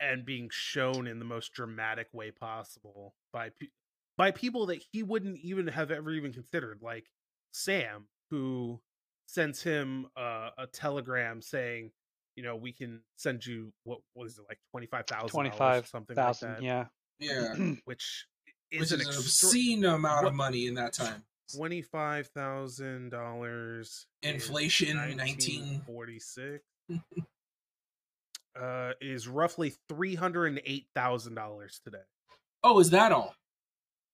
[0.00, 3.50] and being shown in the most dramatic way possible by
[4.16, 7.06] by people that he wouldn't even have ever even considered like
[7.52, 8.80] Sam who
[9.26, 11.90] sends him uh, a telegram saying
[12.36, 16.62] you know we can send you what was it like 25,000 Twenty-five something like that
[16.62, 16.86] yeah.
[17.18, 18.26] Yeah, which
[18.70, 21.22] which is is an, an extra- obscene amount what- of money in that time.
[21.54, 24.06] twenty-five thousand dollars.
[24.22, 26.62] Inflation, 19 nineteen forty-six.
[28.60, 32.04] uh, is roughly three hundred and eight thousand dollars today.
[32.62, 33.34] Oh, is that all?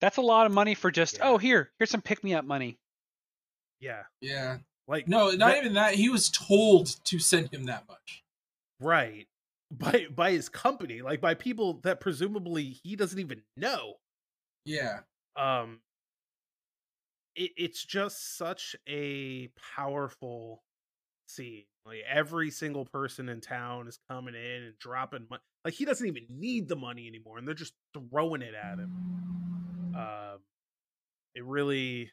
[0.03, 1.29] That's a lot of money for just Yeah.
[1.31, 2.79] oh here here's some pick me up money.
[3.81, 5.95] Yeah, Yeah, Like no, not that, even that.
[5.95, 8.23] He was told to send him that much.
[8.79, 9.27] Right.
[9.70, 13.95] By by his company, like by people that presumably he doesn't even know.
[14.66, 15.01] Yeah.
[15.37, 15.81] Um
[17.35, 20.62] it, it's just such a powerful
[21.29, 21.65] scene.
[21.84, 25.42] Like every single person in town is coming in and dropping money.
[25.64, 29.94] Like he doesn't even need the money anymore, and they're just throwing it at him.
[29.96, 30.38] Um,
[31.34, 32.10] it really,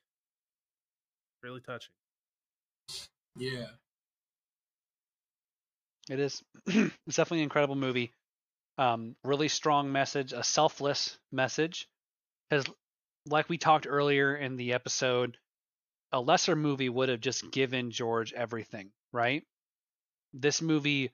[1.44, 1.94] really touching.
[3.38, 3.68] Yeah,
[6.10, 6.42] it is.
[6.66, 8.12] it's definitely an incredible movie.
[8.78, 11.88] Um, really strong message, a selfless message.
[12.50, 12.66] Because,
[13.28, 15.38] like we talked earlier in the episode,
[16.12, 19.46] a lesser movie would have just given George everything, right?
[20.34, 21.12] This movie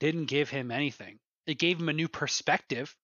[0.00, 1.18] didn't give him anything.
[1.46, 2.96] It gave him a new perspective,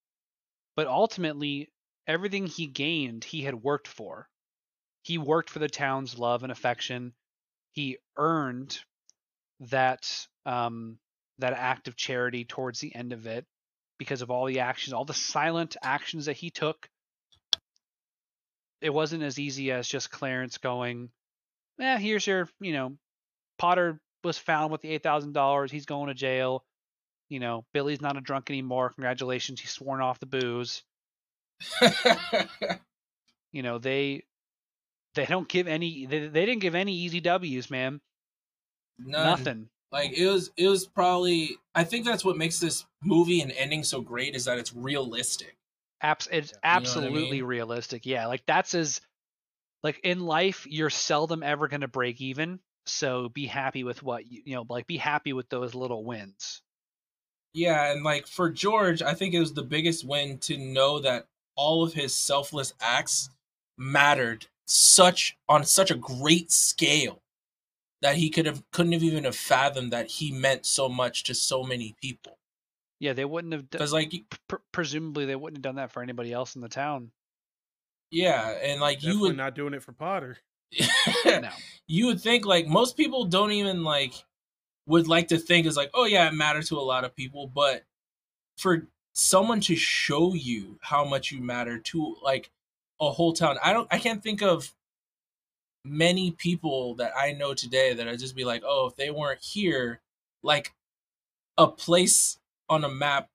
[0.77, 1.71] but ultimately,
[2.07, 4.29] everything he gained, he had worked for.
[5.03, 7.15] He worked for the town's love and affection.
[7.73, 8.79] He earned
[9.61, 10.99] that um,
[11.39, 13.47] that act of charity towards the end of it
[13.99, 16.89] because of all the actions, all the silent actions that he took.
[18.81, 21.11] It wasn't as easy as just Clarence going,
[21.81, 22.99] "Eh, here's your, you know,
[23.59, 25.71] Potter was found with the eight thousand dollars.
[25.71, 26.65] He's going to jail
[27.33, 28.91] you know, Billy's not a drunk anymore.
[28.91, 30.83] Congratulations, he's sworn off the booze.
[33.53, 34.25] you know, they
[35.15, 38.03] they don't give any they, they didn't give any easy W's, man.
[38.99, 39.25] None.
[39.25, 39.69] Nothing.
[39.91, 43.83] Like it was it was probably I think that's what makes this movie and ending
[43.83, 45.57] so great is that it's realistic.
[46.03, 47.45] Abs- it's absolutely I mean?
[47.45, 48.05] realistic.
[48.05, 49.01] Yeah, like that's as
[49.83, 54.31] like in life you're seldom ever going to break even, so be happy with what
[54.31, 56.63] you, you know, like be happy with those little wins.
[57.55, 61.27] Yeah, and like for George, I think it was the biggest win to know that
[61.55, 63.29] all of his selfless acts
[63.77, 67.23] mattered such on such a great scale
[68.01, 71.35] that he could have couldn't have even have fathomed that he meant so much to
[71.35, 72.39] so many people.
[73.01, 74.13] Yeah, they wouldn't have because like
[74.49, 77.11] pr- presumably they wouldn't have done that for anybody else in the town.
[78.11, 80.39] Yeah, and like Definitely you would not doing it for Potter.
[81.25, 81.49] No.
[81.89, 84.15] You would think like most people don't even like
[84.87, 87.47] would like to think is like, oh yeah, it matters to a lot of people,
[87.49, 87.85] but
[88.57, 92.51] for someone to show you how much you matter to like
[93.01, 94.73] a whole town, I don't, I can't think of
[95.85, 99.43] many people that I know today that I'd just be like, oh, if they weren't
[99.43, 100.01] here,
[100.43, 100.73] like
[101.59, 102.39] a place
[102.69, 103.29] on a map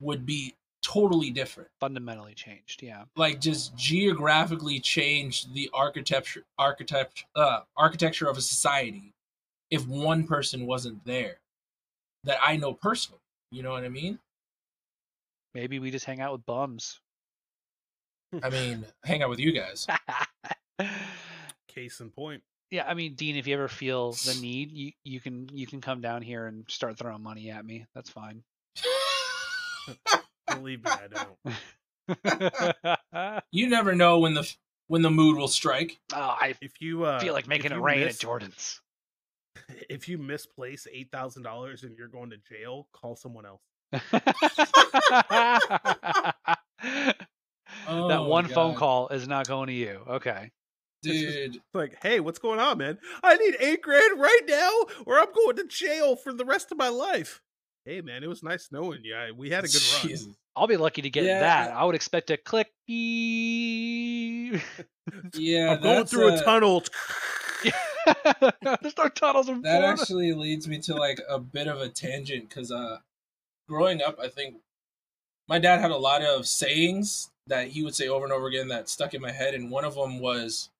[0.00, 7.60] would be totally different fundamentally changed yeah like just geographically changed the architecture architecture uh,
[7.76, 9.14] architecture of a society
[9.70, 11.38] if one person wasn't there
[12.24, 13.20] that I know personally.
[13.50, 14.18] You know what I mean?
[15.54, 17.00] Maybe we just hang out with bums.
[18.42, 19.86] I mean, hang out with you guys.
[21.68, 22.42] Case in point.
[22.70, 25.80] Yeah, I mean, Dean, if you ever feel the need, you you can you can
[25.80, 27.86] come down here and start throwing money at me.
[27.94, 28.42] That's fine.
[30.56, 31.38] Believe me, I don't.
[33.50, 34.54] you never know when the
[34.88, 35.98] when the mood will strike.
[36.12, 38.80] Oh, I if you uh, feel like making it rain miss, at Jordan's
[39.88, 43.62] if you misplace eight thousand dollars and you're going to jail, call someone else.
[47.88, 50.00] oh, that one phone call is not going to you.
[50.08, 50.50] Okay.
[51.02, 51.58] Dude.
[51.74, 52.98] like, hey, what's going on, man?
[53.22, 54.70] I need eight grand right now,
[55.04, 57.42] or I'm going to jail for the rest of my life.
[57.84, 59.14] Hey, man, it was nice knowing you.
[59.36, 60.24] we had a good Jesus.
[60.24, 60.36] run.
[60.56, 61.40] I'll be lucky to get yeah.
[61.40, 61.72] that.
[61.72, 62.68] I would expect a click.
[62.88, 64.56] yeah,
[65.72, 66.82] I'm going through a, a tunnel.
[68.80, 72.48] There's no tunnels in That actually leads me to like a bit of a tangent
[72.48, 73.00] because uh,
[73.68, 74.56] growing up, I think
[75.46, 78.68] my dad had a lot of sayings that he would say over and over again
[78.68, 80.70] that stuck in my head, and one of them was,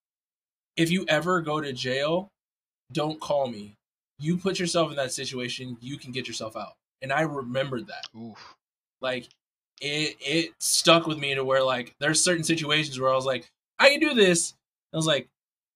[0.75, 2.29] "If you ever go to jail,
[2.91, 3.75] don't call me.
[4.17, 6.73] You put yourself in that situation, you can get yourself out."
[7.05, 8.07] And I remembered that.
[8.19, 8.55] Oof.
[8.99, 9.29] Like
[9.79, 13.51] it it stuck with me to where like there's certain situations where I was like,
[13.77, 14.55] I can do this.
[14.91, 15.29] I was like,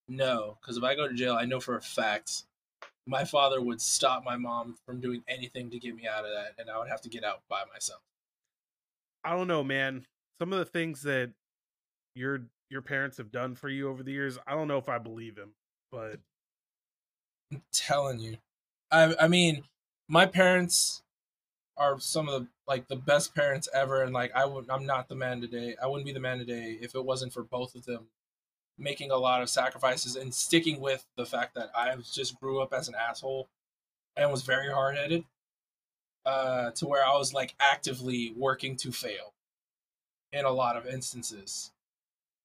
[0.07, 2.45] no, because if I go to jail, I know for a fact
[3.05, 6.55] my father would stop my mom from doing anything to get me out of that,
[6.57, 8.01] and I would have to get out by myself.
[9.23, 10.07] I don't know, man.
[10.39, 11.29] Some of the things that
[12.15, 12.41] your
[12.71, 15.37] your parents have done for you over the years, I don't know if I believe
[15.37, 15.51] him,
[15.91, 16.17] but
[17.51, 18.37] I'm telling you,
[18.89, 19.61] I I mean,
[20.07, 21.03] my parents
[21.79, 25.09] are some of the like the best parents ever, and like I would, I'm not
[25.09, 25.75] the man today.
[25.81, 28.07] I wouldn't be the man today if it wasn't for both of them
[28.79, 32.73] making a lot of sacrifices and sticking with the fact that I just grew up
[32.73, 33.49] as an asshole
[34.15, 35.25] and was very hard headed
[36.25, 39.33] uh, to where I was like actively working to fail
[40.31, 41.71] in a lot of instances.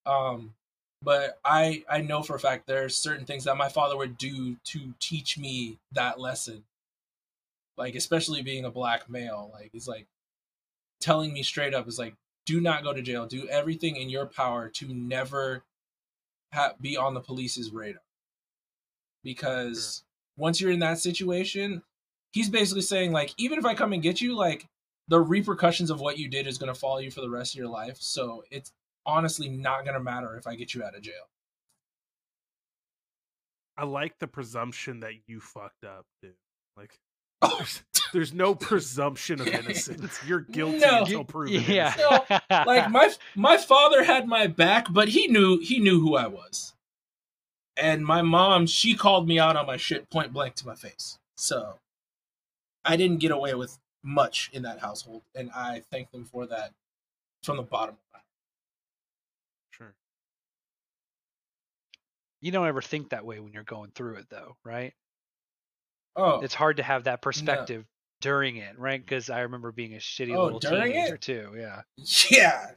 [0.06, 0.54] Um,
[1.02, 4.18] but I I know for a fact there are certain things that my father would
[4.18, 6.64] do to teach me that lesson.
[7.76, 10.06] Like especially being a black male, like he's like
[11.00, 12.14] telling me straight up is like
[12.46, 13.26] do not go to jail.
[13.26, 15.64] Do everything in your power to never
[16.52, 18.02] ha- be on the police's radar.
[19.22, 20.04] Because
[20.36, 21.82] once you're in that situation,
[22.32, 24.68] he's basically saying like even if I come and get you, like
[25.08, 27.58] the repercussions of what you did is going to follow you for the rest of
[27.58, 27.96] your life.
[28.00, 28.72] So it's
[29.06, 31.28] honestly not going to matter if I get you out of jail.
[33.76, 36.34] I like the presumption that you fucked up, dude.
[36.76, 36.98] Like,
[37.58, 40.18] there's, there's no presumption of innocence.
[40.26, 41.00] You're guilty No.
[41.00, 41.94] until proven yeah.
[41.98, 42.42] innocent.
[42.66, 46.74] like my my father had my back, but he knew he knew who I was.
[47.76, 51.18] And my mom, she called me out on my shit point blank to my face.
[51.36, 51.74] So
[52.84, 56.72] I didn't get away with much in that household, and I thank them for that
[57.42, 58.24] from the bottom of my heart.
[59.70, 59.94] Sure.
[62.40, 64.92] you don't ever think that way when you're going through it, though, right?
[66.16, 67.84] Oh, It's hard to have that perspective
[68.20, 69.00] during it, right?
[69.04, 71.20] Because I remember being a shitty Oh, little during teenager it?
[71.20, 71.54] too.
[71.56, 71.82] Yeah.
[72.30, 72.70] yeah.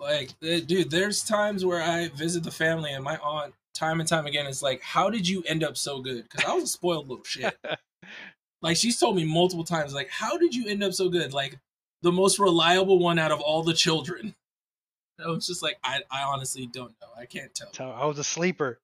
[0.00, 4.08] Like, uh, dude, there's times where I visit the family, and my aunt, time and
[4.08, 6.68] time again, is like, "How did you end up so good?" Because I was a
[6.68, 7.56] spoiled little shit.
[8.62, 11.58] like she's told me multiple times like how did you end up so good like
[12.00, 14.34] the most reliable one out of all the children
[15.24, 18.24] i was just like i, I honestly don't know i can't tell I was a
[18.24, 18.78] sleeper.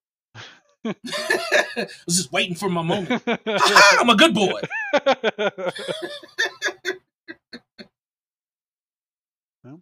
[0.85, 4.61] i was just waiting for my moment Aha, i'm a good boy
[9.65, 9.81] oh,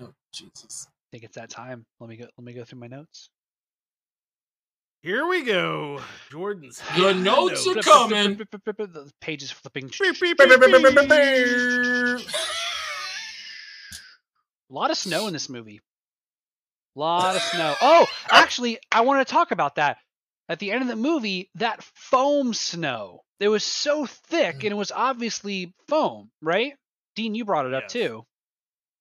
[0.00, 1.86] oh jesus I think it's that time.
[2.00, 2.26] Let me go.
[2.36, 3.30] Let me go through my notes.
[5.02, 6.02] Here we go.
[6.30, 8.36] Jordan's The hitting notes are coming.
[8.36, 8.46] The
[9.52, 9.88] flipping.
[9.88, 10.36] Beep, beep,
[10.98, 12.28] beep.
[14.70, 15.80] A lot of snow in this movie.
[16.96, 17.74] A lot of snow.
[17.80, 19.98] Oh, actually, I want to talk about that.
[20.48, 23.20] At the end of the movie, that foam snow.
[23.38, 26.72] It was so thick, and it was obviously foam, right?
[27.14, 27.92] Dean, you brought it up Yes.
[27.92, 28.24] too.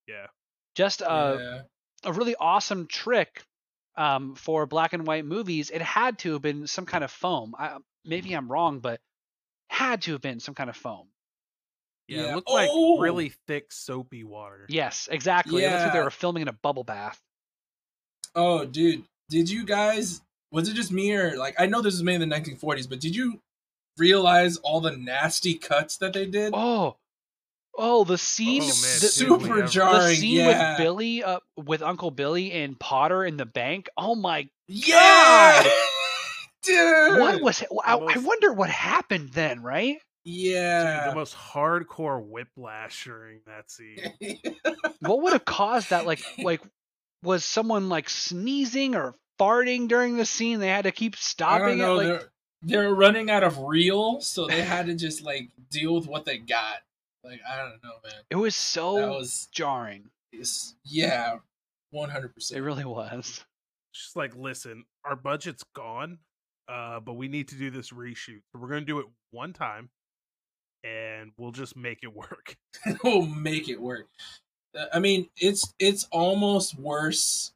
[0.07, 0.27] Yeah.
[0.76, 2.09] Just a yeah.
[2.09, 3.41] a really awesome trick
[3.95, 5.69] um, for black and white movies.
[5.72, 7.55] It had to have been some kind of foam.
[7.57, 8.99] I, maybe I'm wrong, but
[9.69, 11.07] had to have been some kind of foam.
[12.07, 12.31] Yeah, Yeah.
[12.31, 12.99] it looked like Oh!
[12.99, 14.65] really thick soapy water.
[14.69, 15.64] Yes, exactly.
[15.64, 17.19] It looks like they were filming in a bubble bath.
[18.38, 20.22] Oh dude did you guys
[20.53, 22.99] was it just me or like i know this was made in the 1940s but
[23.01, 23.39] did you
[23.97, 26.95] realize all the nasty cuts that they did Oh,
[27.77, 29.97] oh, the scene, Oh, man, the, dude, super whatever.
[29.97, 33.88] the scene yeah with Billy, uh, with Uncle Billy and Potter in the bank.
[33.97, 34.47] Oh my!
[34.68, 35.64] Yeah,
[36.64, 37.19] dude.
[37.19, 37.61] What was?
[37.61, 37.69] it?
[37.85, 39.97] I, I wonder what happened then, right?
[40.26, 41.09] Dude, Yeah.
[41.09, 44.11] the most hardcore whiplash during that scene.
[44.99, 46.05] What would have caused that?
[46.07, 46.61] Like, like
[47.23, 50.60] was someone like sneezing or farting during the scene?
[50.60, 51.99] They had to keep I stopping don't know.
[51.99, 52.07] it.
[52.11, 52.30] Like, they're
[52.64, 56.38] they're running out of reel, so they had to just like deal with what they
[56.38, 56.77] got.
[57.23, 58.22] Like I don't know, man.
[58.30, 60.06] it was That so was jarring.
[60.84, 61.35] yeah,
[61.91, 62.60] one hundred percent.
[62.60, 63.44] It really was.
[63.94, 66.19] Just like, listen, our budget's gone,
[66.69, 68.41] uh, but we need to do this reshoot.
[68.52, 69.89] So we're gonna do it one time,
[70.84, 72.56] and we'll just make it work.
[73.03, 74.07] we'll make it work.
[74.94, 77.54] I mean, it's it's almost worse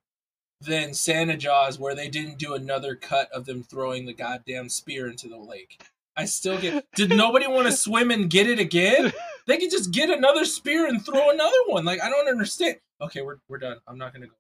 [0.62, 5.08] than Santa Jaws, where they didn't do another cut of them throwing the goddamn spear
[5.08, 5.82] into the lake.
[6.16, 6.86] I still get.
[6.96, 9.12] Did nobody want to swim and get it again?
[9.48, 11.84] They could just get another spear and throw another one.
[11.84, 12.78] Like I don't understand.
[13.02, 13.78] Okay, we're we're done.
[13.88, 14.34] I'm not gonna go.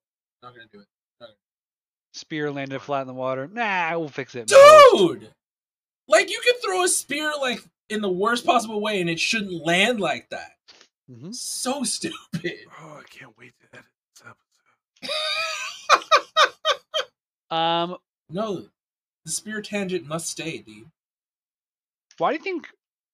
[0.43, 0.85] I'm not gonna do it.
[2.13, 3.49] Spear landed flat in the water.
[3.51, 4.47] Nah, we'll fix it.
[4.47, 5.29] Dude,
[6.07, 9.65] like you could throw a spear like in the worst possible way, and it shouldn't
[9.65, 10.51] land like that.
[11.11, 12.59] Hmm So stupid.
[12.81, 13.85] Oh, I can't wait to edit
[14.15, 14.23] this
[15.03, 15.11] episode.
[17.55, 17.97] Um,
[18.29, 18.63] No,
[19.25, 20.89] the spear tangent must stay, dude.
[22.17, 22.67] why do you think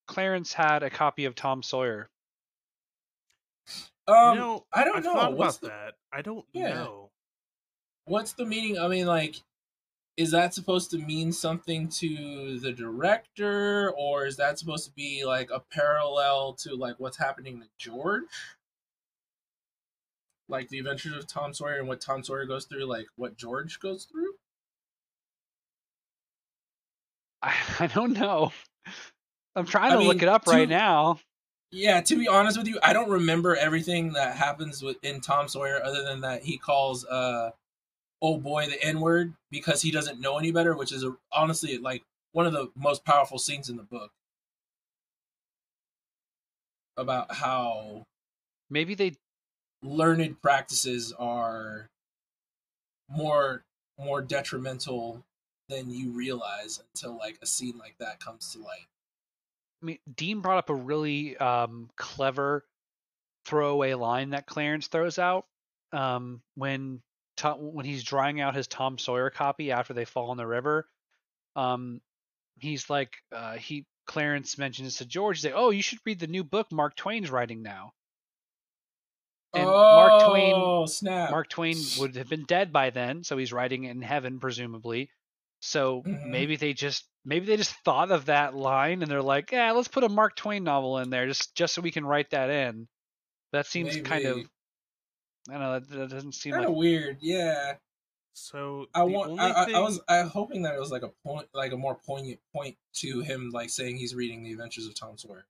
[0.06, 2.07] Clarence had a copy of Tom Sawyer?
[4.07, 5.30] Um, you know, I don't I've know.
[5.32, 5.94] What's about the- that.
[6.14, 6.76] I don't Yeah.
[6.76, 7.10] know.
[8.06, 8.78] what's the meaning?
[8.78, 9.38] I mean, like,
[10.18, 15.23] is that supposed to mean something to the director, or is that supposed to be
[15.23, 18.23] like a parallel to like what's happening to George?
[20.49, 23.80] Like the adventures of Tom Sawyer and what Tom Sawyer goes through, like what George
[23.80, 24.34] goes through.
[27.44, 28.52] I, I don't know.
[29.56, 31.19] I'm trying I to look it up right now.
[31.72, 35.48] Yeah, to be honest with you, I don't remember everything that happens with in Tom
[35.48, 37.52] Sawyer other than that he calls uh
[38.22, 41.77] oh boy the N word because he doesn't know any better, which is a, honestly
[41.77, 44.11] like one of the most powerful scenes in the book
[46.98, 48.06] about how
[48.69, 49.14] Maybe they
[49.81, 51.89] learned practices are
[53.10, 53.64] more
[53.99, 55.23] more detrimental
[55.69, 58.88] than you realize until like a scene like that comes to light.
[59.81, 62.65] I mean, Dean brought up a really um, clever
[63.45, 65.45] throwaway line that Clarence throws out
[65.94, 67.02] um, when
[67.38, 70.89] Tom, when he's drying out his Tom Sawyer copy after they fall in the river.
[71.55, 72.01] Um,
[72.59, 76.27] he's like, uh, he Clarence mentions to George, he's like, "Oh, you should read the
[76.27, 77.93] new book Mark Twain's writing now."
[79.55, 81.30] And oh, Mark Twain, snap!
[81.30, 85.11] Mark Twain would have been dead by then, so he's writing it in heaven, presumably.
[85.59, 86.18] So Mhm.
[86.23, 89.88] maybe they just maybe they just thought of that line and they're like, yeah, let's
[89.89, 92.88] put a Mark Twain novel in there just just so we can write that in.
[93.53, 94.49] That seems kind of Maybe.
[95.49, 95.80] I don't know.
[95.80, 97.18] That, that doesn't seem kind of like weird.
[97.22, 97.76] Yeah,
[98.34, 99.40] So I want.
[99.40, 99.99] I, I, thing, I was.
[100.07, 103.49] I hoping that it was like a point, like a more poignant point to him,
[103.53, 105.45] like saying he's reading the Adventures of Tom Sawyer.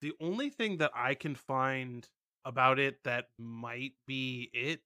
[0.00, 2.08] the only thing that I can find
[2.44, 4.80] about it that might be it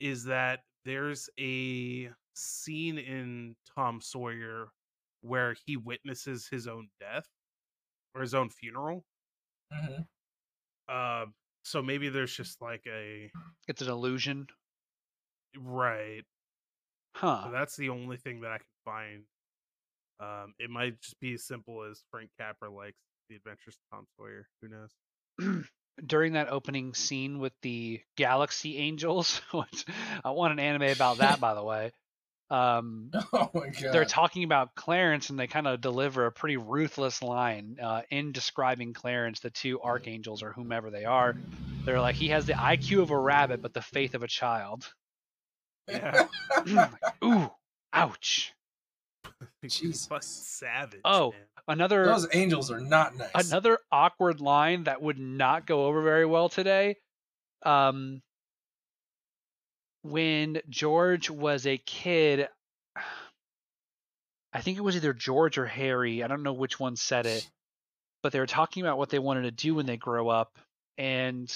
[0.00, 4.68] is that there's a scene in Tom Sawyer
[5.20, 7.26] where he witnesses his own death
[8.14, 9.04] or his own funeral.
[9.72, 10.02] hmm
[10.88, 11.26] Uh,
[11.62, 13.30] so maybe there's just like a
[13.66, 14.46] it's an illusion,
[15.56, 16.22] right.
[17.14, 17.44] huh?
[17.44, 19.22] So that's the only thing that I can find.
[20.20, 22.98] Um, it might just be as simple as Frank Capra likes
[23.28, 24.48] the Adventures of Tom Sawyer.
[24.62, 25.64] Who knows?
[26.06, 29.84] During that opening scene with the Galaxy Angels, which
[30.24, 31.92] I want an anime about that, by the way.
[32.50, 33.92] Um, Oh my god!
[33.92, 38.32] they're talking about Clarence and they kind of deliver a pretty ruthless line uh, in
[38.32, 41.36] describing Clarence, the two archangels or whomever they are.
[41.84, 44.92] They're like, he has the IQ of a rabbit, but the faith of a child.
[45.88, 46.26] Yeah.
[46.66, 46.90] Like,
[47.24, 47.50] Ooh,
[47.92, 48.52] ouch.
[49.66, 50.08] Jesus.
[50.22, 51.00] savage.
[51.04, 51.40] Oh, man.
[51.68, 53.30] Another Those angels are not nice.
[53.34, 56.96] another awkward line that would not go over very well today.
[57.64, 58.22] Um,
[60.10, 62.48] when George was a kid,
[64.52, 66.22] I think it was either George or Harry.
[66.22, 67.48] I don't know which one said it,
[68.22, 70.58] but they were talking about what they wanted to do when they grow up,
[70.96, 71.54] and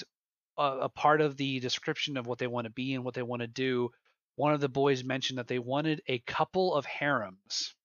[0.57, 3.23] a, a part of the description of what they want to be and what they
[3.23, 3.91] want to do.
[4.35, 7.75] One of the boys mentioned that they wanted a couple of harems.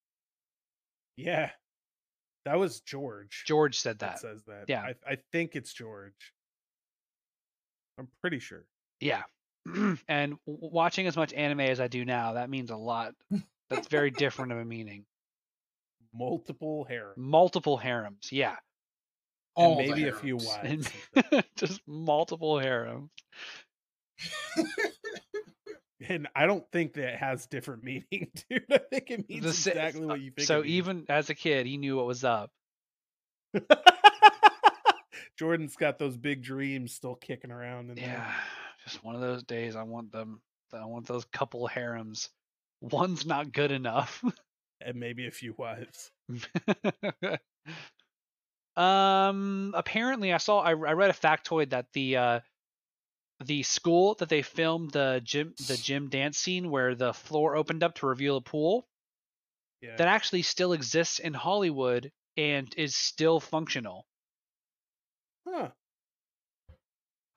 [1.16, 1.50] Yeah.
[2.44, 3.44] That was George.
[3.46, 4.20] George said that that.
[4.20, 4.64] says that.
[4.68, 4.82] Yeah.
[4.82, 6.32] I, I think it's George.
[7.98, 8.64] I'm pretty sure.
[9.00, 9.24] Yeah.
[10.08, 13.14] and watching as much anime as I do now, that means a lot.
[13.70, 15.04] That's very different of a meaning.
[16.14, 17.12] Multiple hair.
[17.16, 18.56] Multiple harems, yeah.
[19.54, 20.90] All and maybe a few harems.
[21.14, 21.44] wives.
[21.56, 23.10] Just multiple harems.
[26.08, 28.64] and I don't think that has different meaning, dude.
[28.70, 30.46] I think it means The exactly uh, what you think.
[30.46, 32.50] So even as a kid, he knew what was up.
[35.38, 38.26] Jordan's got those big dreams still kicking around in there.
[38.88, 40.40] Just one of those days I want them
[40.72, 42.30] I want those couple harems.
[42.80, 44.24] One's not good enough.
[44.80, 46.10] And maybe a few wives.
[48.76, 52.40] um apparently i saw I, I read a factoid that the uh
[53.44, 57.82] the school that they filmed the gym the gym dance scene where the floor opened
[57.82, 58.88] up to reveal a pool
[59.80, 59.96] Yeah.
[59.98, 64.06] that actually still exists in hollywood and is still functional
[65.46, 65.70] huh.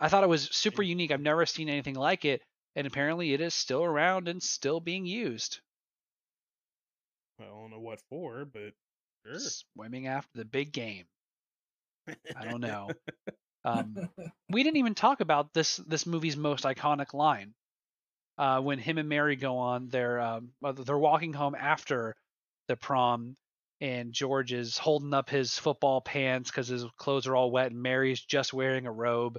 [0.02, 2.42] I thought it was super unique i've never seen anything like it
[2.76, 5.60] and apparently it is still around and still being used
[7.40, 8.74] I don't know what for, but
[9.26, 9.40] sure.
[9.40, 11.06] swimming after the big game
[12.36, 12.90] I don't know.
[13.64, 14.10] Um,
[14.50, 17.54] we didn't even talk about this this movie's most iconic line.
[18.36, 22.16] Uh, when him and Mary go on, they're um, they're walking home after
[22.68, 23.38] the prom,
[23.80, 27.84] and George is holding up his football pants because his clothes are all wet, and
[27.84, 29.38] Mary's just wearing a robe,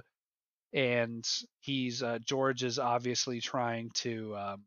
[0.73, 1.25] and
[1.59, 4.35] he's uh, George is obviously trying to.
[4.35, 4.63] Um,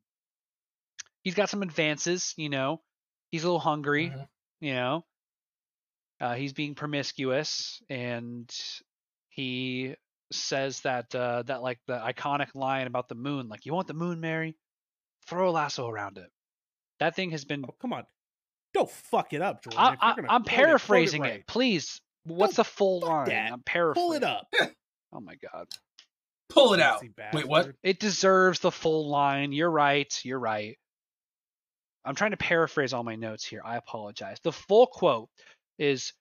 [1.23, 2.81] he's got some advances, you know.
[3.31, 4.29] He's a little hungry, Mhm.
[4.61, 5.05] you know.
[6.21, 8.51] Uh, he's being promiscuous, and
[9.29, 9.95] he
[10.33, 13.95] says that uh, that like the iconic line about the moon, like you want the
[13.95, 14.57] moon, Mary,
[15.27, 16.31] throw a lasso around it.
[17.01, 17.65] That thing has been.
[17.69, 18.07] Oh, come on.
[18.73, 19.75] Don't fuck it up, George.
[19.77, 22.01] I, I'm quote it, it paraphrasing it, please.
[22.25, 23.29] What's Don't the full line?
[23.29, 23.53] that.
[23.53, 24.09] I'm paraphrasing.
[24.09, 24.47] Pull it up.
[25.13, 25.69] Oh my god.
[26.49, 27.03] Pull it out.
[27.33, 27.73] Wait, what?
[27.83, 29.53] It deserves the full line.
[29.53, 30.13] You're right.
[30.25, 30.79] You're right.
[32.05, 33.61] I'm trying to paraphrase all my notes here.
[33.65, 34.39] I apologize.
[34.43, 35.29] The full quote
[35.79, 36.13] is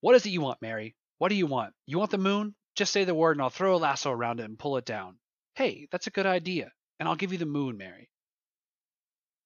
[0.00, 0.96] What is it you want, Mary?
[1.18, 1.72] What do you want?
[1.86, 2.54] You want the moon?
[2.74, 5.16] Just say the word and I'll throw a lasso around it and pull it down.
[5.54, 6.72] Hey, that's a good idea.
[6.98, 8.08] And I'll give you the moon, Mary.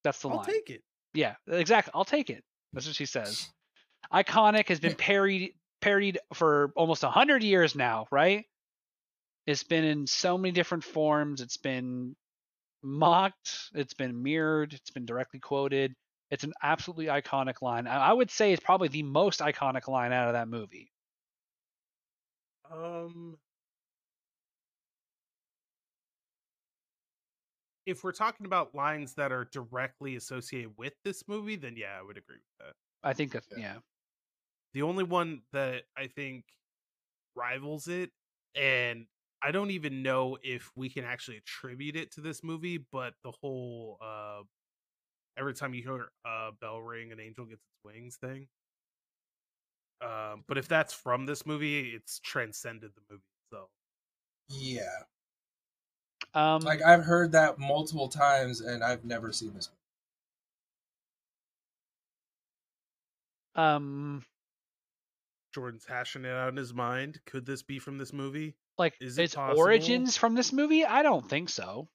[0.05, 0.47] That's the I'll line.
[0.47, 0.83] take it.
[1.13, 1.91] Yeah, exactly.
[1.95, 2.43] I'll take it.
[2.73, 3.49] That's what she says.
[4.13, 5.53] Iconic has been parodied
[5.83, 8.45] parodied for almost a hundred years now, right?
[9.47, 11.40] It's been in so many different forms.
[11.40, 12.16] It's been
[12.82, 13.70] mocked.
[13.74, 14.74] It's been mirrored.
[14.74, 15.94] It's been directly quoted.
[16.31, 17.86] It's an absolutely iconic line.
[17.86, 20.93] I I would say it's probably the most iconic line out of that movie.
[22.70, 23.39] Um,
[27.86, 32.02] if we're talking about lines that are directly associated with this movie, then yeah, I
[32.02, 32.74] would agree with that.
[33.02, 33.59] I think that's Yeah.
[33.59, 33.78] yeah.
[34.74, 36.44] The only one that I think
[37.35, 38.10] rivals it,
[38.55, 39.06] and
[39.47, 43.31] I don't even know if we can actually attribute it to this movie, but the
[43.31, 44.43] whole uh
[45.39, 48.48] every time you hear a bell ring, an angel gets its wings thing.
[50.01, 53.70] Um, but if that's from this movie, it's transcended the movie itself.
[54.48, 55.05] Yeah.
[56.35, 59.70] Um, Like I've heard that multiple times and I've never seen this.
[63.55, 64.23] um,
[65.52, 67.20] Jordan's hashing it out in his mind.
[67.24, 68.55] Could this be from this movie?
[68.78, 69.57] Like Is it its possible?
[69.59, 70.85] origins from this movie?
[70.85, 71.89] I don't think so.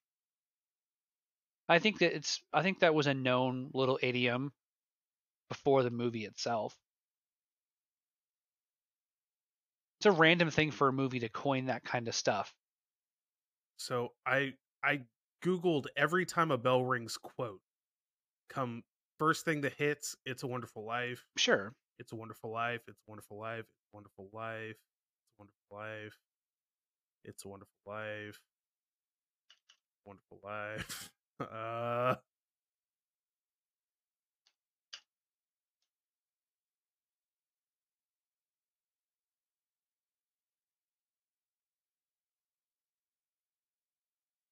[1.68, 2.44] I think that it's.
[2.54, 4.54] I think that was a known little idiom
[5.50, 6.78] before the movie itself.
[10.00, 12.54] It's a random thing for a movie to coin that kind of stuff.
[13.78, 14.54] So I
[14.84, 15.06] I
[15.44, 17.62] googled every time a bell rings quote.
[18.50, 18.84] Come
[19.20, 21.28] first thing that hits, it's a wonderful life.
[21.38, 21.76] Sure.
[22.00, 22.82] It's a wonderful life.
[22.88, 23.66] It's a wonderful life.
[23.66, 24.78] It's a wonderful life.
[24.78, 26.20] It's a wonderful life.
[27.26, 28.40] It's a wonderful life.
[30.06, 31.10] Wonderful life.
[31.42, 32.16] Uh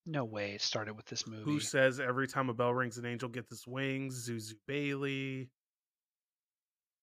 [0.06, 1.44] No way it started with this movie.
[1.44, 4.28] who says every time a bell rings an angel gets its wings?
[4.28, 5.50] Zuzu Bailey.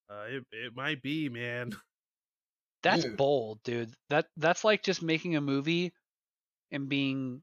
[0.09, 1.71] Uh it it might be, man.
[2.83, 3.17] That's Dude.
[3.17, 3.93] bold, dude.
[4.09, 5.93] That that's like just making a movie
[6.71, 7.41] and being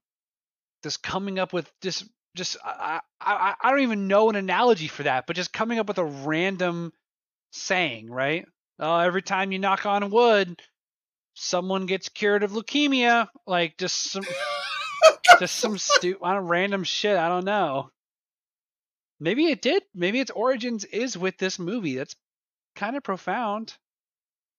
[0.83, 2.05] just coming up with just
[2.37, 5.89] just I, I I don't even know an analogy for that, but just coming up
[5.89, 6.93] with a random
[7.53, 8.47] saying, right?
[8.79, 10.61] Oh, every time you knock on wood,
[11.35, 13.29] someone gets cured of leukemia.
[13.47, 14.25] Like just some
[15.39, 17.17] just some stupid random shit.
[17.17, 17.91] I don't know.
[19.21, 19.83] Maybe it did.
[19.95, 21.97] Maybe its origins is with this movie.
[21.97, 22.17] That's
[22.75, 23.75] kind of profound.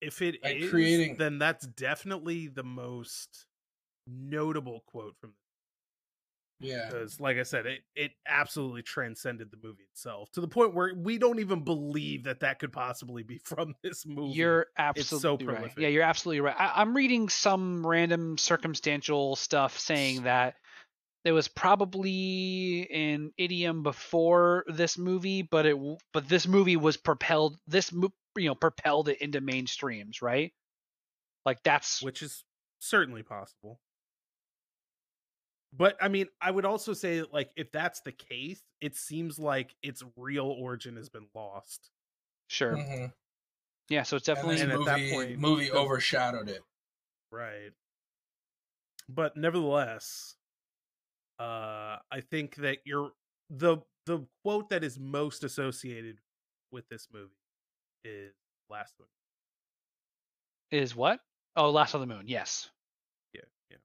[0.06, 3.46] If it Like is, creating- then that's definitely the most
[4.06, 5.34] notable quote from
[6.60, 6.86] Yeah.
[6.88, 10.94] because like i said it it absolutely transcended the movie itself to the point where
[10.94, 15.16] we don't even believe that that could possibly be from this movie You're It's so
[15.16, 15.56] absolutely right.
[15.56, 15.78] prolific.
[15.82, 16.54] Yeah, you're absolutely right.
[16.56, 20.54] I, I'm reading some random circumstantial stuff saying that
[21.24, 25.76] there was probably an idiom before this movie, but it
[26.12, 27.92] but this movie was propelled this
[28.36, 30.52] you know propelled it into mainstreams, right?
[31.46, 32.44] Like that's which is
[32.80, 33.80] certainly possible
[35.72, 39.38] but i mean i would also say that, like if that's the case it seems
[39.38, 41.90] like its real origin has been lost
[42.48, 42.76] sure.
[42.76, 43.12] Mhm.
[43.88, 46.62] Yeah, so it's definitely this And at that movie, point, movie overshadowed it.
[47.30, 47.72] right
[49.08, 50.36] but nevertheless
[51.38, 53.12] uh i think that you're
[53.50, 56.20] the the quote that is most associated
[56.70, 57.34] with this movie
[58.06, 58.32] is
[58.70, 59.08] last one
[60.70, 61.20] is what?
[61.54, 62.24] Oh, Last on the Moon.
[62.26, 62.68] Yes.
[63.32, 63.76] yeah yeah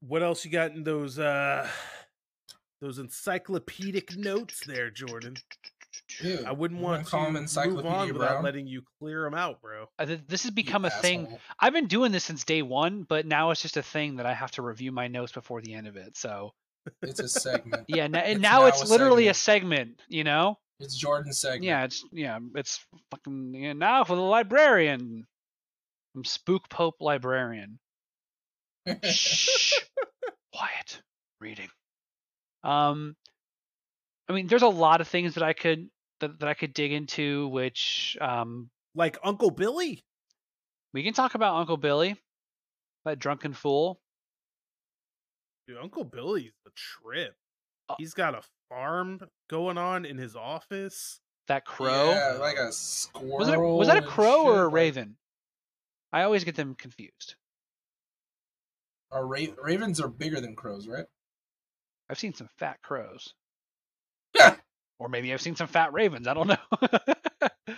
[0.00, 1.66] what else you got in those uh
[2.80, 5.34] those encyclopedic notes there jordan
[6.20, 8.44] Dude, i wouldn't want wanna to call him move Encyclopedia on without Brown?
[8.44, 11.38] letting you clear them out bro this has You become a thing.
[11.58, 14.34] I've been doing this since day one, but now it's just a thing that I
[14.34, 16.16] have to review my notes before the end of it.
[16.16, 16.52] So
[17.02, 17.84] It's a segment.
[17.88, 20.02] yeah, n- and It's now now it's a literally a segment.
[20.08, 20.58] You know?
[20.80, 21.64] It's Jordan's segment.
[21.64, 25.26] Yeah, it's yeah, it's fucking yeah, now for the librarian.
[26.16, 27.78] I'm Spook Pope Librarian.
[29.02, 29.74] Shh.
[30.54, 31.02] Quiet.
[31.40, 31.68] Reading.
[32.62, 33.16] Um
[34.28, 35.88] I mean there's a lot of things that I could
[36.20, 40.04] that, that I could dig into which um like uncle billy
[40.94, 42.16] we can talk about Uncle Billy,
[43.04, 44.00] that drunken fool.
[45.66, 47.34] Dude, Uncle Billy's a trip.
[47.88, 51.20] Uh, He's got a farm going on in his office.
[51.48, 52.10] That crow.
[52.10, 53.38] Yeah, like a squirrel.
[53.38, 55.16] was it was that a crow or a raven?
[56.12, 57.34] I always get them confused.
[59.10, 61.04] Are ra- ravens are bigger than crows, right?
[62.08, 63.34] I've seen some fat crows.
[64.34, 64.56] Yeah.
[64.98, 66.26] Or maybe I've seen some fat ravens.
[66.26, 66.56] I don't know.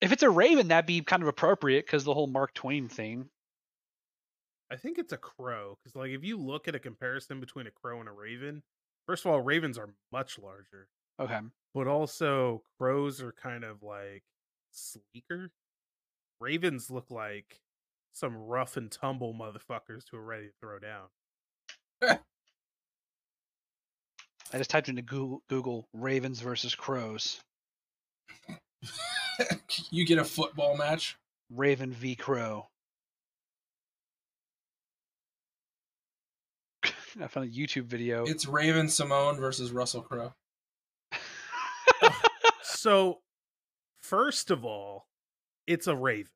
[0.00, 3.28] if it's a raven, that'd be kind of appropriate because the whole Mark Twain thing.
[4.70, 7.70] I think it's a crow because, like, if you look at a comparison between a
[7.70, 8.62] crow and a raven,
[9.06, 10.88] first of all, ravens are much larger,
[11.20, 11.38] Okay.
[11.74, 14.22] but also crows are kind of like
[14.72, 15.50] sleeker.
[16.40, 17.60] Ravens look like
[18.12, 21.08] some rough and tumble motherfuckers who are ready to throw down.
[24.52, 27.40] I just typed into Google, Google Ravens versus Crows.
[29.90, 31.16] you get a football match.
[31.50, 32.68] Raven v Crow.
[37.20, 38.24] I found a YouTube video.
[38.24, 40.32] It's Raven-Symoné versus Russell Crowe.
[42.62, 43.20] So,
[44.02, 45.06] first of all,
[45.66, 46.30] it's a raven.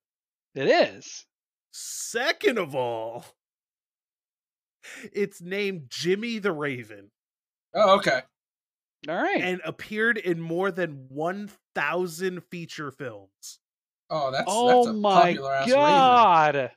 [0.54, 1.26] it is.
[1.72, 3.24] Second of all,
[5.12, 7.10] it's named Jimmy the Raven
[7.74, 8.22] Oh, okay.
[9.08, 9.42] All right.
[9.42, 13.58] and appeared in more than 1,000 feature films.
[14.08, 15.74] Oh, that's oh that's a my popular ass Raven.
[15.80, 16.70] god.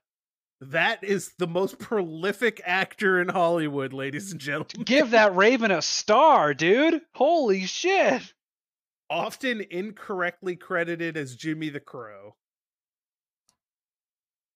[0.62, 4.86] That is the most prolific actor in Hollywood, ladies and gentlemen.
[4.86, 7.02] Give that Raven a star, dude.
[7.16, 8.34] Holy shit.
[9.10, 12.36] Often incorrectly credited as Jimmy the Crow.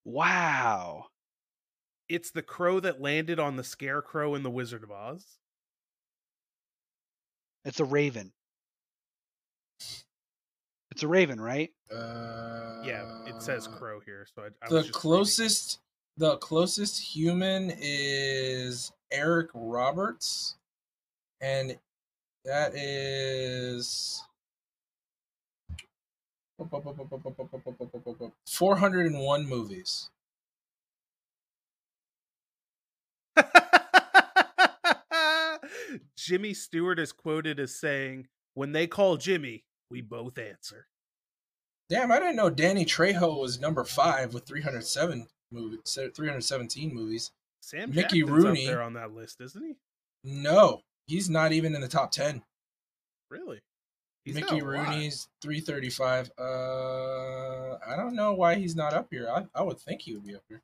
[0.06, 1.06] Wow.
[2.08, 5.26] It's the crow that landed on the scarecrow in The Wizard of Oz.
[7.66, 8.32] It's a Raven.
[10.92, 11.72] It's a Raven, right?
[11.92, 14.28] Uh, Yeah, it says crow here.
[14.36, 15.02] So I, I The was just reading.
[15.02, 15.80] closest,
[16.18, 20.56] the closest human is Eric Roberts,
[21.42, 21.78] and
[22.46, 24.24] that is
[28.48, 30.10] 401 movies.
[36.18, 40.88] Jimmy Stewart is quoted as saying, When they call Jimmy, we both answer.
[41.90, 47.32] Damn, I didn't know Danny Trejo was number five with 307 movie, 317 movies.
[47.62, 49.76] Sam Mickey Jackson's Rooney there on that list, isn't he?
[50.24, 52.44] No, he's not even in the top 10.
[53.30, 53.62] Really?
[54.24, 56.32] He's Mickey Rooney's 335.
[56.38, 59.30] Uh, I don't know why he's not up here.
[59.30, 60.62] I, I would think he would be up here.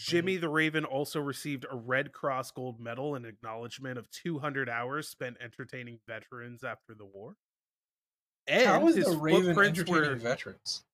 [0.00, 5.08] Jimmy the Raven also received a Red Cross Gold Medal in acknowledgement of 200 hours
[5.08, 7.36] spent entertaining veterans after the war.
[8.46, 10.84] And How is his the Raven entertaining were, veterans?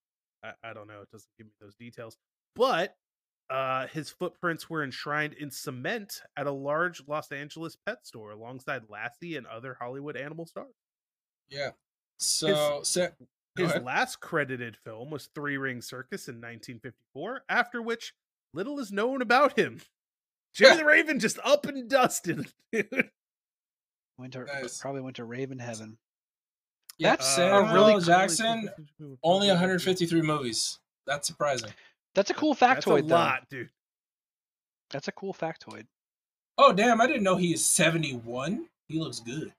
[0.42, 1.00] I, I, don't know.
[1.02, 2.18] It doesn't give me those details.
[2.56, 2.96] But
[3.50, 8.82] uh, his footprints were enshrined in cement at a large Los Angeles pet store alongside
[8.88, 10.74] Lassie and other Hollywood animal stars.
[11.48, 11.70] Yeah.
[12.18, 13.08] So, so
[13.56, 18.14] His last credited film was Three Ring Circus in 1954, after which
[18.52, 19.80] little is known about him.
[20.54, 22.46] Jimmy the Raven just up and dusted.
[24.18, 24.78] Went to Nice.
[24.80, 25.98] probably went to Raven Heaven.
[26.98, 28.70] yeah, That's Samuel really Jackson
[29.22, 30.78] only 153 movies.
[31.06, 31.70] That's surprising.
[32.16, 32.58] That's a cool factoid.
[32.58, 33.14] That's a factoid, though.
[33.14, 33.70] lot, dude.
[34.90, 35.86] That's a cool factoid.
[36.58, 37.00] Oh damn!
[37.00, 38.66] I didn't know he is 71.
[38.88, 39.52] He looks good.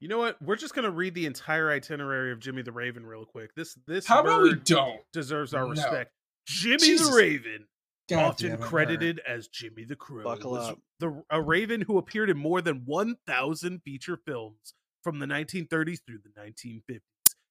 [0.00, 0.40] You know what?
[0.42, 3.54] We're just gonna read the entire itinerary of Jimmy the Raven real quick.
[3.56, 5.00] This this How about we don't?
[5.12, 5.70] deserves our No.
[5.70, 6.12] respect.
[6.46, 7.08] Jimmy Jesus.
[7.10, 7.66] the Raven,
[8.08, 10.78] God often damn it, credited as Jimmy the Crow, Buckle was up.
[11.00, 16.18] the a raven who appeared in more than 1,000 feature films from the 1930s through
[16.18, 17.00] the 1950s.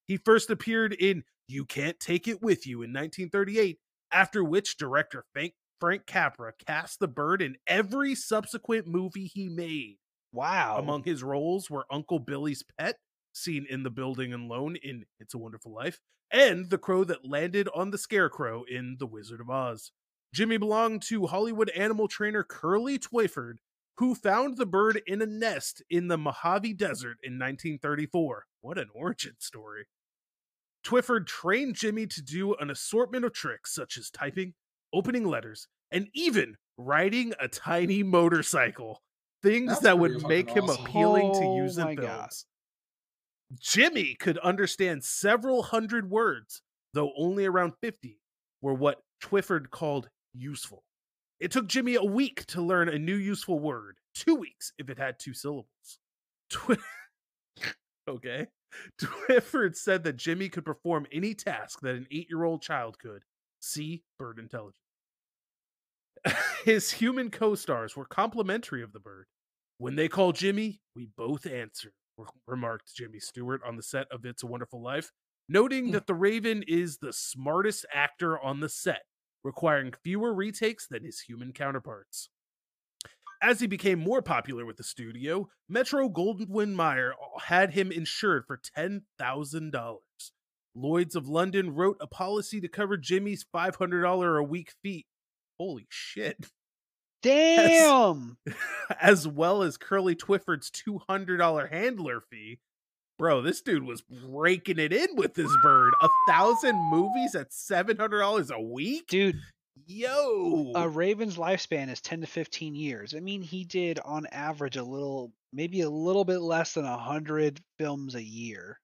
[0.06, 3.80] He first appeared in You Can't Take It With You in 1938,
[4.12, 9.98] after which director Frank, Frank Capra cast the bird in every subsequent movie he made.
[10.32, 10.78] Wow.
[10.78, 12.98] Among his roles were Uncle Billy's pet,
[13.34, 16.00] seen in the building and Loan in It's a Wonderful Life,
[16.32, 19.92] and the crow that landed on the scarecrow in The Wizard of Oz.
[20.34, 23.56] Jimmy belonged to Hollywood animal trainer Curly Twyford,
[23.98, 28.46] who found the bird in a nest in the Mojave Desert in 1934.
[28.62, 29.88] What an origin story.
[30.88, 34.54] Twyford trained Jimmy to do an assortment of tricks such as typing,
[34.94, 39.02] opening letters, and even riding a tiny motorcycle.
[39.44, 40.86] Things That's that would make him awesome.
[40.86, 42.08] appealing Oh to use in my films.
[42.08, 42.30] God.
[43.60, 46.62] Jimmy could understand several hundred words,
[46.94, 48.20] though only around 50
[48.62, 50.84] were what Twyford called useful.
[51.42, 54.98] It took Jimmy a week to learn a new useful word, two weeks if it
[54.98, 56.00] had two syllables.
[56.50, 56.78] Twi-
[58.08, 58.48] okay.
[59.02, 63.24] Twyford said that Jimmy could perform any task that an eight year old child could.
[63.60, 64.76] See bird intelligence.
[66.66, 69.26] His human co stars were complimentary of the bird.
[69.78, 71.94] When they call Jimmy, we both answer,
[72.48, 75.12] remarked Jimmy Stewart on the set of It's a Wonderful Life,
[75.48, 75.92] noting hmm.
[75.92, 79.04] that the Raven is the smartest actor on the set,
[79.44, 82.30] requiring fewer retakes than his human counterparts.
[83.42, 88.46] As he became more popular with the studio, Metro Goldwyn Mayer uh, had him insured
[88.48, 89.98] for $10,000.
[90.76, 95.06] Lloyds of London wrote a policy to cover Jimmy's $500 a week fee.
[95.60, 96.48] Holy shit.
[97.24, 98.38] Damn.
[99.02, 102.60] as well as Curly Twyford's $200 handler fee.
[103.18, 105.94] Bro, this dude was breaking it in with this bird.
[106.04, 109.40] A thousand movies at seven hundred dollars a week, Dude,
[109.86, 113.14] Yo, a raven's lifespan is 10 to 15 years.
[113.14, 117.62] I mean, he did on average a little, maybe a little bit less than 100
[117.78, 118.80] films a year.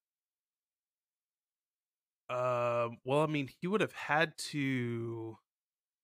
[2.29, 5.37] Um, well, I mean, he would have had to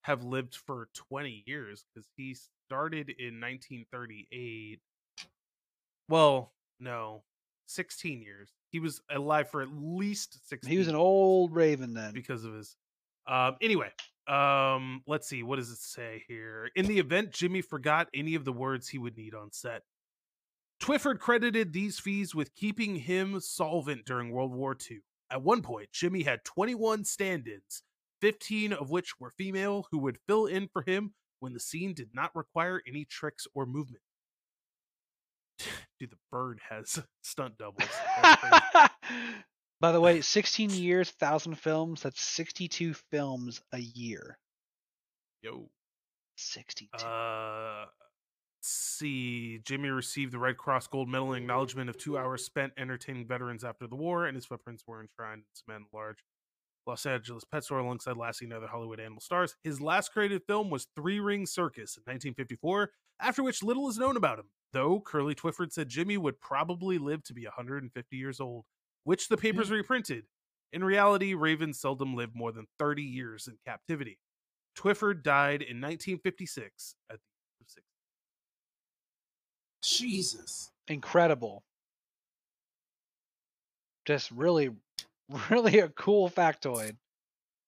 [0.02, 2.36] have lived for 20 years because he
[2.68, 4.80] started in 1938.
[6.07, 7.24] Well, no,
[7.68, 8.49] 16 years.
[8.72, 10.70] He was alive for at least 16.
[10.72, 12.14] He was an old raven then.
[12.14, 12.76] because of his.
[13.28, 13.91] Um, anyway,
[14.30, 15.43] um, let's see.
[15.43, 16.69] What does it say here?
[16.76, 19.81] In the event Jimmy forgot any of the words he would need on set,
[20.80, 24.99] Twyford credited these fees with keeping him solvent during World War II.
[25.31, 27.84] At one point, Jimmy had 21 stand ins,
[28.22, 32.10] 15 of which were female who would fill in for him when the scene did
[32.14, 34.03] not require any tricks or movement.
[35.99, 37.89] Dude, the bird has stunt doubles.
[39.81, 44.38] By the way, 16 years, 1,000 films, that's 62 films a year.
[45.41, 45.69] Yo.
[46.35, 47.06] 62.
[47.06, 49.60] Uh, let's see.
[49.64, 53.64] Jimmy received the Red Cross Gold Medal in acknowledgement of two hours spent entertaining veterans
[53.64, 56.23] after the war, and his footprints were enshrined in cement large
[56.85, 59.56] Los Angeles pet store alongside Lassie and other Hollywood animal stars.
[59.64, 62.91] His last created film was Three Ring Circus in 1954,
[63.22, 67.23] after which little is known about him, though Curly Twyford said Jimmy would probably live
[67.26, 68.65] to be 150 years old,
[69.03, 70.23] which the papers reprinted.
[70.71, 74.19] In reality, ravens seldom live more than 30 years in captivity.
[74.77, 77.21] Twyford died in 1956 at the
[77.61, 77.84] age of 60.
[79.81, 80.71] Jesus.
[80.88, 81.63] Incredible.
[84.05, 84.69] Just really,
[85.49, 86.95] really a cool factoid.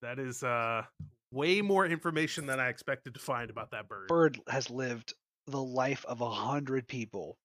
[0.02, 0.84] That is uh
[1.32, 4.08] way more information than I expected to find about that bird.
[4.08, 5.14] Bird has lived
[5.48, 7.38] the life of a hundred people.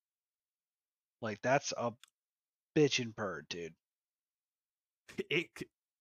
[1.22, 1.92] Like that's a
[2.77, 3.74] bitchin' bird, dude.
[5.31, 5.48] It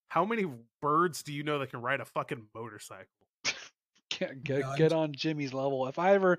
[0.10, 0.45] how many
[0.81, 3.06] birds do you know that can ride a fucking motorcycle?
[4.10, 5.88] Get, get, get on Jimmy's level.
[5.88, 6.38] If I ever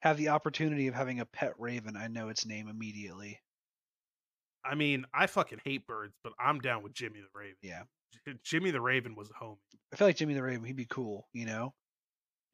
[0.00, 3.38] have the opportunity of having a pet raven, I know its name immediately.
[4.64, 7.56] I mean, I fucking hate birds, but I'm down with Jimmy the Raven.
[7.62, 7.82] Yeah.
[8.26, 9.56] J- Jimmy the Raven was a homie.
[9.92, 11.74] I feel like Jimmy the Raven, he'd be cool, you know?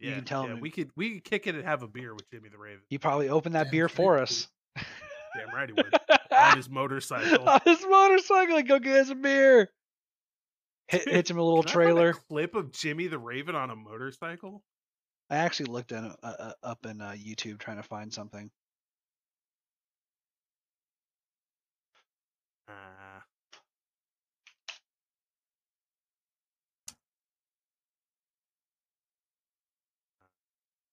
[0.00, 1.88] Yeah, You can tell yeah, him- we could we could kick it and have a
[1.88, 2.80] beer with Jimmy the Raven.
[2.88, 4.48] He probably opened that Damn beer straight for he us.
[4.76, 5.94] Damn right he would.
[6.50, 7.48] On his motorcycle.
[7.48, 9.70] on his motorcycle, like, go get us a beer.
[10.88, 12.12] Hit, hits him a little find a trailer.
[12.12, 14.62] clip of Jimmy the Raven on a motorcycle.
[15.30, 18.50] I actually looked it, uh, uh, up in uh, YouTube trying to find something.
[22.68, 23.20] Uh,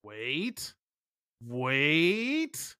[0.03, 0.73] wait.
[1.45, 2.75] Wait.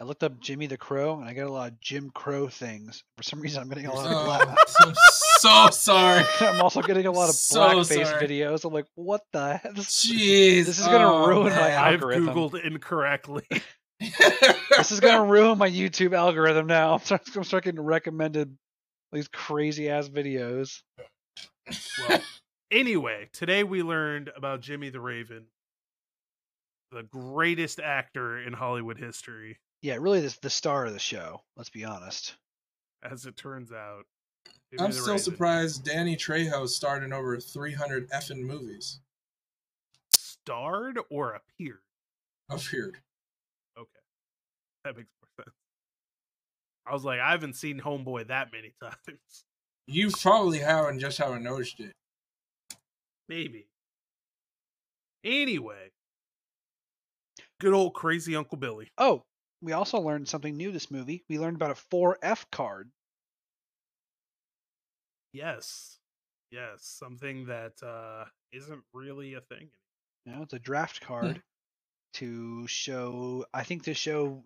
[0.00, 3.02] I looked up Jimmy the Crow, and I got a lot of Jim Crow things.
[3.16, 4.48] For some reason, I'm getting a lot of Oh, black.
[4.80, 4.94] I'm
[5.40, 6.24] so sorry.
[6.40, 8.28] I'm also getting a lot of So blackface sorry.
[8.28, 8.64] videos.
[8.64, 9.74] I'm like, what the heck?
[9.74, 10.66] This, Jeez.
[10.66, 12.28] This is gonna oh, ruin my algorithm.
[12.28, 12.34] I've.
[12.36, 13.44] Googled incorrectly.
[14.00, 16.94] this is gonna ruin my YouTube algorithm now.
[16.94, 18.56] I'm start- I'm start getting recommended
[19.10, 20.82] these crazy ass videos.
[22.08, 22.20] well,
[22.70, 25.46] anyway, today we learned about Jimmy the Raven,
[26.92, 31.42] the greatest actor in Hollywood history, Yeah, really, this the star of the show.
[31.56, 32.36] Let's be honest.
[33.02, 34.04] as it turns out.
[34.72, 35.18] Jimmy I'm still Raven.
[35.18, 39.00] surprised Danny Trejo starred in over 300 effing movies.
[40.12, 41.78] Starred or appeared?
[42.50, 42.98] Appeared.
[43.78, 43.88] Okay.
[44.84, 45.54] That makes more sense.
[46.86, 49.44] I was like, I haven't seen Homeboy that many times.
[49.86, 51.92] You probably haven't just haven't noticed it.
[53.28, 53.68] Maybe.
[55.24, 55.90] Anyway.
[57.60, 58.90] Good old crazy Uncle Billy.
[58.98, 59.24] Oh,
[59.60, 61.24] we also learned something new this movie.
[61.28, 62.90] We learned about a 4F card.
[65.32, 65.98] Yes.
[66.50, 66.82] Yes.
[66.82, 69.68] Something that uh isn't really a thing.
[70.24, 71.42] You know, it's a draft card
[72.14, 73.44] to show.
[73.52, 74.44] I think to show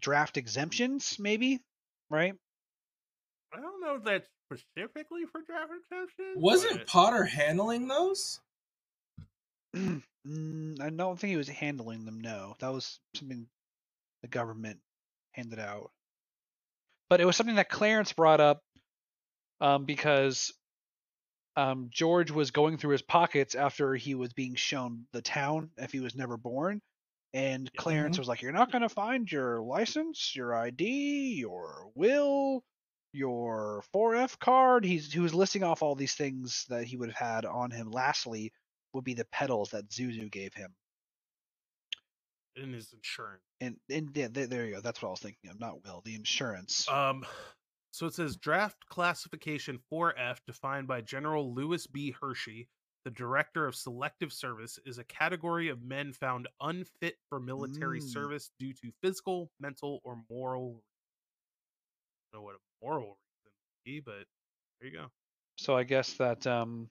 [0.00, 1.60] draft exemptions, maybe.
[2.10, 2.34] Right?
[3.52, 6.36] I don't know if that's specifically for draft exemptions.
[6.36, 8.40] Wasn't but- Potter handling those?
[10.26, 12.20] Mm, I don't think he was handling them.
[12.20, 13.46] No, that was something
[14.22, 14.80] the government
[15.32, 15.90] handed out.
[17.08, 18.62] But it was something that Clarence brought up
[19.60, 20.52] um, because
[21.56, 25.90] um, George was going through his pockets after he was being shown the town if
[25.92, 26.80] he was never born.
[27.34, 27.80] And Yeah.
[27.80, 32.62] Clarence was like, You're not going to find your license, your ID, your will,
[33.12, 34.84] your 4F card.
[34.84, 37.90] He's, he was listing off all these things that he would have had on him.
[37.90, 38.52] Lastly,
[38.92, 40.74] would be the petals that Zuzu gave him.
[42.58, 43.42] In his insurance.
[43.60, 44.80] And and yeah, there, there you go.
[44.80, 45.58] That's what I was thinking of.
[45.60, 46.88] Not will the insurance.
[46.88, 47.24] Um,
[47.92, 52.14] so it says draft classification 4F, defined by General Lewis B.
[52.20, 52.68] Hershey,
[53.04, 58.08] the Director of Selective Service, is a category of men found unfit for military Mm.
[58.12, 60.82] service due to physical, mental, or moral.
[62.32, 64.26] I don't know what a moral reason would be, but
[64.80, 65.06] there you go.
[65.56, 66.88] So I guess that um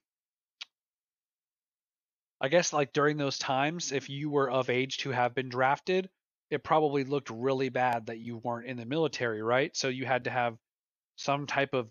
[2.39, 6.09] I guess like during those times, if you were of age to have been drafted,
[6.49, 9.75] it probably looked really bad that you weren't in the military, right?
[9.75, 10.55] So you had to have
[11.15, 11.87] some type of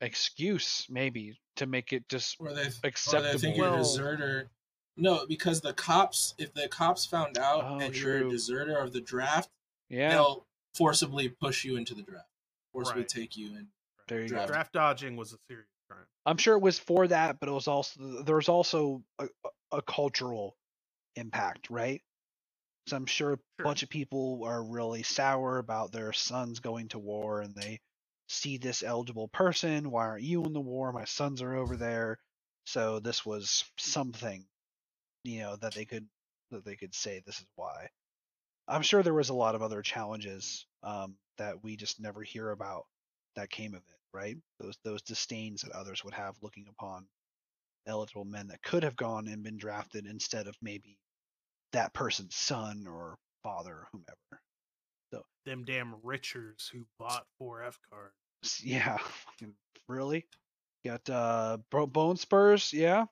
[0.00, 3.38] excuse maybe to make it just Or they, or they acceptable.
[3.38, 4.48] think you're a deserter.
[4.96, 8.92] No, because the cops, if the cops found out Oh, and you're a deserter of
[8.92, 9.50] the draft,
[9.88, 12.28] yeah, they'll forcibly push you into the draft,
[12.72, 13.08] forcibly Right.
[13.08, 13.68] take you in.
[14.08, 14.36] there you go.
[14.36, 14.48] draft.
[14.48, 16.06] Draft dodging was a serious crime.
[16.26, 19.28] I'm sure it was for that, but it was also there was also a,
[19.78, 20.56] a- cultural
[21.16, 22.02] impact, right?
[22.88, 23.68] So I'm sure a Sure.
[23.68, 27.80] bunch of people are really sour about their sons going to war, and they
[28.28, 29.90] see this eligible person.
[29.90, 30.92] Why aren't you in the war?
[30.92, 32.18] My sons are over there.
[32.66, 34.46] So this was something,
[35.24, 36.08] you know, that they could
[36.50, 37.90] that they could say this is why.
[38.68, 42.50] I'm sure there was a lot of other challenges um, that we just never hear
[42.50, 42.86] about
[43.36, 44.36] that came of it, right?
[44.60, 47.06] Those those disdains that others would have looking upon
[47.86, 50.98] eligible men that could have gone and been drafted instead of maybe
[51.72, 54.42] that person's son or father or whomever.
[55.12, 58.60] So them damn Richards who bought 4F cards.
[58.62, 58.96] Yeah,
[59.26, 59.54] fucking
[59.88, 60.26] really?
[60.84, 63.06] Got uh bro- bone spurs, yeah.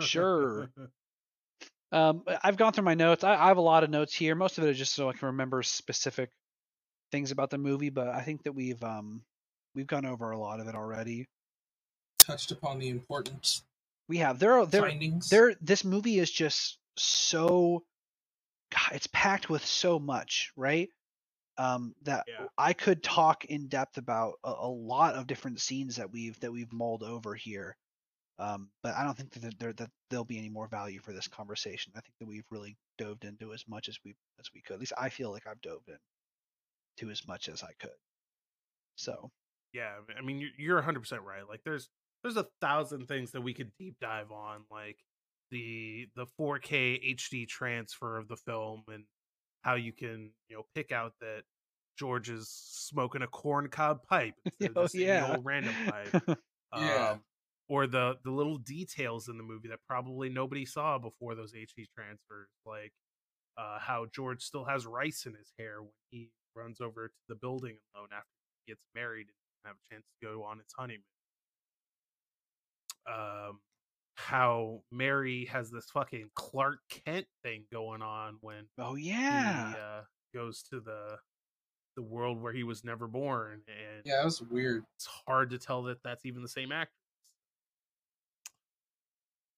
[0.00, 0.68] Sure.
[1.92, 3.22] Um, I've gone through my notes.
[3.22, 4.34] I, I have a lot of notes here.
[4.34, 6.30] Most of it is just so I can remember specific
[7.12, 9.22] things about the movie, but I think that we've um
[9.76, 11.28] we've gone over a lot of it already.
[12.24, 13.60] Touched upon the important
[14.08, 15.28] We have there are there findings.
[15.28, 17.84] there this movie is just so
[18.70, 20.88] God, it's packed with so much, right?
[21.58, 22.46] Um, that Yeah.
[22.58, 26.52] I could talk in depth about a, a lot of different scenes that we've that
[26.52, 27.76] we've mulled over here.
[28.38, 31.28] Um, but I don't think that there that there'll be any more value for this
[31.28, 31.92] conversation.
[31.94, 34.74] I think that we've really dove into as much as we as we could.
[34.74, 35.98] At least I feel like I've dove in
[36.98, 37.98] to as much as I could.
[38.96, 39.30] So
[39.72, 41.88] yeah i mean you're- you're 100% right like there's
[42.24, 44.98] there's a thousand things that we could deep dive on like
[45.52, 49.04] the the 4k hd transfer of the film and
[49.62, 51.42] how you can you know pick out that
[51.98, 55.32] george is smoking a corn cob pipe instead of Oh, yeah.
[55.36, 56.22] old random pipe
[56.76, 57.10] Yeah.
[57.12, 57.20] um,
[57.68, 61.86] or the the little details in the movie that probably nobody saw before those hd
[61.96, 62.92] transfers like
[63.56, 67.36] uh, how george still has rice in his hair when he runs over to the
[67.36, 68.28] building alone after
[68.64, 71.02] he gets married and have a chance to go on its honeymoon
[73.08, 73.60] um
[74.16, 80.02] how mary has this fucking clark kent thing going on when oh he yeah, uh,
[80.32, 81.18] goes to the
[81.96, 84.84] the world where he was never born and yeah, that was weird.
[84.96, 86.94] it's hard to tell that that's even the same actress.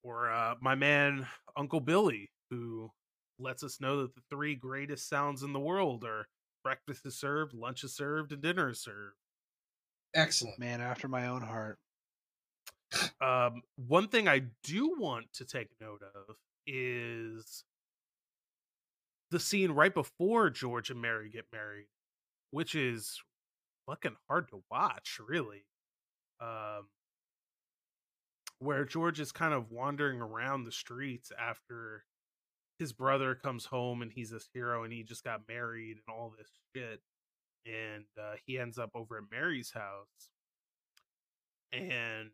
[0.02, 2.90] Or uh, my man Uncle Billy, who
[3.38, 6.28] lets us know that the three greatest sounds in the world are
[6.62, 9.16] breakfast is served, lunch is served, and dinner is served.
[10.14, 10.58] Excellent.
[10.58, 11.78] man after my own heart.
[13.20, 16.36] Um, one thing I do want to take note of
[16.66, 17.64] is
[19.30, 21.86] the scene right before George and Mary get married,
[22.50, 23.20] which is
[23.86, 25.64] fucking hard to watch, really.
[26.40, 26.88] Um,
[28.58, 32.04] where George is kind of wandering around the streets after
[32.78, 36.34] his brother comes home and he's this hero and he just got married and all
[36.36, 37.00] this shit.
[37.66, 40.30] And uh, he ends up over at Mary's house.
[41.72, 42.30] And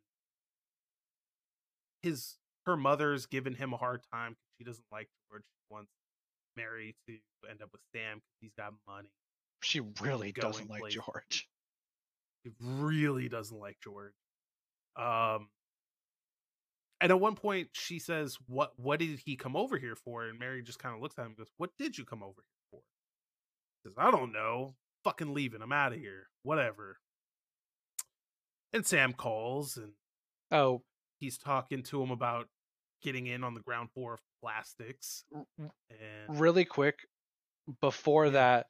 [2.02, 5.42] his her mother's giving him a hard time because she doesn't like George.
[5.42, 5.90] She wants
[6.56, 7.18] Mary to
[7.50, 9.08] end up with Sam because he's got money.
[9.62, 11.02] She really doesn't like places.
[11.04, 11.48] George.
[12.44, 14.14] He really doesn't like George.
[14.96, 15.48] Um,
[17.00, 18.72] and at one point she says, "What?
[18.76, 21.28] What did he come over here for?" And Mary just kind of looks at him
[21.28, 22.80] and goes, "What did you come over here for?"
[23.82, 24.74] He says, "I don't know.
[25.04, 25.62] Fucking leaving.
[25.62, 26.28] I'm out of here.
[26.42, 26.98] Whatever."
[28.72, 29.92] And Sam calls and
[30.52, 30.82] Oh,
[31.22, 32.48] he's talking to him about
[33.02, 36.98] getting in on the ground floor of plastics r- r- and really quick
[37.80, 38.66] before that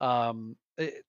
[0.00, 0.56] um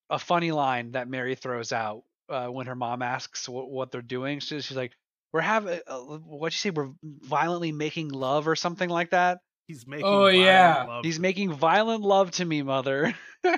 [0.09, 4.01] a funny line that mary throws out uh, when her mom asks what, what they're
[4.01, 4.93] doing she's, she's like
[5.33, 6.69] we're having uh, what'd you say?
[6.71, 9.37] We're violently making love or something like that?
[9.65, 10.83] He's making Oh, yeah.
[10.85, 13.13] love he's to- making violent love to me mother.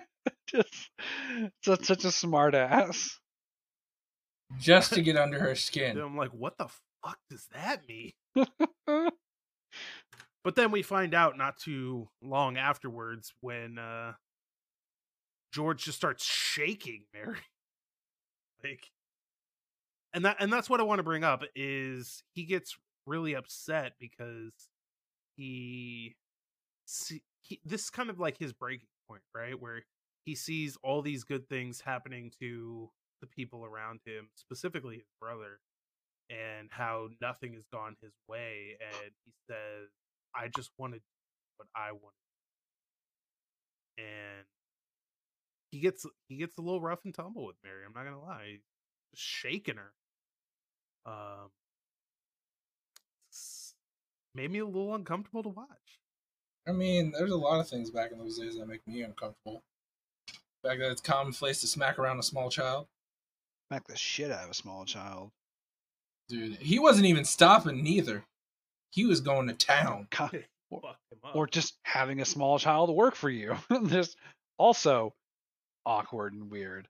[0.47, 0.89] Just
[1.63, 3.19] such, such a smart ass.
[4.59, 5.97] Just to get under her skin.
[5.97, 6.67] I'm like, what the
[7.03, 8.11] fuck does that mean?
[10.43, 14.13] But then we find out not too long afterwards when uh
[15.51, 17.37] George just starts shaking Mary.
[18.63, 18.89] like
[20.13, 22.75] and that and that's what I want to bring up is he gets
[23.05, 24.51] really upset because
[25.37, 26.15] he
[26.85, 29.59] see he, this is kind of like his breaking point, right?
[29.59, 29.83] Where
[30.25, 32.89] he sees all these good things happening to
[33.21, 35.59] the people around him, specifically his brother,
[36.33, 38.77] and how nothing has gone his way.
[38.81, 39.89] And he says,
[40.35, 41.01] I just wanted
[41.57, 42.13] what I wanted.
[43.97, 44.45] And
[45.71, 47.83] he gets he gets a little rough and tumble with Mary.
[47.85, 48.61] I'm not gonna lie, He's
[49.13, 49.91] just shaking her.
[51.05, 51.49] Um,
[54.35, 55.67] made me a little uncomfortable to watch.
[56.67, 59.63] I mean, there's a lot of things back in those days that make me uncomfortable.
[60.63, 62.87] The fact that it's commonplace to smack around a small child.
[63.67, 65.31] Smack the shit out of a small child.
[66.29, 68.23] Dude, he wasn't even stopping neither.
[68.91, 70.07] He was going to town.
[70.11, 71.35] Co- Fuck him up.
[71.35, 73.55] or just having a small child work for you.
[73.81, 74.15] There's
[74.57, 75.13] also
[75.85, 76.87] awkward and weird.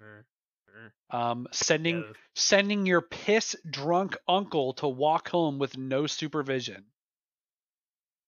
[0.00, 0.24] Sure,
[0.66, 1.18] sure.
[1.20, 6.84] Um, sending Yeah, sending your piss drunk uncle to walk home with no supervision.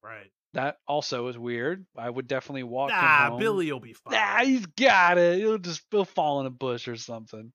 [0.03, 0.31] right.
[0.55, 1.87] That also is weird.
[1.97, 3.39] I would definitely walk him Nah, home.
[3.39, 4.15] Billy will be fine.
[4.15, 5.39] Nah, he's got it.
[5.39, 7.53] He'll just he'll fall in a bush or something.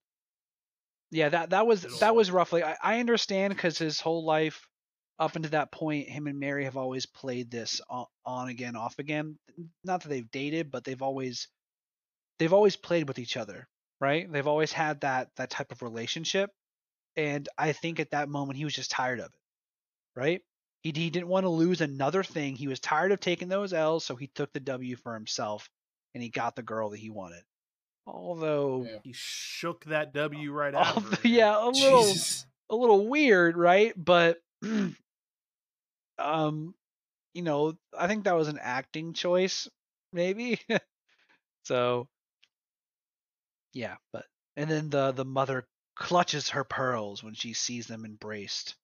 [1.11, 2.63] Yeah, that that was that was roughly.
[2.63, 4.67] I, I understand because his whole life
[5.19, 8.99] up until that point, him and Mary have always played this on, on again, off
[8.99, 9.37] again.
[9.83, 11.47] Not that they've dated, but they've always
[12.39, 13.67] they've always played with each other,
[14.01, 14.29] right?
[14.29, 16.51] They've always had that that type of relationship,
[17.15, 20.41] and I think at that moment he was just tired of it, right?
[20.81, 22.55] He he didn't want to lose another thing.
[22.55, 25.69] He was tired of taking those L's, so he took the W for himself,
[26.13, 27.43] and he got the girl that he wanted.
[28.07, 28.99] Although, Yeah.
[29.03, 30.97] He shook that W right Oh, out.
[30.97, 31.27] of her.
[31.27, 32.45] yeah, a little Jesus.
[32.69, 33.93] a little weird, right?
[33.97, 34.41] But
[36.17, 36.75] um,
[37.33, 39.67] you know, I think that was an acting choice,
[40.13, 40.59] maybe.
[41.63, 42.07] so
[43.73, 44.25] yeah, but
[44.55, 48.75] and then the the mother clutches her pearls when she sees them embraced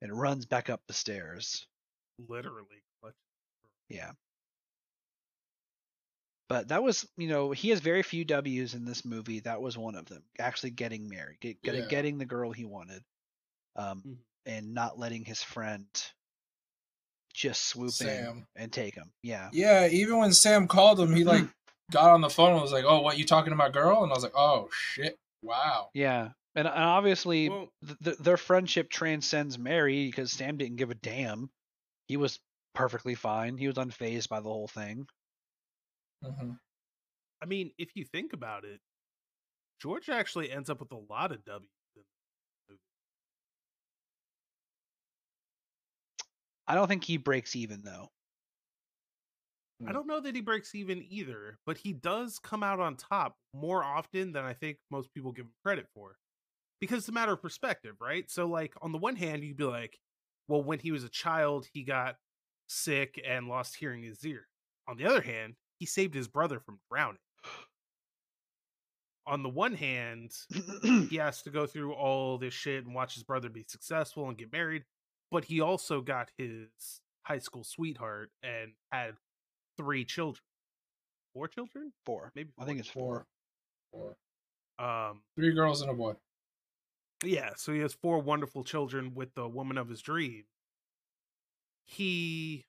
[0.00, 1.66] and runs back up the stairs.
[2.28, 2.82] literally.
[3.00, 3.14] clutch-
[3.88, 4.12] Yeah.
[6.52, 9.40] But that was, you know, he has very few W's in this movie.
[9.40, 10.22] That was one of them.
[10.38, 11.86] Actually getting married, get, get, Yeah.
[11.88, 13.02] getting the girl he wanted,
[13.74, 14.16] um, Mhm.
[14.44, 15.86] and not letting his friend
[17.32, 19.10] just swoop in and take him.
[19.22, 19.48] Yeah.
[19.54, 21.48] Yeah, even when Sam called him, he like
[21.90, 24.12] got on the phone and was like, "Oh, what you talking to my girl?" And
[24.12, 26.32] I was like, "Oh shit, wow." Yeah.
[26.54, 30.94] And, and obviously, Well, th- th- their friendship transcends Mary because Sam didn't give a
[30.96, 31.50] damn.
[32.08, 32.38] He was
[32.74, 33.56] perfectly fine.
[33.56, 35.06] He was unfazed by the whole thing.
[36.22, 36.52] Hmm
[37.42, 38.80] I mean, if you think about it,
[39.80, 41.68] George actually ends up with a lot of W's.
[41.96, 42.02] in
[42.68, 42.80] the movie.
[46.66, 48.10] I don't think he breaks even though.
[49.86, 49.92] I Mm.
[49.92, 53.82] don't know that he breaks even either, but he does come out on top more
[53.82, 56.16] often than I think most people give him credit for.
[56.80, 58.30] Because it's a matter of perspective, right?
[58.30, 59.98] So, like, on the one hand, you'd be like,
[60.48, 62.18] well, when he was a child, he got
[62.68, 64.48] sick and lost hearing in his ear.
[64.88, 67.18] On the other hand, he saved his brother from drowning.
[69.26, 70.30] On the one hand,
[70.80, 74.38] he has to go through all this shit and watch his brother be successful and
[74.38, 74.84] get married,
[75.32, 76.68] but he also got his
[77.24, 79.14] high school sweetheart and had
[79.76, 80.44] three children.
[81.34, 81.92] Four children?
[82.06, 82.30] four.
[82.36, 83.26] Maybe I think it's four.
[83.90, 84.16] Four, four,
[84.78, 85.08] four.
[85.08, 86.12] Um three girls and a boy.
[87.24, 90.44] yeah, so he has four wonderful children with the woman of his dream.
[91.82, 92.66] He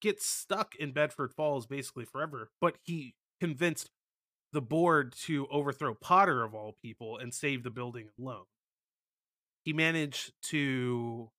[0.00, 3.90] gets stuck in Bedford Falls basically forever, but he convinced
[4.52, 8.44] the board to overthrow Potter of all people and save the building alone.
[9.64, 11.30] He managed to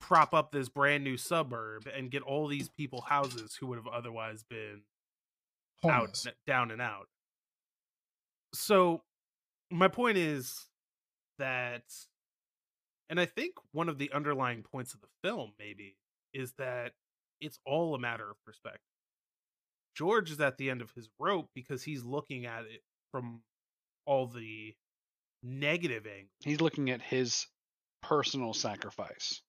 [0.00, 3.86] prop up this brand new suburb and get all these people houses who would have
[3.86, 4.82] otherwise been
[5.82, 6.26] Homeless.
[6.26, 7.08] out down and out
[8.52, 9.02] so
[9.70, 10.66] my point is
[11.38, 11.84] that
[13.08, 15.96] and i think one of the underlying points of the film maybe
[16.32, 16.92] is that
[17.40, 18.80] it's all a matter of perspective
[19.94, 23.42] george is at the end of his rope because he's looking at it from
[24.06, 24.74] all the
[25.42, 27.46] negative angle He's looking at his
[28.02, 29.42] personal sacrifice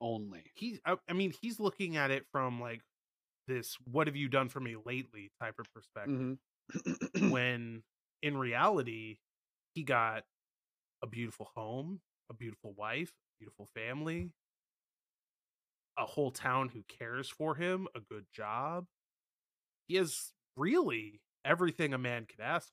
[0.00, 0.42] only.
[0.54, 2.82] he's I, I mean he's looking at it from like
[3.48, 6.38] this what have you done for me lately type of perspective
[7.14, 7.30] Mhm.
[7.30, 7.82] when
[8.22, 9.18] in reality
[9.74, 10.24] he got
[11.02, 12.00] a beautiful home
[12.30, 14.30] a beautiful wife beautiful family
[15.98, 18.86] a whole town who cares for him a good job
[19.88, 22.72] he has really everything a man could ask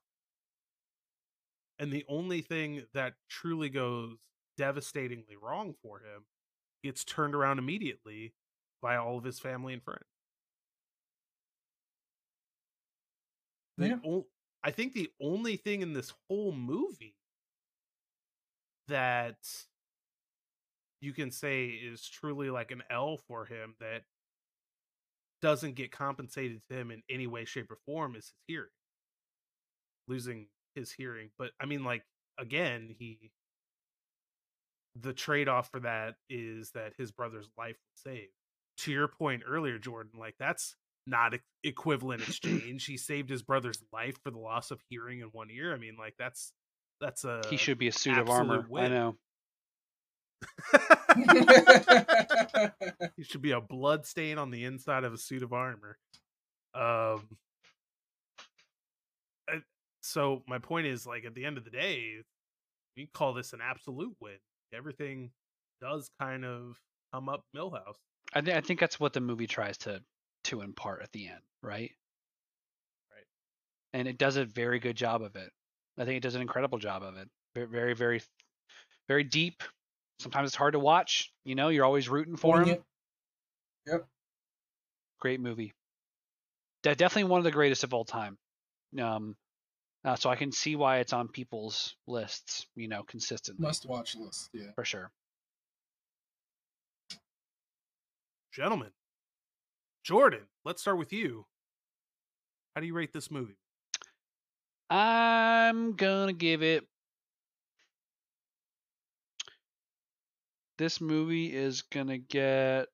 [1.80, 4.18] and the only thing that truly goes
[4.58, 6.26] devastatingly wrong for him
[6.84, 8.34] gets turned around immediately
[8.82, 10.06] by all of his family and friends.
[13.78, 13.98] Yeah.
[14.06, 14.28] O-
[14.64, 17.16] I think the only thing in this whole movie
[18.88, 19.38] that
[21.02, 24.04] you can say is truly like an L for him that
[25.42, 28.70] doesn't get compensated to him in any way, shape, or form is his hearing.
[30.08, 31.30] Losing his hearing.
[31.38, 32.04] But I mean, like,
[32.38, 33.32] again, he
[35.00, 38.34] the trade off for that is that his brother's life was saved.
[38.80, 40.76] To your point earlier, Jordan, like that's
[41.08, 41.34] not
[41.64, 42.86] equivalent exchange.
[42.86, 45.74] he saved his brother's life for the loss of hearing in one ear.
[45.74, 46.54] I mean, like that's
[47.00, 48.60] that's a he should be a suit of armor.
[48.60, 49.16] absolute I know.
[53.18, 55.98] he should be a blood stain on the inside of a suit of armor.
[56.74, 57.28] Um.
[59.50, 59.62] I-
[60.02, 62.24] So my point is, like, at the end of the day,
[62.98, 64.38] we call this an absolute win.
[64.74, 65.32] Everything
[65.82, 66.78] does kind of
[67.14, 67.98] come up Milhouse.
[68.34, 70.02] I, th- I think that's what the movie tries to
[70.46, 71.92] to impart at the end, right?
[73.12, 73.26] Right.
[73.94, 75.52] And it does a very good job of it.
[75.98, 77.30] I think it does an incredible job of it.
[77.56, 78.22] Ve- Very, very,
[79.08, 79.62] very deep.
[80.22, 81.32] Sometimes it's hard to watch.
[81.44, 82.64] You know, you're always rooting for him.
[82.64, 82.84] Poignant.
[83.88, 84.08] Yep.
[85.20, 85.74] Great movie.
[86.84, 88.38] De- definitely one of the greatest of all time.
[89.00, 89.36] Um,
[90.06, 92.68] uh, so I can see why it's on people's lists.
[92.76, 94.50] You know, consistently Must watch list.
[94.54, 94.72] Yeah.
[94.76, 95.12] for sure.
[98.54, 98.90] Gentlemen,
[100.04, 101.46] Jordan, let's start with you.
[102.76, 103.58] How do you rate this movie?
[104.90, 106.86] I'm gonna give it.
[110.82, 112.88] This movie is gonna get.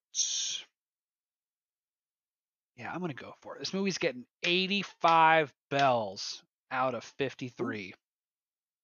[2.75, 3.59] Yeah, I'm gonna go for it.
[3.59, 7.93] This movie's getting 85 bells out of 53.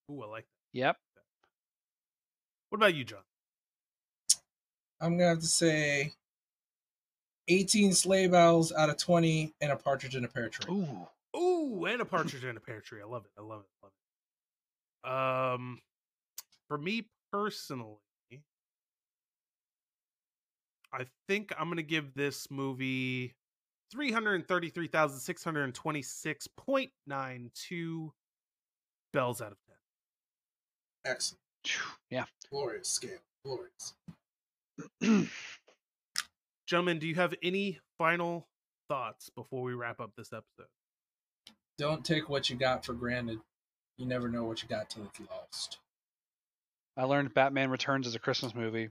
[0.09, 0.79] Ooh, I like that.
[0.79, 0.97] Yep.
[2.69, 3.19] What about you, John?
[5.01, 6.13] I'm gonna have to say
[7.49, 10.73] 18 sleigh bells out of 20 and a partridge in a pear tree.
[10.73, 11.37] Ooh.
[11.37, 13.01] Ooh, and a partridge in a pear tree.
[13.01, 13.31] I love it.
[13.37, 13.89] I love it.
[15.05, 15.55] I love it.
[15.59, 15.81] Um,
[16.69, 17.97] for me personally,
[20.93, 23.33] I think I'm gonna give this movie
[23.91, 28.13] three hundred thirty-three thousand six hundred twenty-six point nine two
[29.11, 29.75] bells out of ten.
[31.11, 31.39] Excellent.
[32.09, 32.25] Yeah.
[32.51, 33.19] Glorious scale.
[33.43, 33.93] Glorious.
[36.67, 38.47] Gentlemen, do you have any final
[38.89, 40.69] thoughts before we wrap up this episode?
[41.77, 43.39] Don't take what you got for granted.
[43.97, 45.79] You never know what you got till it's lost.
[46.95, 48.89] I learned Batman Returns is a Christmas movie.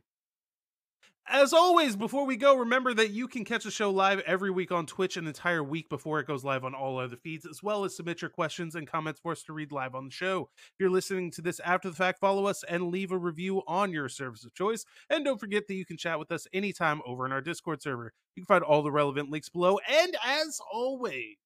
[1.28, 4.72] As always, before we go, remember that you can catch the show live every week
[4.72, 7.84] on Twitch an entire week before it goes live on all other feeds, as well
[7.84, 10.50] as submit your questions and comments for us to read live on the show.
[10.56, 13.92] If you're listening to this after the fact, follow us and leave a review on
[13.92, 14.84] your service of choice.
[15.10, 18.12] And don't forget that you can chat with us anytime over in our Discord server.
[18.34, 19.78] You can find all the relevant links below.
[19.88, 21.36] And as always,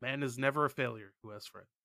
[0.00, 1.75] man is never a failure who has friends.